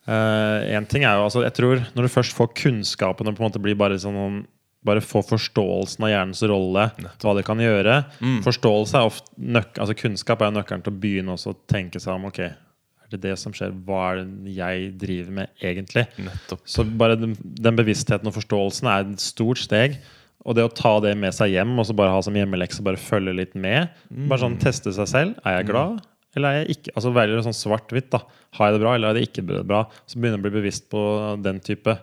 [0.09, 3.51] Én ting er jo altså, Jeg tror når du først får kunnskapen og på en
[3.51, 4.47] måte blir bare sånn
[4.87, 6.85] bare få forståelsen av hjernens rolle,
[7.21, 7.97] hva det kan gjøre.
[8.45, 12.15] Forståelse er ofte nøk altså Kunnskap er nøkkelen til å begynne også å tenke seg
[12.15, 13.75] om ok, er det det som skjer.
[13.85, 16.07] Hva er det jeg driver med, egentlig?
[16.23, 16.63] Nettopp.
[16.69, 19.99] Så bare den, den bevisstheten og forståelsen er et stort steg.
[20.47, 23.01] Og det å ta det med seg hjem og så bare ha som hjemmelekse bare
[23.03, 23.91] følge litt med.
[24.31, 25.41] Bare sånn teste seg selv.
[25.43, 25.99] Er jeg glad,
[26.37, 26.93] eller er jeg ikke?
[26.97, 28.11] Altså Veldig sånn svart-hvitt.
[28.13, 28.21] da
[28.59, 29.85] Har jeg det bra, eller er det ikke bra?
[30.07, 31.01] Så begynner jeg å bli bevisst på
[31.45, 31.97] den type.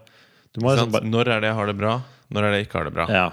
[0.56, 1.96] Liksom bare Når er det jeg har det bra?
[2.34, 3.06] Når er det jeg ikke har det bra?
[3.12, 3.30] ja,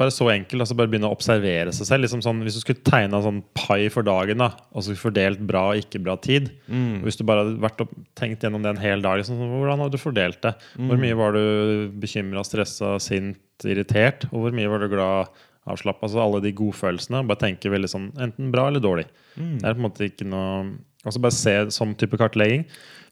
[0.00, 0.62] bare så enkelt.
[0.64, 2.04] Altså bare begynne å observere seg selv.
[2.06, 5.42] Liksom sånn, hvis du skulle tegna en sånn pai for dagen, da og så fordelt
[5.44, 8.70] bra og ikke bra tid og Hvis du bare hadde vært og tenkt gjennom det
[8.72, 10.54] en hel dag, liksom, hvordan hadde du fordelt det?
[10.78, 13.36] Hvor mye var du bekymra, stressa, sint,
[13.68, 14.24] irritert?
[14.32, 15.28] Og hvor mye var du glad,
[15.70, 16.06] avslappa?
[16.06, 17.24] Altså alle de godfølelsene.
[17.28, 19.06] Bare tenke veldig sånn enten bra eller dårlig.
[19.36, 22.66] Det er på en måte ikke noe Altså bare se sånn type kartlegging.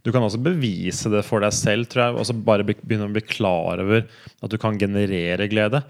[0.04, 2.16] Du kan også bevise det for deg selv, tror jeg.
[2.20, 5.80] Og så bare begynne å bli klar over at du kan generere glede.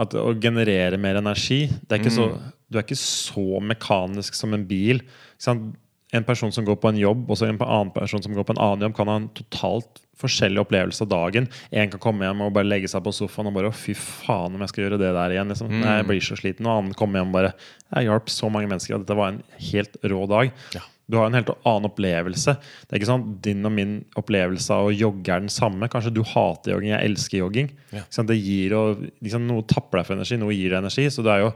[0.00, 1.68] At Å generere mer energi.
[1.70, 2.26] Det er ikke så,
[2.66, 5.04] du er ikke så mekanisk som en bil.
[5.06, 5.70] Ikke sant?
[6.16, 8.56] En person som går på en jobb, og så en annen person som går på
[8.56, 11.48] en annen jobb, kan ha en totalt forskjellig opplevelse av dagen.
[11.70, 14.56] En kan komme hjem og bare legge seg på sofaen og bare Å, fy faen,
[14.56, 15.52] om jeg skal gjøre det der igjen.
[15.52, 15.72] Liksom.
[15.80, 16.68] Nei, jeg blir så sliten.
[16.68, 17.52] Og annen kommer hjem og bare
[17.94, 20.52] Jeg hjalp så mange mennesker, og dette var en helt rå dag.
[20.76, 20.84] Ja.
[21.10, 22.54] Du har en helt annen opplevelse.
[22.86, 25.88] Det er ikke sånn Din og min opplevelse av å jogge er den samme.
[25.90, 27.70] Kanskje du hater jogging, jeg elsker jogging.
[27.96, 28.04] Ja.
[28.06, 31.08] Det gir og, liksom, Noe tapper deg for energi, noe gir deg energi.
[31.10, 31.54] Så det er jo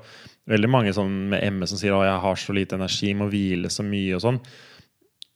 [0.51, 3.71] veldig mange sånn med ME som sier at jeg har så lite energi, må hvile
[3.73, 4.41] så mye og sånn.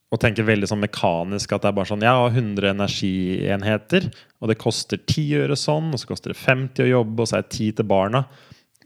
[0.08, 4.06] Og tenker veldig sånn mekanisk at det er bare sånn Jeg har 100 energienheter,
[4.40, 7.38] og det koster 10 øre sånn, og så koster det 50 å jobbe, og så
[7.38, 8.24] er det 10 til barna.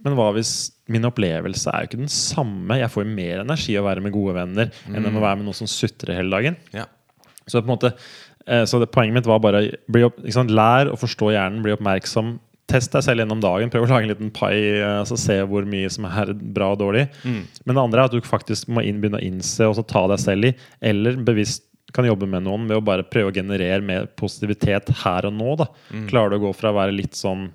[0.03, 2.81] Men hva hvis min opplevelse er jo ikke den samme?
[2.81, 5.47] Jeg får jo mer energi av å være med gode venner enn å være med
[5.47, 6.59] noen som sutrer hele dagen.
[6.75, 6.89] Ja.
[7.47, 7.93] Så, på en måte,
[8.47, 11.75] eh, så det, poenget mitt var bare bli opp, sant, lær å forstå hjernen, bli
[11.77, 12.35] oppmerksom.
[12.71, 13.71] Test deg selv gjennom dagen.
[13.73, 16.79] Prøv å lage en liten pai, eh, altså se hvor mye som er bra og
[16.81, 17.09] dårlig.
[17.25, 20.07] Men det andre er at du faktisk må inn, begynne å innse og så ta
[20.13, 23.83] deg selv i, eller bevisst kan jobbe med noen ved å bare prøve å generere
[23.85, 25.57] mer positivitet her og nå.
[25.61, 25.67] Da.
[26.09, 27.51] Klarer du å gå fra å være litt sånn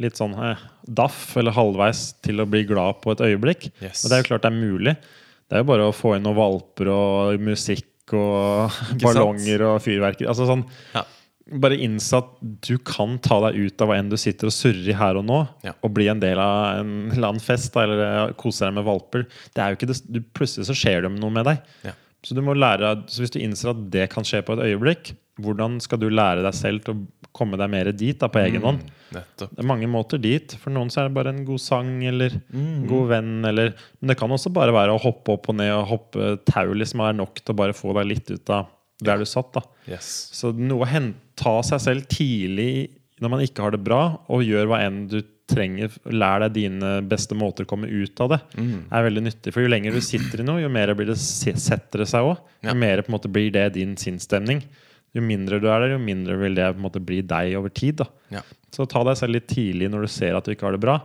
[0.00, 0.56] Litt sånn eh,
[0.88, 3.66] daff eller halvveis til å bli glad på et øyeblikk.
[3.84, 4.00] Yes.
[4.00, 4.94] Og det er jo klart det er mulig.
[5.44, 10.28] Det er jo bare å få inn noen valper og musikk og ballonger og fyrverkeri.
[10.30, 10.64] Altså sånn,
[10.94, 11.02] Ja.
[11.50, 12.28] Bare innse at
[12.66, 15.24] du kan ta deg ut av hva enn du sitter og surrer i her og
[15.26, 15.72] nå, Ja.
[15.82, 19.26] og bli en del av en eller annen fest eller eh, kose deg med valper.
[19.54, 21.58] Det er jo ikke det, du, plutselig så skjer det noe med deg.
[21.88, 21.96] Ja.
[22.22, 25.14] Så, du må lære, så hvis du innser at det kan skje på et øyeblikk,
[25.40, 28.60] hvordan skal du lære deg selv til å komme deg mer dit da, på egen
[28.60, 28.82] hånd?
[29.10, 30.52] Mm, Det er mange måter dit.
[30.60, 32.84] For noen så er det bare en god sang eller Mm.
[32.90, 33.30] god venn.
[33.48, 33.72] Eller,
[34.02, 37.00] men det kan også bare være å hoppe opp og ned og hoppe tau liksom
[37.08, 38.68] er nok til å bare få deg litt ut av
[39.00, 39.52] der du satt.
[39.56, 40.28] da Yes.
[40.36, 42.72] Så noe å hen- ta seg selv tidlig
[43.20, 44.02] når man ikke har det bra,
[44.32, 45.18] og gjør hva enn du
[45.50, 45.92] trenger.
[46.08, 48.38] Lær deg dine beste måter å komme ut av det.
[48.56, 48.86] Mm.
[48.88, 49.52] er veldig nyttig.
[49.54, 52.40] For jo lenger du sitter i noe, jo mer blir det, setter det seg òg.
[52.62, 52.70] Ja.
[52.70, 54.62] Jo mer på en måte blir det din sinnsstemning.
[55.16, 57.72] Jo mindre du er der, jo mindre vil det på en måte bli deg over
[57.74, 58.04] tid.
[58.30, 58.44] Ja.
[58.70, 61.00] så ta deg selv litt tidlig når du ser at du ikke har det bra.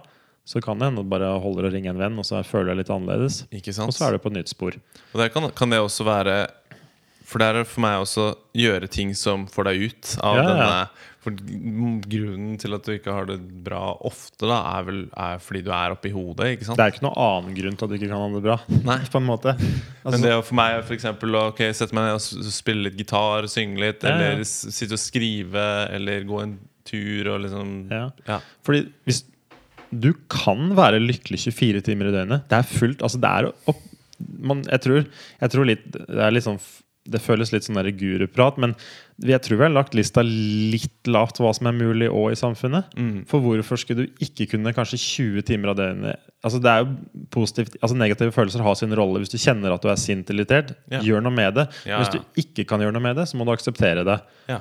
[0.45, 2.71] Så kan det hende du bare holder å ringe en venn, og så føler du
[2.75, 3.39] deg litt annerledes.
[3.81, 4.77] Og så er du på et nytt spor.
[5.09, 6.35] Og der kan, kan det også være
[7.25, 11.13] For det er for meg også gjøre ting som får deg ut av Ja, denne
[11.25, 11.33] For
[12.05, 15.71] grunnen til at du ikke har det bra ofte, da er vel er fordi du
[15.73, 16.77] er oppi hodet, ikke sant?
[16.77, 18.57] Det er ikke noen annen grunn til at du ikke kan ha det bra.
[18.85, 18.99] Nei.
[19.15, 19.73] På en måte Men
[20.03, 23.01] altså, det er for meg for eksempel, å okay, sette meg ned og spille litt
[23.01, 24.31] gitar, synge litt, Ja, ja.
[24.35, 25.65] eller sitte og skrive,
[25.97, 28.05] eller gå en tur og liksom ja.
[28.29, 28.39] Ja.
[28.65, 29.23] Fordi hvis
[29.89, 32.45] Du kan være lykkelig 24 timer i døgnet.
[32.51, 33.83] Det er fullt altså det er opp,
[34.19, 35.05] man, jeg, tror,
[35.41, 36.61] jeg tror litt Det er litt sånn
[37.05, 38.73] det føles litt sånn guruprat, men
[39.21, 42.89] jeg tror vi har lagt lista litt lavt hva som er mulig òg i samfunnet.
[42.97, 43.19] Mm.
[43.29, 47.23] For hvorfor skulle du ikke kunne kanskje 20 timer av døgnet Altså det er jo
[47.33, 49.17] positivt Altså Negative følelser har sin rolle.
[49.23, 50.99] Hvis du kjenner at du er sint eller irritert, Ja.
[51.01, 51.67] gjør noe med det.
[51.89, 54.19] Ja, Hvis du ikke kan gjøre noe med det, så må du akseptere det.
[54.49, 54.59] Ja.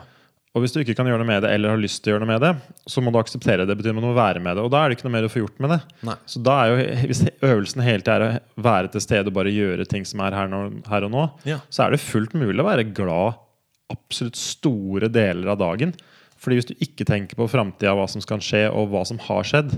[0.55, 2.23] Og hvis du ikke kan gjøre noe med det, eller har lyst til å gjøre
[2.23, 2.51] noe med det,
[2.87, 3.75] så må du akseptere det.
[3.75, 4.63] Betyr man du må være med det.
[4.63, 5.79] Og da er det ikke noe mer å få gjort med det.
[6.07, 6.15] Nei.
[6.31, 9.51] Så da er jo, hvis øvelsen hele tida er å være til stede og bare
[9.51, 11.59] gjøre ting som er her, nå, her og nå, Ja.
[11.75, 13.41] så er det fullt mulig å være glad
[13.91, 15.97] absolutt store deler av dagen.
[16.39, 19.43] Fordi hvis du ikke tenker på framtida, hva som skal skje, og hva som har
[19.49, 19.75] skjedd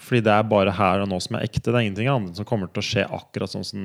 [0.00, 1.66] Fordi det er bare her og nå som er ekte.
[1.68, 3.82] Det er ingenting annet som kommer til å skje akkurat sånn som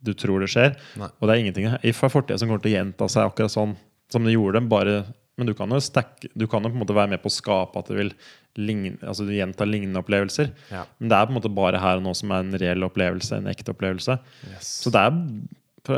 [0.00, 0.76] du tror det skjer.
[1.00, 1.08] Nei.
[1.18, 3.72] Og det er ingenting i fortida som kommer til å gjenta seg akkurat sånn
[4.12, 4.62] som det gjorde.
[4.70, 5.00] Bare,
[5.40, 7.34] men du kan jo stack, du kan jo på en måte være med på å
[7.34, 8.10] skape at det vil
[8.60, 10.50] ligne, altså du gjenta lignende opplevelser.
[10.68, 10.84] Ja.
[11.00, 13.38] Men det er på en måte bare her og nå som er en reell opplevelse.
[13.40, 14.18] En ekte opplevelse.
[14.50, 14.74] Yes.
[14.84, 15.16] Så det er,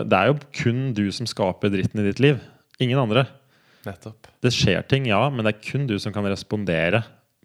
[0.06, 2.39] det er jo kun du som skaper dritten i ditt liv.
[2.82, 3.27] Ingen andre.
[3.85, 4.31] Nettopp.
[4.44, 7.02] Det skjer ting, ja, men det er kun du som kan respondere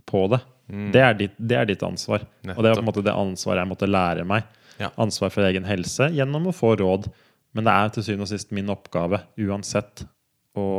[0.09, 0.43] på det.
[0.69, 0.91] Mm.
[0.93, 2.23] Det, er ditt, det er ditt ansvar.
[2.45, 4.45] Og det er på en måte det ansvaret jeg måtte lære meg.
[4.79, 4.93] Ja.
[5.01, 7.09] Ansvar for egen helse gjennom å få råd.
[7.57, 10.05] Men det er til syvende og sist min oppgave uansett.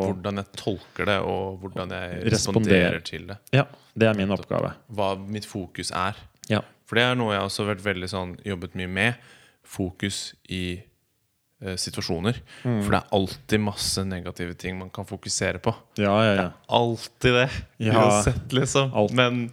[0.06, 3.38] Hvordan jeg tolker det, og hvordan jeg responderer, responderer til det.
[3.56, 4.74] ja, det er min oppgave.
[4.92, 6.18] Hva mitt fokus er.
[6.50, 6.62] Ja.
[6.88, 9.26] For det er noe jeg også har vært veldig sånn jobbet mye med.
[9.70, 12.40] Fokus i eh, situasjoner.
[12.64, 12.80] Mm.
[12.82, 15.74] For det er alltid masse negative ting man kan fokusere på.
[16.00, 16.48] Ja, ja, ja.
[16.80, 17.50] Alltid det.
[17.86, 17.94] Ja.
[18.00, 18.90] Uansett, liksom.
[18.94, 19.14] Alt.
[19.14, 19.44] Men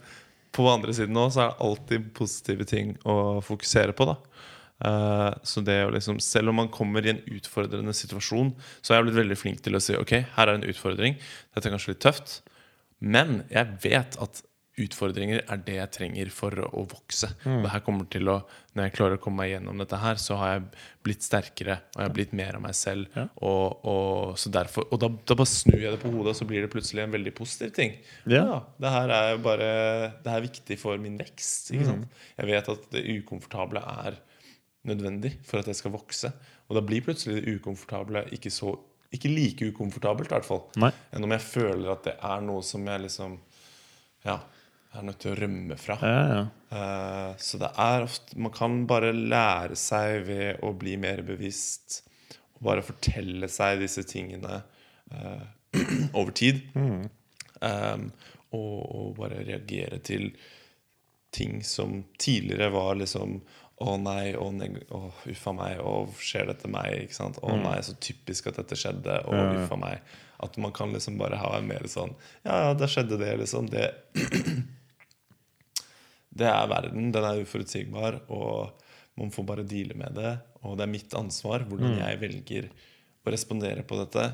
[0.58, 4.10] på andre siden nå så er det alltid positive ting å fokusere på.
[4.10, 4.18] da
[4.86, 9.02] Eh, Så det å liksom Selv om man kommer i en utfordrende situasjon, så har
[9.02, 11.18] jeg blitt veldig flink til å si ok, her er en utfordring.
[11.56, 12.42] Dette er kanskje litt tøft,
[13.02, 14.44] men jeg vet at
[14.78, 17.32] utfordringer er det jeg trenger for å, vokse.
[17.48, 17.64] Mm.
[17.64, 18.36] det her kommer til å
[18.78, 20.66] Når jeg klarer å komme meg gjennom dette her, så har jeg
[21.08, 23.08] blitt sterkere, og jeg har blitt mer av meg selv.
[23.18, 23.24] Ja.
[23.42, 26.46] Og, og, så derfor, og da, da bare snur jeg det på hodet, og så
[26.46, 27.98] blir det plutselig en veldig positiv ting.
[28.30, 28.62] Ja.
[28.78, 29.72] det her er jo bare
[30.22, 31.74] Det her er viktig for min vekst.
[31.74, 32.22] Sant?
[32.38, 34.22] Jeg vet at det ukomfortable er
[34.90, 36.32] nødvendig for at jeg skal vokse.
[36.68, 38.76] Og da blir plutselig det ukomfortable ikke så
[39.16, 40.66] ikke like ukomfortabelt, i hvert fall.
[41.16, 43.38] Enn om jeg føler at det er noe som jeg liksom
[44.26, 44.42] Ja,
[44.98, 45.98] er nødt til å rømme fra.
[46.02, 46.42] Ja, ja.
[46.68, 52.02] Uh, så det er ofte Man kan bare lære seg ved å bli mer bevisst.
[52.58, 54.60] Og bare fortelle seg disse tingene
[55.14, 55.46] uh,
[56.20, 56.66] over tid.
[56.76, 58.10] Um,
[58.56, 60.32] og, og bare reagere til
[61.36, 63.38] ting som tidligere var liksom
[63.78, 67.04] Å nei, å, neg å uffa meg, å skjer dette meg?
[67.04, 67.38] Ikke sant?
[67.46, 69.20] Å nei, så typisk at dette skjedde.
[69.30, 70.02] Å Ja, uffa meg.
[70.42, 72.12] At man kan liksom bare ha en mer sånn
[72.46, 73.70] Ja, ja, da skjedde det, liksom.
[73.70, 73.86] Det
[76.38, 77.12] det er verden.
[77.14, 78.84] Den er uforutsigbar, og
[79.18, 80.36] man får bare deale med det.
[80.66, 82.70] Og det er mitt ansvar hvordan jeg velger
[83.26, 84.28] å respondere på dette.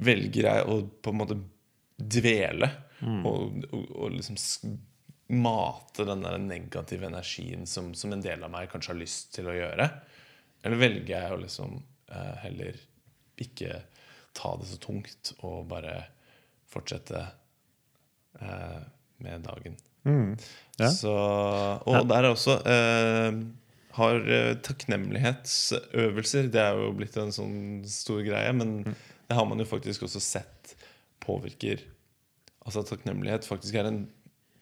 [0.00, 1.36] Velger jeg å på en måte
[2.00, 2.68] dvele
[3.28, 4.36] og, og, og liksom
[5.30, 9.50] mate den der negative energien som, som en del av meg kanskje har lyst til
[9.50, 9.88] å gjøre?
[10.64, 11.76] Eller velger jeg å liksom
[12.12, 12.80] eh, heller
[13.40, 13.82] ikke
[14.36, 15.94] ta det så tungt og bare
[16.70, 17.22] fortsette
[18.40, 18.82] eh,
[19.24, 19.78] med dagen?
[20.80, 20.90] Ja.
[20.90, 23.40] Så, og der er også eh,
[23.96, 26.50] har eh, takknemlighetsøvelser.
[26.52, 27.56] Det er jo blitt en sånn
[27.88, 30.76] stor greie, men det har man jo faktisk også sett
[31.20, 31.86] påvirker
[32.60, 34.02] Altså at takknemlighet faktisk er en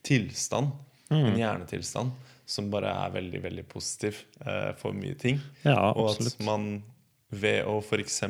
[0.06, 0.72] tilstand,
[1.10, 2.10] en hjernetilstand,
[2.48, 5.40] som bare er veldig, veldig positiv eh, for mye ting.
[5.64, 6.82] Ja, og at man
[7.28, 8.22] ved å f.eks.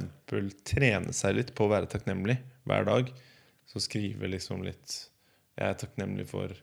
[0.66, 3.10] trene seg litt på å være takknemlig hver dag,
[3.68, 4.94] så skrive liksom litt
[5.58, 6.54] Jeg er takknemlig for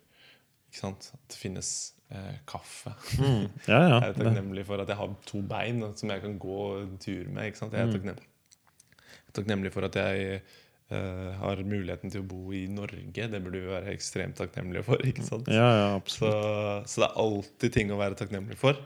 [0.75, 1.69] sant, at det finnes
[2.11, 2.91] eh, kaffe.
[3.71, 3.99] Ja, ja.
[4.01, 7.27] Jeg er takknemlig for at jeg har to bein som jeg kan gå en tur
[7.31, 7.47] med.
[7.51, 7.93] Jeg er Mm.
[7.95, 8.27] takknemlig,
[9.35, 10.41] takknemlig for at jeg
[10.89, 13.25] har muligheten til å bo i Norge.
[13.31, 15.01] Det burde vi være ekstremt takknemlige for.
[15.01, 15.47] ikke sant?
[15.49, 16.29] Ja, ja, Så,
[16.85, 18.77] så det er alltid ting å være takknemlig for.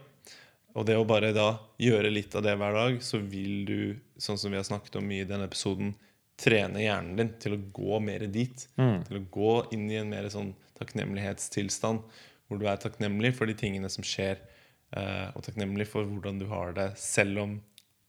[0.78, 1.50] Og det å bare da
[1.82, 3.80] gjøre litt av det hver dag, så vil du,
[4.22, 5.96] sånn som vi har snakket om mye i denne episoden,
[6.40, 8.64] trene hjernen din til å gå mer dit.
[9.10, 12.06] Til å gå inn i en mer sånn takknemlighetstilstand,
[12.48, 14.40] hvor du er takknemlig for de tingene som skjer,
[14.96, 17.58] eh, og takknemlig for hvordan du har det, selv om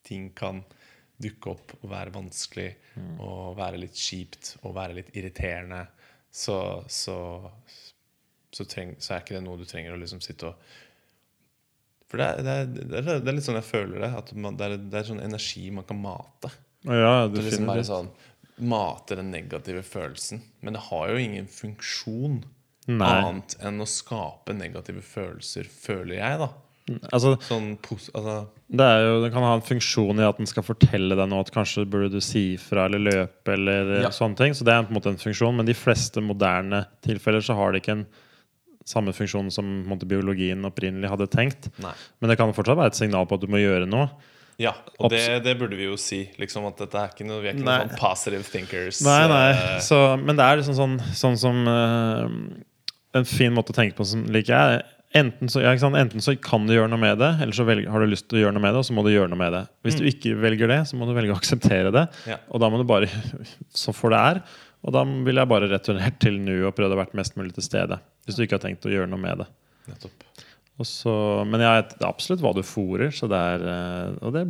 [0.07, 0.63] ting kan
[1.21, 2.69] dukke opp og være vanskelig,
[3.21, 5.85] og være litt kjipt, og være litt irriterende,
[6.31, 7.17] så, så,
[8.53, 10.71] så, treng, så er ikke det noe du trenger å liksom sitte og
[12.11, 14.11] For det er, det, er, det, er, det er litt sånn jeg føler det.
[14.19, 16.53] At man, det, er, sånn energi man kan mate.
[16.87, 18.11] Ja, er liksom bare sånn
[18.61, 20.43] Mate den negative følelsen.
[20.61, 22.43] Men det har jo ingen funksjon
[22.91, 23.07] Nei.
[23.07, 26.51] annet enn å skape negative følelser, føler jeg, da.
[27.13, 28.37] Altså, Sånn altså,
[28.71, 31.53] det, jo, det kan ha en funksjon i at den skal fortelle deg noe, at
[31.55, 34.11] kanskje burde du si ifra eller løpe eller eh, Ja.
[34.15, 34.57] sånne ting.
[34.57, 37.73] Så det er på en måte en funksjon, men de fleste moderne tilfeller så har
[37.73, 38.07] det ikke en
[38.91, 41.69] samme funksjon som måte, biologien opprinnelig hadde tenkt.
[41.85, 41.93] Nei.
[42.21, 44.09] Men det kan fortsatt være et signal på at du må gjøre noe.
[44.61, 46.25] Ja, og det, det burde vi jo si.
[46.37, 47.77] Liksom At dette er ikke noe, vi er ikke Nei.
[47.81, 48.99] noen sånn positive thinkers.
[49.07, 49.47] Nei, nei.
[49.57, 52.27] eh, Så, men det er liksom sånn, sånn som uh,
[53.17, 54.83] En fin måte å tenke på som liker jeg.
[55.11, 55.73] Enten så, ja?
[55.75, 58.39] Enten så kan du gjøre noe med det, eller så velger, har du lyst til
[58.39, 59.63] å gjøre noe med det, og så må du gjøre noe med det.
[59.87, 62.05] Hvis du ikke velger det, så må du velge å akseptere det.
[62.31, 62.39] Ja.
[62.55, 63.11] Og da må du bare
[63.83, 64.43] så for det er.
[64.87, 67.67] Og da vil jeg bare returnert til nå og prøvd å være mest mulig til
[67.67, 67.99] stede.
[68.25, 69.49] Hvis du ikke har tenkt å gjøre noe med det.
[69.91, 70.30] Nettopp.
[70.87, 71.13] Så,
[71.49, 73.13] men det er absolutt hva du fôrer.
[73.15, 74.45] Så det er, eh, og det,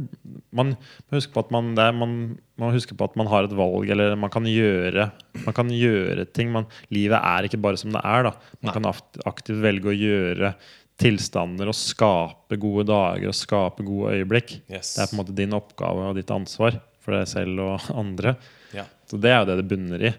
[0.57, 2.15] man må huske på at man, er, man
[2.59, 5.09] på at man har et valg, eller man kan gjøre,
[5.47, 6.53] man kan gjøre ting.
[6.55, 8.29] Man, livet er ikke bare som det er.
[8.29, 8.35] Da.
[8.61, 8.77] Man Nei.
[8.77, 10.55] kan aktivt velge å gjøre
[11.01, 14.59] tilstander og skape gode dager og skape gode øyeblikk.
[14.69, 14.95] Yes.
[14.97, 18.37] Det er på en måte din oppgave og ditt ansvar for deg selv og andre.
[18.77, 18.87] Ja.
[19.09, 20.15] Så det er jo det det bunner i.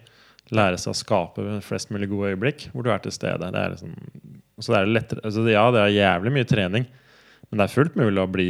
[0.52, 3.52] Lære seg å skape flest mulig gode øyeblikk hvor du er til stede.
[3.54, 3.94] Det er liksom,
[4.62, 6.86] så det er lettere, altså ja, det er jævlig mye trening,
[7.50, 8.50] men det er fullt mulig å bli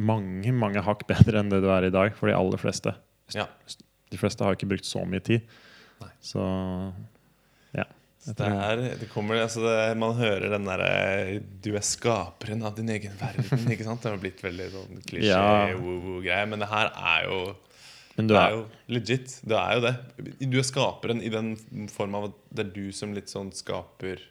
[0.00, 2.94] mange mange hakk bedre enn det du er i dag for de aller fleste.
[3.36, 3.46] ja.
[4.10, 5.44] De fleste har ikke brukt så mye tid.
[6.02, 6.08] Nei.
[6.18, 6.42] Så
[7.76, 7.84] ja.
[8.26, 10.88] Det er, det kommer, altså det, man hører den derre
[11.62, 13.70] Du er skaperen av din egen verden.
[13.70, 14.02] Ikke sant?
[14.02, 15.70] Det har blitt veldig sånn klisjé, Ja.
[15.78, 16.48] woo-woo-greie.
[16.50, 17.38] Men det her er jo
[18.18, 18.66] Men du Det er er jo
[18.98, 19.36] legit.
[19.46, 19.94] Det er jo det.
[20.50, 21.54] Du er skaperen i den
[21.94, 24.26] form av at det er du som litt sånn skaper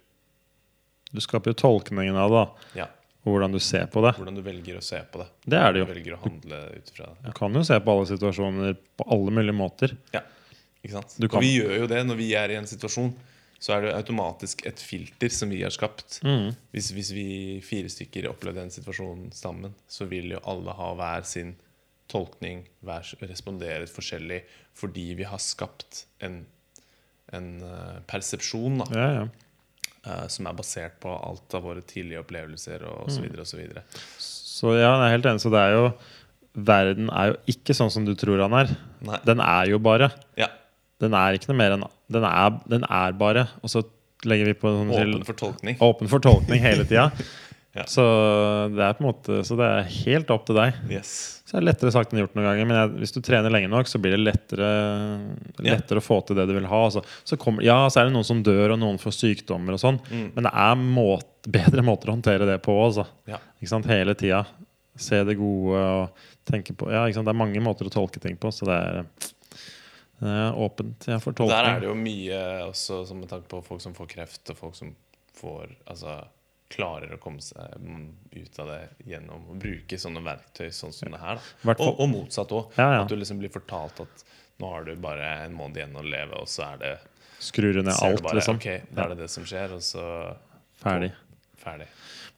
[1.11, 2.45] Du skaper jo tolkningen av det.
[2.81, 2.87] Ja.
[3.25, 4.13] Og hvordan du ser på det.
[4.17, 5.27] Hvordan du velger å se på det.
[5.49, 5.87] Det er det jo.
[5.89, 7.07] Du velger å handle ut det.
[7.25, 9.95] Du kan jo se på alle situasjoner på alle mulige måter.
[10.15, 10.21] Ja.
[10.83, 11.15] Ikke sant?
[11.19, 13.13] Du kan- Og vi gjør jo det når vi er i en situasjon.
[13.59, 16.21] Så er det automatisk et filter som vi har skapt.
[16.23, 16.53] Mm.
[16.71, 17.25] Hvis, hvis vi
[17.59, 21.57] fire stykker opplevde den situasjonen sammen, så vil jo alle ha hver sin
[22.07, 24.43] tolkning, hver, respondere forskjellig,
[24.79, 26.45] fordi vi har skapt en,
[27.33, 29.27] en eh, persepsjon da, Ja, ja.
[30.05, 33.83] Eh, som er basert på alt av våre tidlige opplevelser og så videre så videre.
[34.19, 35.43] Så ja, jeg er helt enig.
[35.43, 35.91] Så det er jo
[36.59, 38.71] Verden er jo ikke sånn som du tror han er.
[39.05, 39.19] Nei.
[39.23, 40.09] Den er jo bare.
[40.39, 40.49] Ja,
[40.99, 43.45] Den er ikke noe mer enn Den er, den er bare.
[43.63, 43.83] Og så
[44.27, 45.77] legger vi på sånn åpen fortolkning.
[45.85, 47.11] åpen fortolkning hele tida.
[47.77, 47.83] Ja.
[47.85, 48.03] Så
[48.73, 50.77] det er på en måte Så det er helt opp til deg.
[50.89, 51.11] Yes.
[51.45, 52.67] Så det er lettere sagt enn gjort noen ganger.
[52.69, 54.69] Men jeg, hvis du trener lenge nok, så blir det lettere,
[55.65, 56.81] lettere å få til det du vil ha.
[56.93, 59.81] Så, så kommer, ja, så er det noen som dør, og noen får sykdommer og
[59.81, 59.99] sånn.
[60.09, 60.25] Mm.
[60.35, 62.75] Men det er måte, bedre måter å håndtere det på.
[62.87, 63.05] Altså.
[63.29, 63.41] Ja.
[63.61, 63.89] Ikke sant?
[63.89, 64.43] Hele tida.
[64.99, 67.29] Se det gode og tenke på Ja, ikke sant?
[67.29, 69.29] Det er mange måter å tolke ting på, så det er,
[70.19, 71.53] det er åpent Jeg får tolkning.
[71.53, 74.75] Der er det jo mye også med tanke på folk som får kreft, og folk
[74.75, 74.91] som
[75.39, 76.17] får Altså
[76.69, 78.03] klarer å komme seg mm,
[78.37, 78.79] ut av det
[79.09, 81.41] gjennom å bruke sånne verktøy sånn som det her.
[81.65, 82.75] Og, og motsatt òg.
[82.77, 82.99] Ja, ja.
[83.03, 84.25] At du liksom blir fortalt at
[84.59, 86.93] nå har du bare en måned igjen å leve, og så er det
[87.39, 88.57] Skrur ned alt, bare, liksom.
[88.59, 90.03] Ok, da er det det som skjer, og så
[90.81, 91.13] Ferdig.
[91.61, 91.87] ferdig.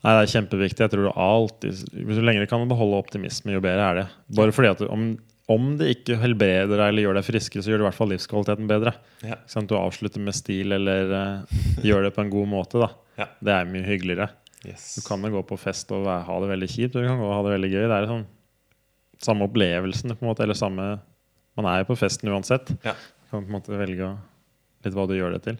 [0.02, 0.84] Nei, det er kjempeviktig.
[0.86, 4.06] Jeg tror du alltid Så lenge du kan beholde optimisme, jo bedre er det.
[4.38, 5.08] Bare fordi at du, om,
[5.52, 8.12] om det ikke helbreder deg eller gjør deg friskere, så gjør det i hvert fall
[8.14, 8.94] livskvaliteten bedre.
[9.28, 9.38] Ja.
[9.50, 12.82] Sånn at Du avslutter med stil eller uh, gjør det på en god måte.
[12.82, 13.28] da Ja.
[13.40, 14.30] Det er mye hyggeligere.
[14.66, 14.96] Yes.
[14.98, 17.26] Du kan jo gå på fest og ha det veldig kjipt, og du kan gå
[17.28, 17.86] og ha det veldig gøy.
[17.90, 18.28] Det er sånn
[19.22, 20.92] samme opplevelsen, på en måte, eller samme
[21.60, 22.70] Man er jo på festen uansett.
[22.86, 22.94] Ja.
[22.96, 24.14] Du kan på en måte velge
[24.86, 25.58] litt hva du gjør det til.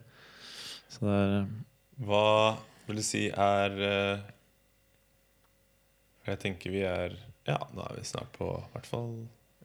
[0.92, 1.50] Så det er
[2.08, 2.24] Hva
[2.88, 4.24] vil du si er eh,
[6.30, 9.12] Jeg tenker vi er Ja, da er vi snart på hvert fall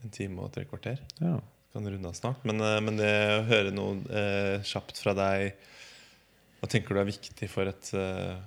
[0.06, 1.02] en time og tre kvarter.
[1.20, 1.36] ja.
[1.76, 2.44] kan runde av snart.
[2.48, 5.50] Men, eh, men det å høre noe eh, kjapt fra deg
[6.56, 8.38] Hva tenker du er viktig for et eh,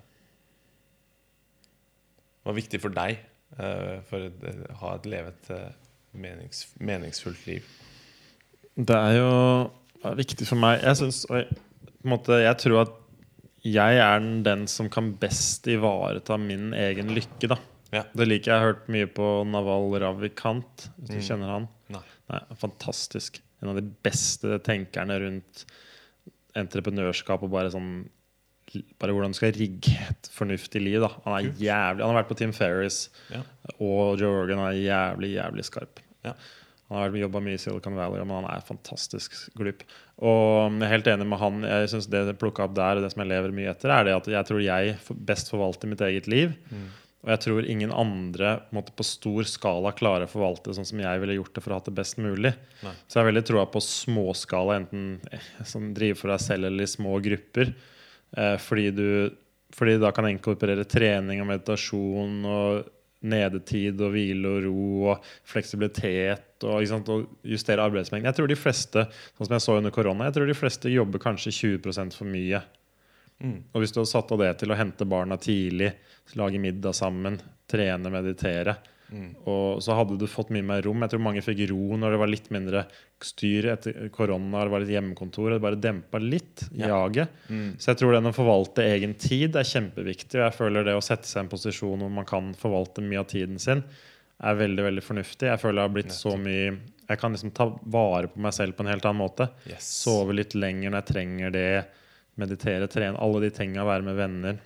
[2.42, 3.20] Hva er viktig for deg
[3.60, 5.68] eh, for å eh, ha et levet eh,
[6.18, 7.68] menings, meningsfullt liv?
[8.80, 9.30] Det er jo
[10.02, 11.46] ja, viktig for meg Jeg
[12.08, 12.96] måte, Jeg tror at
[13.68, 17.50] jeg er den- den som kan best ivareta min egen lykke.
[17.52, 17.58] da
[17.92, 18.04] Ja.
[18.14, 18.54] Det liker jeg.
[18.54, 21.26] Jeg har hørt mye på Naval Ravikant, hvis du Mm.
[21.28, 21.68] kjenner han.
[21.90, 22.02] Nei.
[22.30, 23.40] Nei, fantastisk.
[23.62, 25.66] En av de beste tenkerne rundt
[26.56, 28.08] entreprenørskap og bare sånn
[29.02, 31.00] Bare hvordan du skal rigge et fornuftig liv.
[31.02, 33.42] da Han er jævlig Han har vært på Team Ferris Ja.
[33.80, 35.98] og Joe Rogan er jævlig, jævlig skarp.
[36.24, 36.34] Ja.
[36.90, 39.82] Han har jobba mye i Silicon Valley, men han er fantastisk glup.
[40.22, 41.62] Og jeg er helt enig med han.
[41.64, 44.04] Jeg synes Det jeg plukka opp der, og det som jeg lever mye etter, er
[44.06, 46.54] det at jeg tror jeg best forvalter mitt eget liv.
[46.72, 46.88] Mm.
[47.20, 51.20] Og jeg tror ingen andre på, på stor skala klarer å forvalte sånn som jeg
[51.20, 52.54] ville gjort det for å ha det best mulig.
[52.86, 52.94] Nei.
[53.06, 56.88] Så jeg har veldig troa på småskala, enten sånn, som driver for deg selv eller
[56.88, 57.74] i små grupper.
[58.38, 59.10] Eh, fordi du
[59.76, 62.88] fordi da kan jeg inkorporere trening og meditasjon og
[63.30, 68.30] nedetid og hvile og ro og fleksibilitet og, sant, og justere arbeidsmengden.
[68.32, 71.22] Jeg tror de fleste sånn som jeg så under korona, jeg tror de fleste jobber
[71.22, 72.64] kanskje 20% for mye.
[73.44, 73.64] Mm.
[73.74, 75.94] Og hvis du hadde satt av det til å hente barna tidlig,
[76.36, 77.40] lage middag sammen,
[77.72, 78.78] trene, meditere,
[79.10, 79.32] Mm.
[79.50, 81.02] og så hadde du fått mye mer rom.
[81.02, 82.84] Jeg tror mange fikk ro når det var litt mindre
[83.26, 85.50] styr etter korona, det var litt hjemmekontor.
[85.56, 86.88] Det bare dempa litt Ja.
[87.08, 87.28] jaget.
[87.50, 87.74] Mm.
[87.80, 90.36] Så jeg tror den å forvalte egen tid er kjempeviktig.
[90.38, 93.18] Og jeg føler det å sette seg i en posisjon hvor man kan forvalte mye
[93.24, 93.84] av tiden sin,
[94.44, 95.50] er veldig veldig fornuftig.
[95.50, 96.78] Jeg føler det har blitt så mye
[97.10, 99.50] Jeg kan liksom ta vare på meg selv på en helt annen måte.
[99.68, 99.82] Yes.
[100.06, 101.86] Sove litt lenger når jeg trenger det.
[102.40, 103.20] Meditere, trene.
[103.20, 103.86] Alle de tinga.
[103.88, 104.58] Være med venner.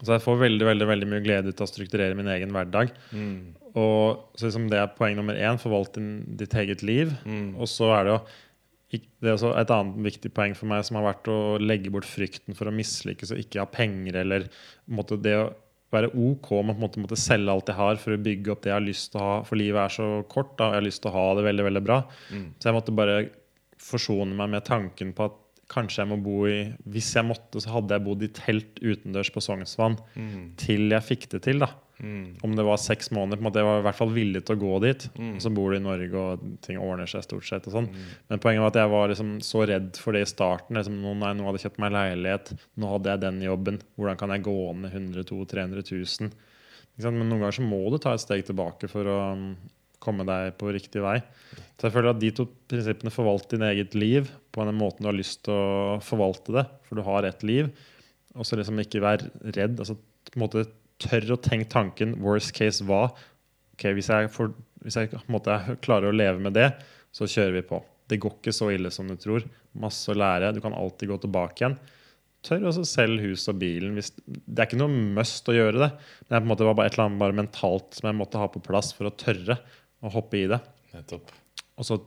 [0.00, 2.92] Så jeg får veldig veldig, veldig mye glede ut av å strukturere min egen hverdag.
[3.12, 3.56] Mm.
[3.78, 5.60] Og så liksom Det er poeng nummer én.
[5.60, 6.02] Forvalte
[6.40, 7.12] ditt eget liv.
[7.24, 7.58] Mm.
[7.60, 8.22] Og så er det jo
[8.90, 12.08] det er også Et annet viktig poeng for meg som har vært å legge bort
[12.08, 14.48] frykten for å mislykkes og ikke ha penger, eller
[14.90, 15.50] måtte måte det å
[15.94, 18.70] være OK med å måte måtte selge alt jeg har for å bygge opp det
[18.70, 19.36] jeg har lyst til å ha.
[19.46, 21.84] For livet er så kort, da, jeg har lyst til å ha det veldig veldig
[21.86, 22.00] bra.
[22.30, 22.48] Mm.
[22.58, 23.16] Så jeg måtte bare
[23.80, 25.38] forsone meg med tanken på at
[25.70, 29.30] kanskje jeg må bo i Hvis jeg måtte, så hadde jeg bodd i telt utendørs
[29.32, 30.56] på Sognsvann Mm.
[30.60, 31.58] til jeg fikk det til.
[31.62, 31.70] da
[32.00, 32.36] Mm.
[32.42, 33.36] Om det var seks måneder.
[33.36, 35.02] på en måte Jeg var i hvert fall villig til å gå dit.
[35.18, 35.34] Mm.
[35.34, 37.66] Og så bor du i Norge, og ting ordner seg stort sett.
[37.68, 37.96] og sånn Mm.
[38.30, 40.76] Men poenget var at jeg var liksom så redd for det i starten.
[40.76, 43.80] Liksom, nå, nei, nå hadde jeg kjøpt meg leilighet, nå hadde jeg den jobben.
[43.98, 47.12] Hvordan kan jeg gå ned 100 200 000-300 000?
[47.12, 49.56] Men noen ganger så må du ta et steg tilbake for å
[50.02, 51.18] komme deg på riktig vei.
[51.76, 55.10] Så jeg føler at de to prinsippene forvalter din eget liv på den måten du
[55.10, 57.70] har lyst til å forvalte det, for du har ett liv,
[58.38, 59.80] Og så liksom ikke være redd.
[59.80, 60.66] Altså på en måte
[61.02, 63.08] tørre å tenke tanken worst case hva.
[63.74, 64.52] Ok, Hvis jeg, får,
[64.84, 66.68] hvis jeg på en måte klarer å leve med det,
[67.10, 67.80] så kjører vi på.
[68.06, 69.42] Det går ikke så ille som du tror.
[69.82, 70.52] Masse å lære.
[70.54, 71.78] Du kan alltid gå tilbake igjen.
[72.46, 73.98] Tør også selge hus og bilen.
[73.98, 75.90] Hvis, det er ikke noe must å gjøre det.
[76.22, 78.62] Det er på en måte bare et eller annet mentalt som jeg måtte ha på
[78.64, 79.58] plass for å tørre
[80.00, 80.60] å hoppe i det.
[80.94, 81.34] Nettopp.
[81.80, 81.98] Og så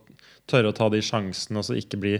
[0.49, 2.17] tørre å ta de sjansene og så ikke bli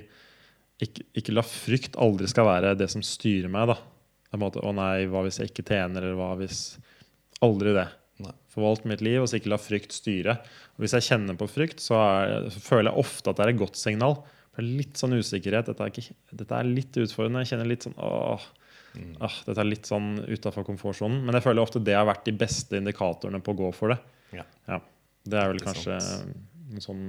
[0.83, 3.69] ikke, ikke la frykt aldri skal være det som styrer meg.
[3.71, 3.77] da
[4.33, 6.79] på en måte, Å nei, hva hvis jeg ikke tjener, eller hva hvis
[7.45, 7.85] Aldri det.
[8.23, 8.31] Nei.
[8.53, 10.37] Forvalt mitt liv, og så ikke la frykt styre.
[10.73, 13.51] Og Hvis jeg kjenner på frykt, så, er, så føler jeg ofte at det er
[13.51, 14.15] et godt signal.
[14.55, 15.69] For litt sånn usikkerhet.
[15.69, 17.43] Dette er, ikke, dette er litt utfordrende.
[17.43, 18.47] Jeg kjenner litt sånn åh,
[19.27, 21.19] ah, Dette er litt sånn utafor komfortsonen.
[21.27, 23.99] Men jeg føler ofte det har vært de beste indikatorene på å gå for det.
[24.39, 24.47] Ja.
[24.71, 24.79] Ja.
[25.23, 26.41] Det er vel kanskje sant.
[26.73, 27.03] en sånn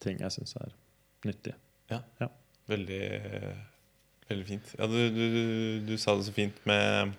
[0.00, 0.72] ting jeg syns er
[1.28, 1.52] nyttig.
[1.92, 2.00] Ja.
[2.22, 2.30] Ja.
[2.70, 3.02] Veldig,
[4.30, 4.72] veldig fint.
[4.78, 5.44] Ja, du, du, du,
[5.90, 7.16] du sa det så fint med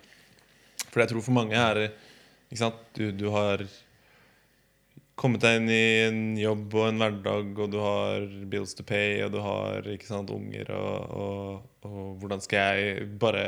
[0.88, 2.80] For jeg tror for mange er Ikke sant?
[2.96, 3.64] Du, du har
[5.20, 9.20] kommet deg inn i en jobb og en hverdag, og du har bills to pay,
[9.22, 13.44] og du har ikke sant, unger, og, og, og hvordan skal jeg bare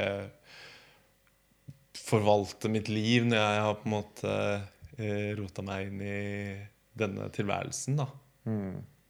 [1.99, 4.37] forvalte mitt liv når jeg har på en måte
[5.01, 6.21] eh, rota meg inn i
[6.99, 8.09] denne tilværelsen, da.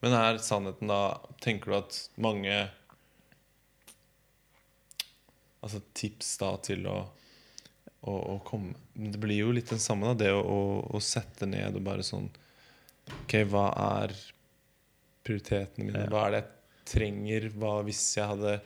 [0.05, 2.55] Men er sannheten da Tenker du at mange
[5.65, 6.99] Altså tips da til å,
[8.05, 10.27] å, å komme Men Det blir jo litt den samme, da.
[10.27, 12.29] Det å, å, sette ned og bare sånn
[13.25, 14.15] Ok, hva er
[15.25, 16.07] prioritetene mine?
[16.13, 17.51] Hva er det jeg trenger?
[17.57, 18.59] Hva hvis jeg hadde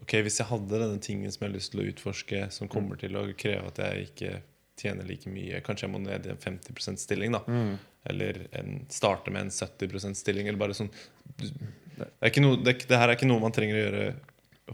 [0.00, 2.98] Ok, hvis jeg hadde denne tingen som jeg har lyst til å utforske, som kommer
[3.00, 4.32] til å kreve at jeg ikke
[4.76, 7.40] tjener like mye Kanskje jeg må ned i en 50 %-stilling, da.
[8.10, 10.48] Eller en, starte med en 70 %-stilling.
[10.48, 10.90] Eller bare sånn
[11.36, 14.08] det, noe, det, det her er ikke noe man trenger å gjøre.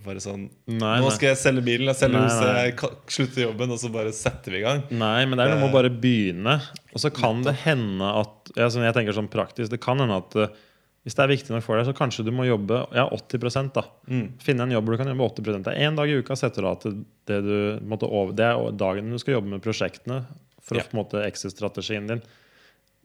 [0.03, 3.81] Bare sånn Nei, Nå skal jeg selge bilen, jeg selger huset, jeg slutter jobben, og
[3.83, 4.81] så bare setter vi i gang.
[4.89, 6.55] Nei, men det er noe med å bare begynne.
[6.95, 10.17] Og så kan det hende at ja, sånn Jeg tenker sånn praktisk Det kan hende
[10.21, 10.57] at eh,
[11.03, 13.83] hvis det er viktig nok for deg, så kanskje du må jobbe ja, 80 da.
[14.07, 14.27] Mm.
[14.43, 16.63] Finne en jobb hvor du kan jobbe 80 Det er én dag i uka setter
[16.63, 17.57] du av til det du
[17.91, 20.23] måtte over Det er dagen du skal jobbe med prosjektene
[20.63, 20.85] for Ja.
[20.85, 22.23] å på en måte exit-strategien din.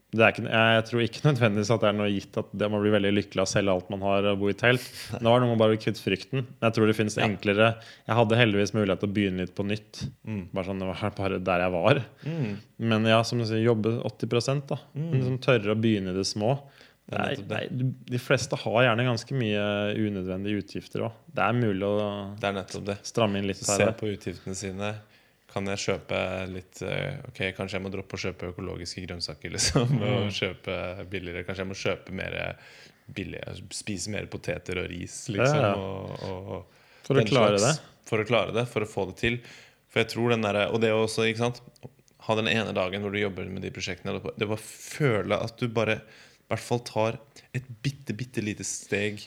[0.08, 2.78] Det er ikke, jeg tror ikke nødvendigvis at det er noe gitt at det må
[2.80, 4.86] bli veldig lykkelig av å selge alt man har og bo i telt.
[5.20, 6.46] Nå er det noe med å bare bli kvitt frykten.
[6.48, 7.26] Men jeg tror det finnes Ja.
[7.28, 7.68] enklere
[8.06, 10.06] Jeg hadde heldigvis mulighet til å begynne litt på nytt.
[10.24, 10.42] Mm.
[10.54, 12.02] Bare sånn, Det var bare der jeg var.
[12.78, 14.80] Men ja, som du sier, jobbe 80% da.
[14.96, 16.56] Men liksom tørre å begynne i det små.
[17.08, 17.48] Det er er, det.
[17.48, 19.62] nei, de fleste har gjerne ganske mye
[19.96, 21.14] unødvendige utgifter òg.
[21.32, 23.92] Det er mulig å Det er stramme inn litt Se her.
[23.96, 24.90] på utgiftene sine.
[25.48, 26.18] Kan jeg kjøpe
[26.52, 29.94] litt eh, Ok, kanskje jeg må droppe å kjøpe økologiske grønnsaker, liksom.
[29.98, 30.74] Og kjøpe
[31.10, 31.44] billigere.
[31.46, 32.38] Kanskje jeg må kjøpe mer
[33.06, 35.62] billigere, Spise mer poteter og ris, liksom.
[35.62, 35.76] Ja, ja.
[35.78, 37.72] Og, og, For å klare klare det.
[38.08, 39.40] For å klare det, for å få det til.
[39.88, 41.62] For jeg tror den der, Og det også, ikke sant
[42.28, 44.18] Ha den ene dagen hvor du jobber med de prosjektene.
[44.20, 47.16] Det å bare føle at du bare i hvert fall tar
[47.56, 49.20] et bitte, bitte lite steg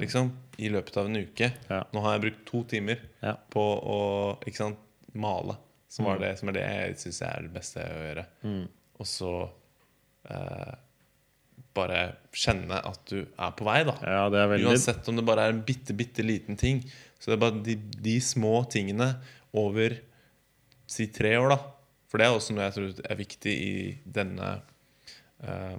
[0.00, 1.50] liksom, i løpet av en uke.
[1.50, 1.66] Mm.
[1.68, 1.80] Ja.
[1.92, 3.02] Nå har jeg brukt to timer
[3.52, 3.98] på å
[4.46, 4.83] ikke sant,
[5.14, 5.56] male.
[5.88, 6.08] Som, Mm.
[6.10, 8.24] var det, som er det jeg syns er det beste å gjøre.
[8.98, 9.28] Og så
[10.30, 10.72] eh,
[11.74, 12.00] bare
[12.34, 13.94] kjenne at du er på vei, da.
[14.02, 16.80] Ja, det er veldig Uansett om det bare er en bitte, bitte liten ting.
[17.18, 19.12] Så det er bare de, de små tingene
[19.54, 19.96] over
[20.90, 21.58] si tre år, da.
[22.10, 23.74] For det er også noe jeg tror er viktig i
[24.18, 24.50] denne
[25.42, 25.78] eh,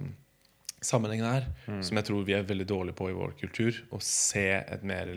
[0.84, 1.46] sammenhengen her.
[1.66, 1.80] Mm.
[1.84, 3.78] Som jeg tror vi er veldig dårlige på i vår kultur.
[3.96, 5.08] Å se et mer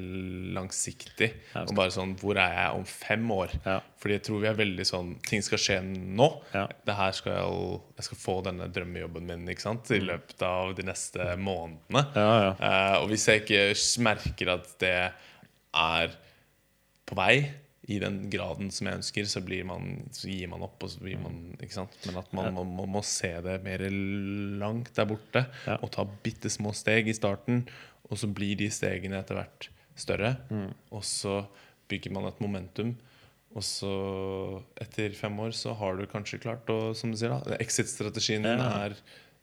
[0.55, 3.53] langsiktig Ja, Og bare sånn Hvor er jeg om fem år?
[3.65, 3.79] Ja.
[3.99, 6.29] Fordi jeg tror vi er veldig sånn Ting skal skje nå.
[6.55, 6.65] Ja.
[6.87, 7.59] Det her skal,
[7.99, 9.89] jeg skal få denne drømmejobben min ikke sant?
[9.89, 9.97] Mm.
[9.99, 12.05] i løpet av de neste månedene.
[12.15, 12.51] Ja, ja.
[12.55, 13.63] Eh, og hvis jeg ikke
[14.05, 14.95] merker at det
[15.75, 16.15] er
[17.09, 17.33] på vei
[17.89, 20.77] i den graden som jeg ønsker, så, blir man, så gir man opp.
[20.85, 21.95] Og så blir man, ikke sant?
[22.05, 23.81] Men at man må, må, se det mer
[24.61, 25.79] langt der borte Ja.
[25.81, 27.63] og ta bitte små steg i starten.
[28.09, 30.35] Og så blir de stegene etter hvert større.
[30.53, 30.69] Mm.
[30.95, 31.41] Og så
[31.89, 32.93] bygger man et momentum.
[33.57, 33.89] Og så,
[34.77, 37.57] etter fem år, så har du kanskje klart å Som du sier, da.
[37.57, 38.85] Exit-strategien Ja.
[38.85, 38.95] er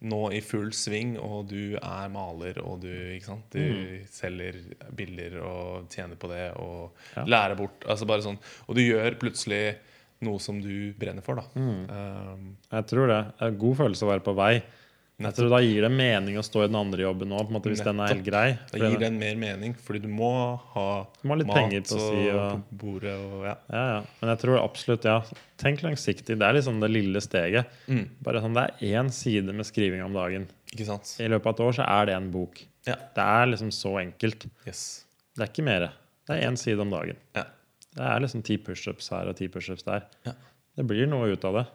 [0.06, 3.46] nå i full sving, og du er maler, og du, ikke sant?
[3.50, 4.06] du Mm.
[4.10, 4.58] selger
[4.94, 7.24] bilder og tjener på det, og Ja.
[7.24, 7.80] lærer bort.
[7.88, 8.38] Altså bare sånn,
[8.68, 9.76] og du gjør plutselig
[10.22, 11.34] noe som du brenner for.
[11.36, 11.42] Da.
[11.54, 11.90] Mm.
[11.90, 13.20] Um, Jeg tror det.
[13.36, 14.62] Det er en god følelse å være på vei.
[15.16, 18.00] Jeg tror Da gir det mening å stå i den andre jobben òg, hvis den
[18.04, 18.58] er helt grei.
[18.68, 20.28] da gir den mer mening, fordi du må
[20.74, 20.88] ha
[21.22, 23.14] Du må ha mat på si, og, på bordet.
[23.16, 23.54] Og, ja.
[23.72, 24.02] Ja, ja.
[24.20, 25.22] Men jeg tror absolutt, ja.
[25.56, 26.36] Tenk langsiktig.
[26.36, 27.72] Det er liksom det lille steget.
[27.88, 28.04] Mm.
[28.26, 30.48] Bare sånn, Det er én side med skriving om dagen.
[30.76, 32.60] I løpet av et år så er det en bok.
[32.86, 32.98] Ja.
[33.16, 34.46] Det er liksom så enkelt.
[34.66, 35.06] Yes.
[35.34, 35.88] Det er ikke mer.
[36.26, 37.16] Det er én side om dagen.
[37.34, 37.46] Ja.
[37.96, 40.04] Det er liksom ti pushups her og ti pushups der.
[40.28, 40.36] Ja.
[40.76, 41.66] Det blir noe ut av det.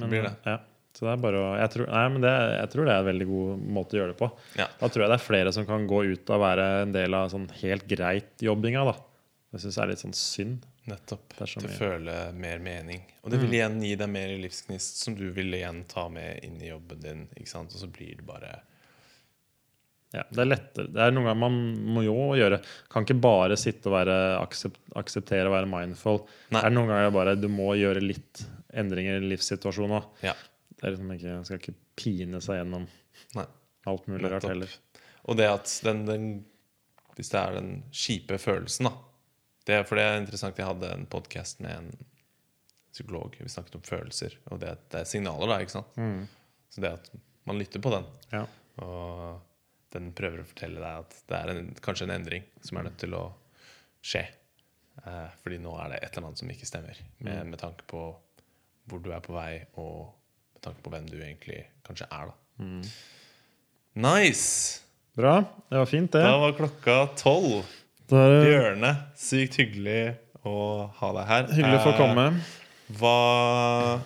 [0.00, 0.34] Det blir det.
[0.44, 0.58] Ja.
[0.96, 3.10] Så det er bare å, jeg, tror, nei, men det, jeg tror det er en
[3.10, 4.30] veldig god måte å gjøre det på.
[4.58, 4.66] Ja.
[4.80, 7.30] Da tror jeg det er flere som kan gå ut og være en del av
[7.32, 8.82] sånn helt greit jobbinga.
[8.90, 8.96] da.
[9.50, 10.66] Det syns jeg er litt sånn synd.
[10.90, 11.36] Nettopp.
[11.36, 13.02] Til å føle mer mening.
[13.22, 16.58] Og det vil igjen gi deg mer livsgnist, som du vil igjen ta med inn
[16.62, 17.22] i jobben din.
[17.36, 17.74] Ikke sant?
[17.74, 18.56] Og så blir det bare
[20.10, 20.90] Ja, det er lettere.
[20.90, 21.58] Det er noen ganger man
[21.94, 22.58] må jo gjøre.
[22.90, 26.24] Kan ikke bare sitte og være aksept, akseptere og være mindful.
[26.50, 26.58] Nei.
[26.58, 28.42] Det er noen ganger bare du må gjøre litt
[28.74, 30.08] endringer i livssituasjonen òg.
[30.26, 30.34] Ja.
[30.80, 32.86] Det er liksom ikke, skal ikke pine seg gjennom
[33.36, 33.44] Nei.
[33.90, 34.72] alt mulig rart heller.
[35.28, 36.28] Og det at den, den
[37.18, 38.94] Hvis det er den kjipe følelsen, da
[39.68, 40.56] det, For det er interessant.
[40.58, 41.90] Jeg hadde en podkast med en
[42.92, 43.36] psykolog.
[43.38, 44.38] Vi snakket om følelser.
[44.50, 45.58] Og det, det er signaler, da.
[45.62, 45.98] ikke sant?
[46.72, 47.10] Så det at
[47.46, 48.46] man lytter på den, Ja.
[48.82, 49.40] og
[49.92, 52.98] den prøver å fortelle deg at det er en, kanskje en endring som er nødt
[53.02, 53.22] til å
[54.06, 54.22] skje.
[55.04, 58.02] Eh, fordi nå er det et eller annet som ikke stemmer, med, med tanke på
[58.90, 60.12] hvor du er på vei, og
[60.60, 62.28] med tanke på hvem du egentlig kanskje er.
[62.28, 62.66] da
[63.96, 64.80] Nice!
[65.16, 65.40] Bra.
[65.68, 66.20] Det var fint, det.
[66.22, 67.64] Da var klokka tolv.
[68.10, 70.14] Er det Bjørne, sykt hyggelig
[70.46, 70.54] å
[71.00, 71.48] ha deg her.
[71.56, 72.24] hyggelig å få Eh, komme.
[73.00, 74.00] Hva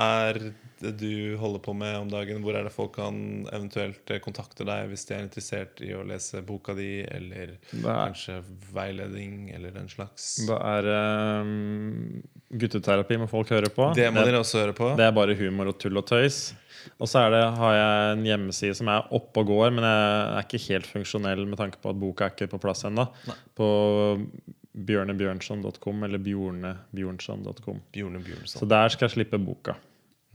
[0.00, 0.38] er
[0.82, 2.42] du holder på med om dagen?
[2.44, 3.16] Hvor er det folk kan
[3.52, 7.84] eventuelt eh, kontakte deg hvis de er interessert i å lese boka di, eller er-
[7.84, 8.40] kanskje
[8.74, 10.46] veiledning, eller den slags?
[10.48, 10.88] Det er
[11.42, 13.92] um, gutteterapi må folk høre på.
[13.96, 14.90] Det må dere også høre på.
[14.98, 16.40] Det er bare humor og tull og tøys.
[16.98, 20.48] Og så det, har jeg en hjemmeside som er oppe og går, men jeg er
[20.48, 23.06] ikke helt funksjonell med tanke på at boka er ikke på plass ennå.
[23.58, 23.68] På
[24.72, 27.80] bjørnebjørnson.com eller bjornebjørnson.com.
[27.92, 29.76] Bjorne Så der skal jeg slippe boka.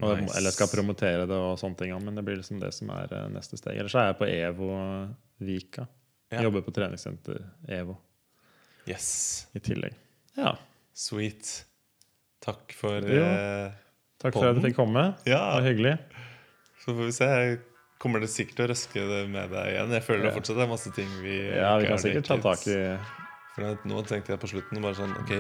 [0.02, 0.38] Og, Nice.
[0.38, 1.94] Eller skal promotere det og sånne ting.
[2.06, 3.78] Men det blir liksom det som er eh, neste steg.
[3.82, 4.68] Ellers er jeg på EVO
[5.42, 5.88] Vika.
[6.30, 6.38] Ja.
[6.42, 7.40] Jeg jobber på treningssenter
[7.80, 7.96] EVO
[8.88, 9.48] Yes.
[9.56, 9.94] i tillegg.
[10.38, 10.54] Ja.
[10.94, 11.64] Sweet.
[12.46, 13.24] Takk for Jo.
[13.24, 13.72] eh,
[14.22, 14.62] Takk for at Podden.
[14.64, 15.04] jeg fikk komme.
[15.26, 15.42] Ja.
[15.58, 15.96] Det var hyggelig.
[16.86, 17.60] Så får vi se.
[18.00, 19.92] Kommer det sikkert til å røske det med deg igjen.
[19.98, 20.38] Jeg føler det Ja.
[20.40, 22.78] fortsatt er masse ting vi Ja, vi kan sikkert ta tak i
[23.58, 25.32] For nå- tenkte jeg på slutten bare sånn Ok,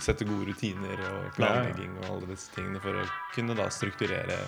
[0.00, 3.04] sette gode rutiner og planlegging og alle disse tingene for å
[3.34, 4.38] kunne da strukturere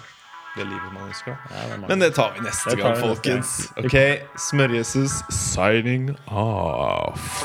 [0.56, 1.36] det livet man ønsker.
[1.50, 1.88] ja, det.
[1.88, 3.42] Men det tar vi neste tar gang, vi neste gang.
[3.44, 3.72] folkens.
[3.76, 3.96] Ok,
[4.38, 7.44] Smørjesus signing off.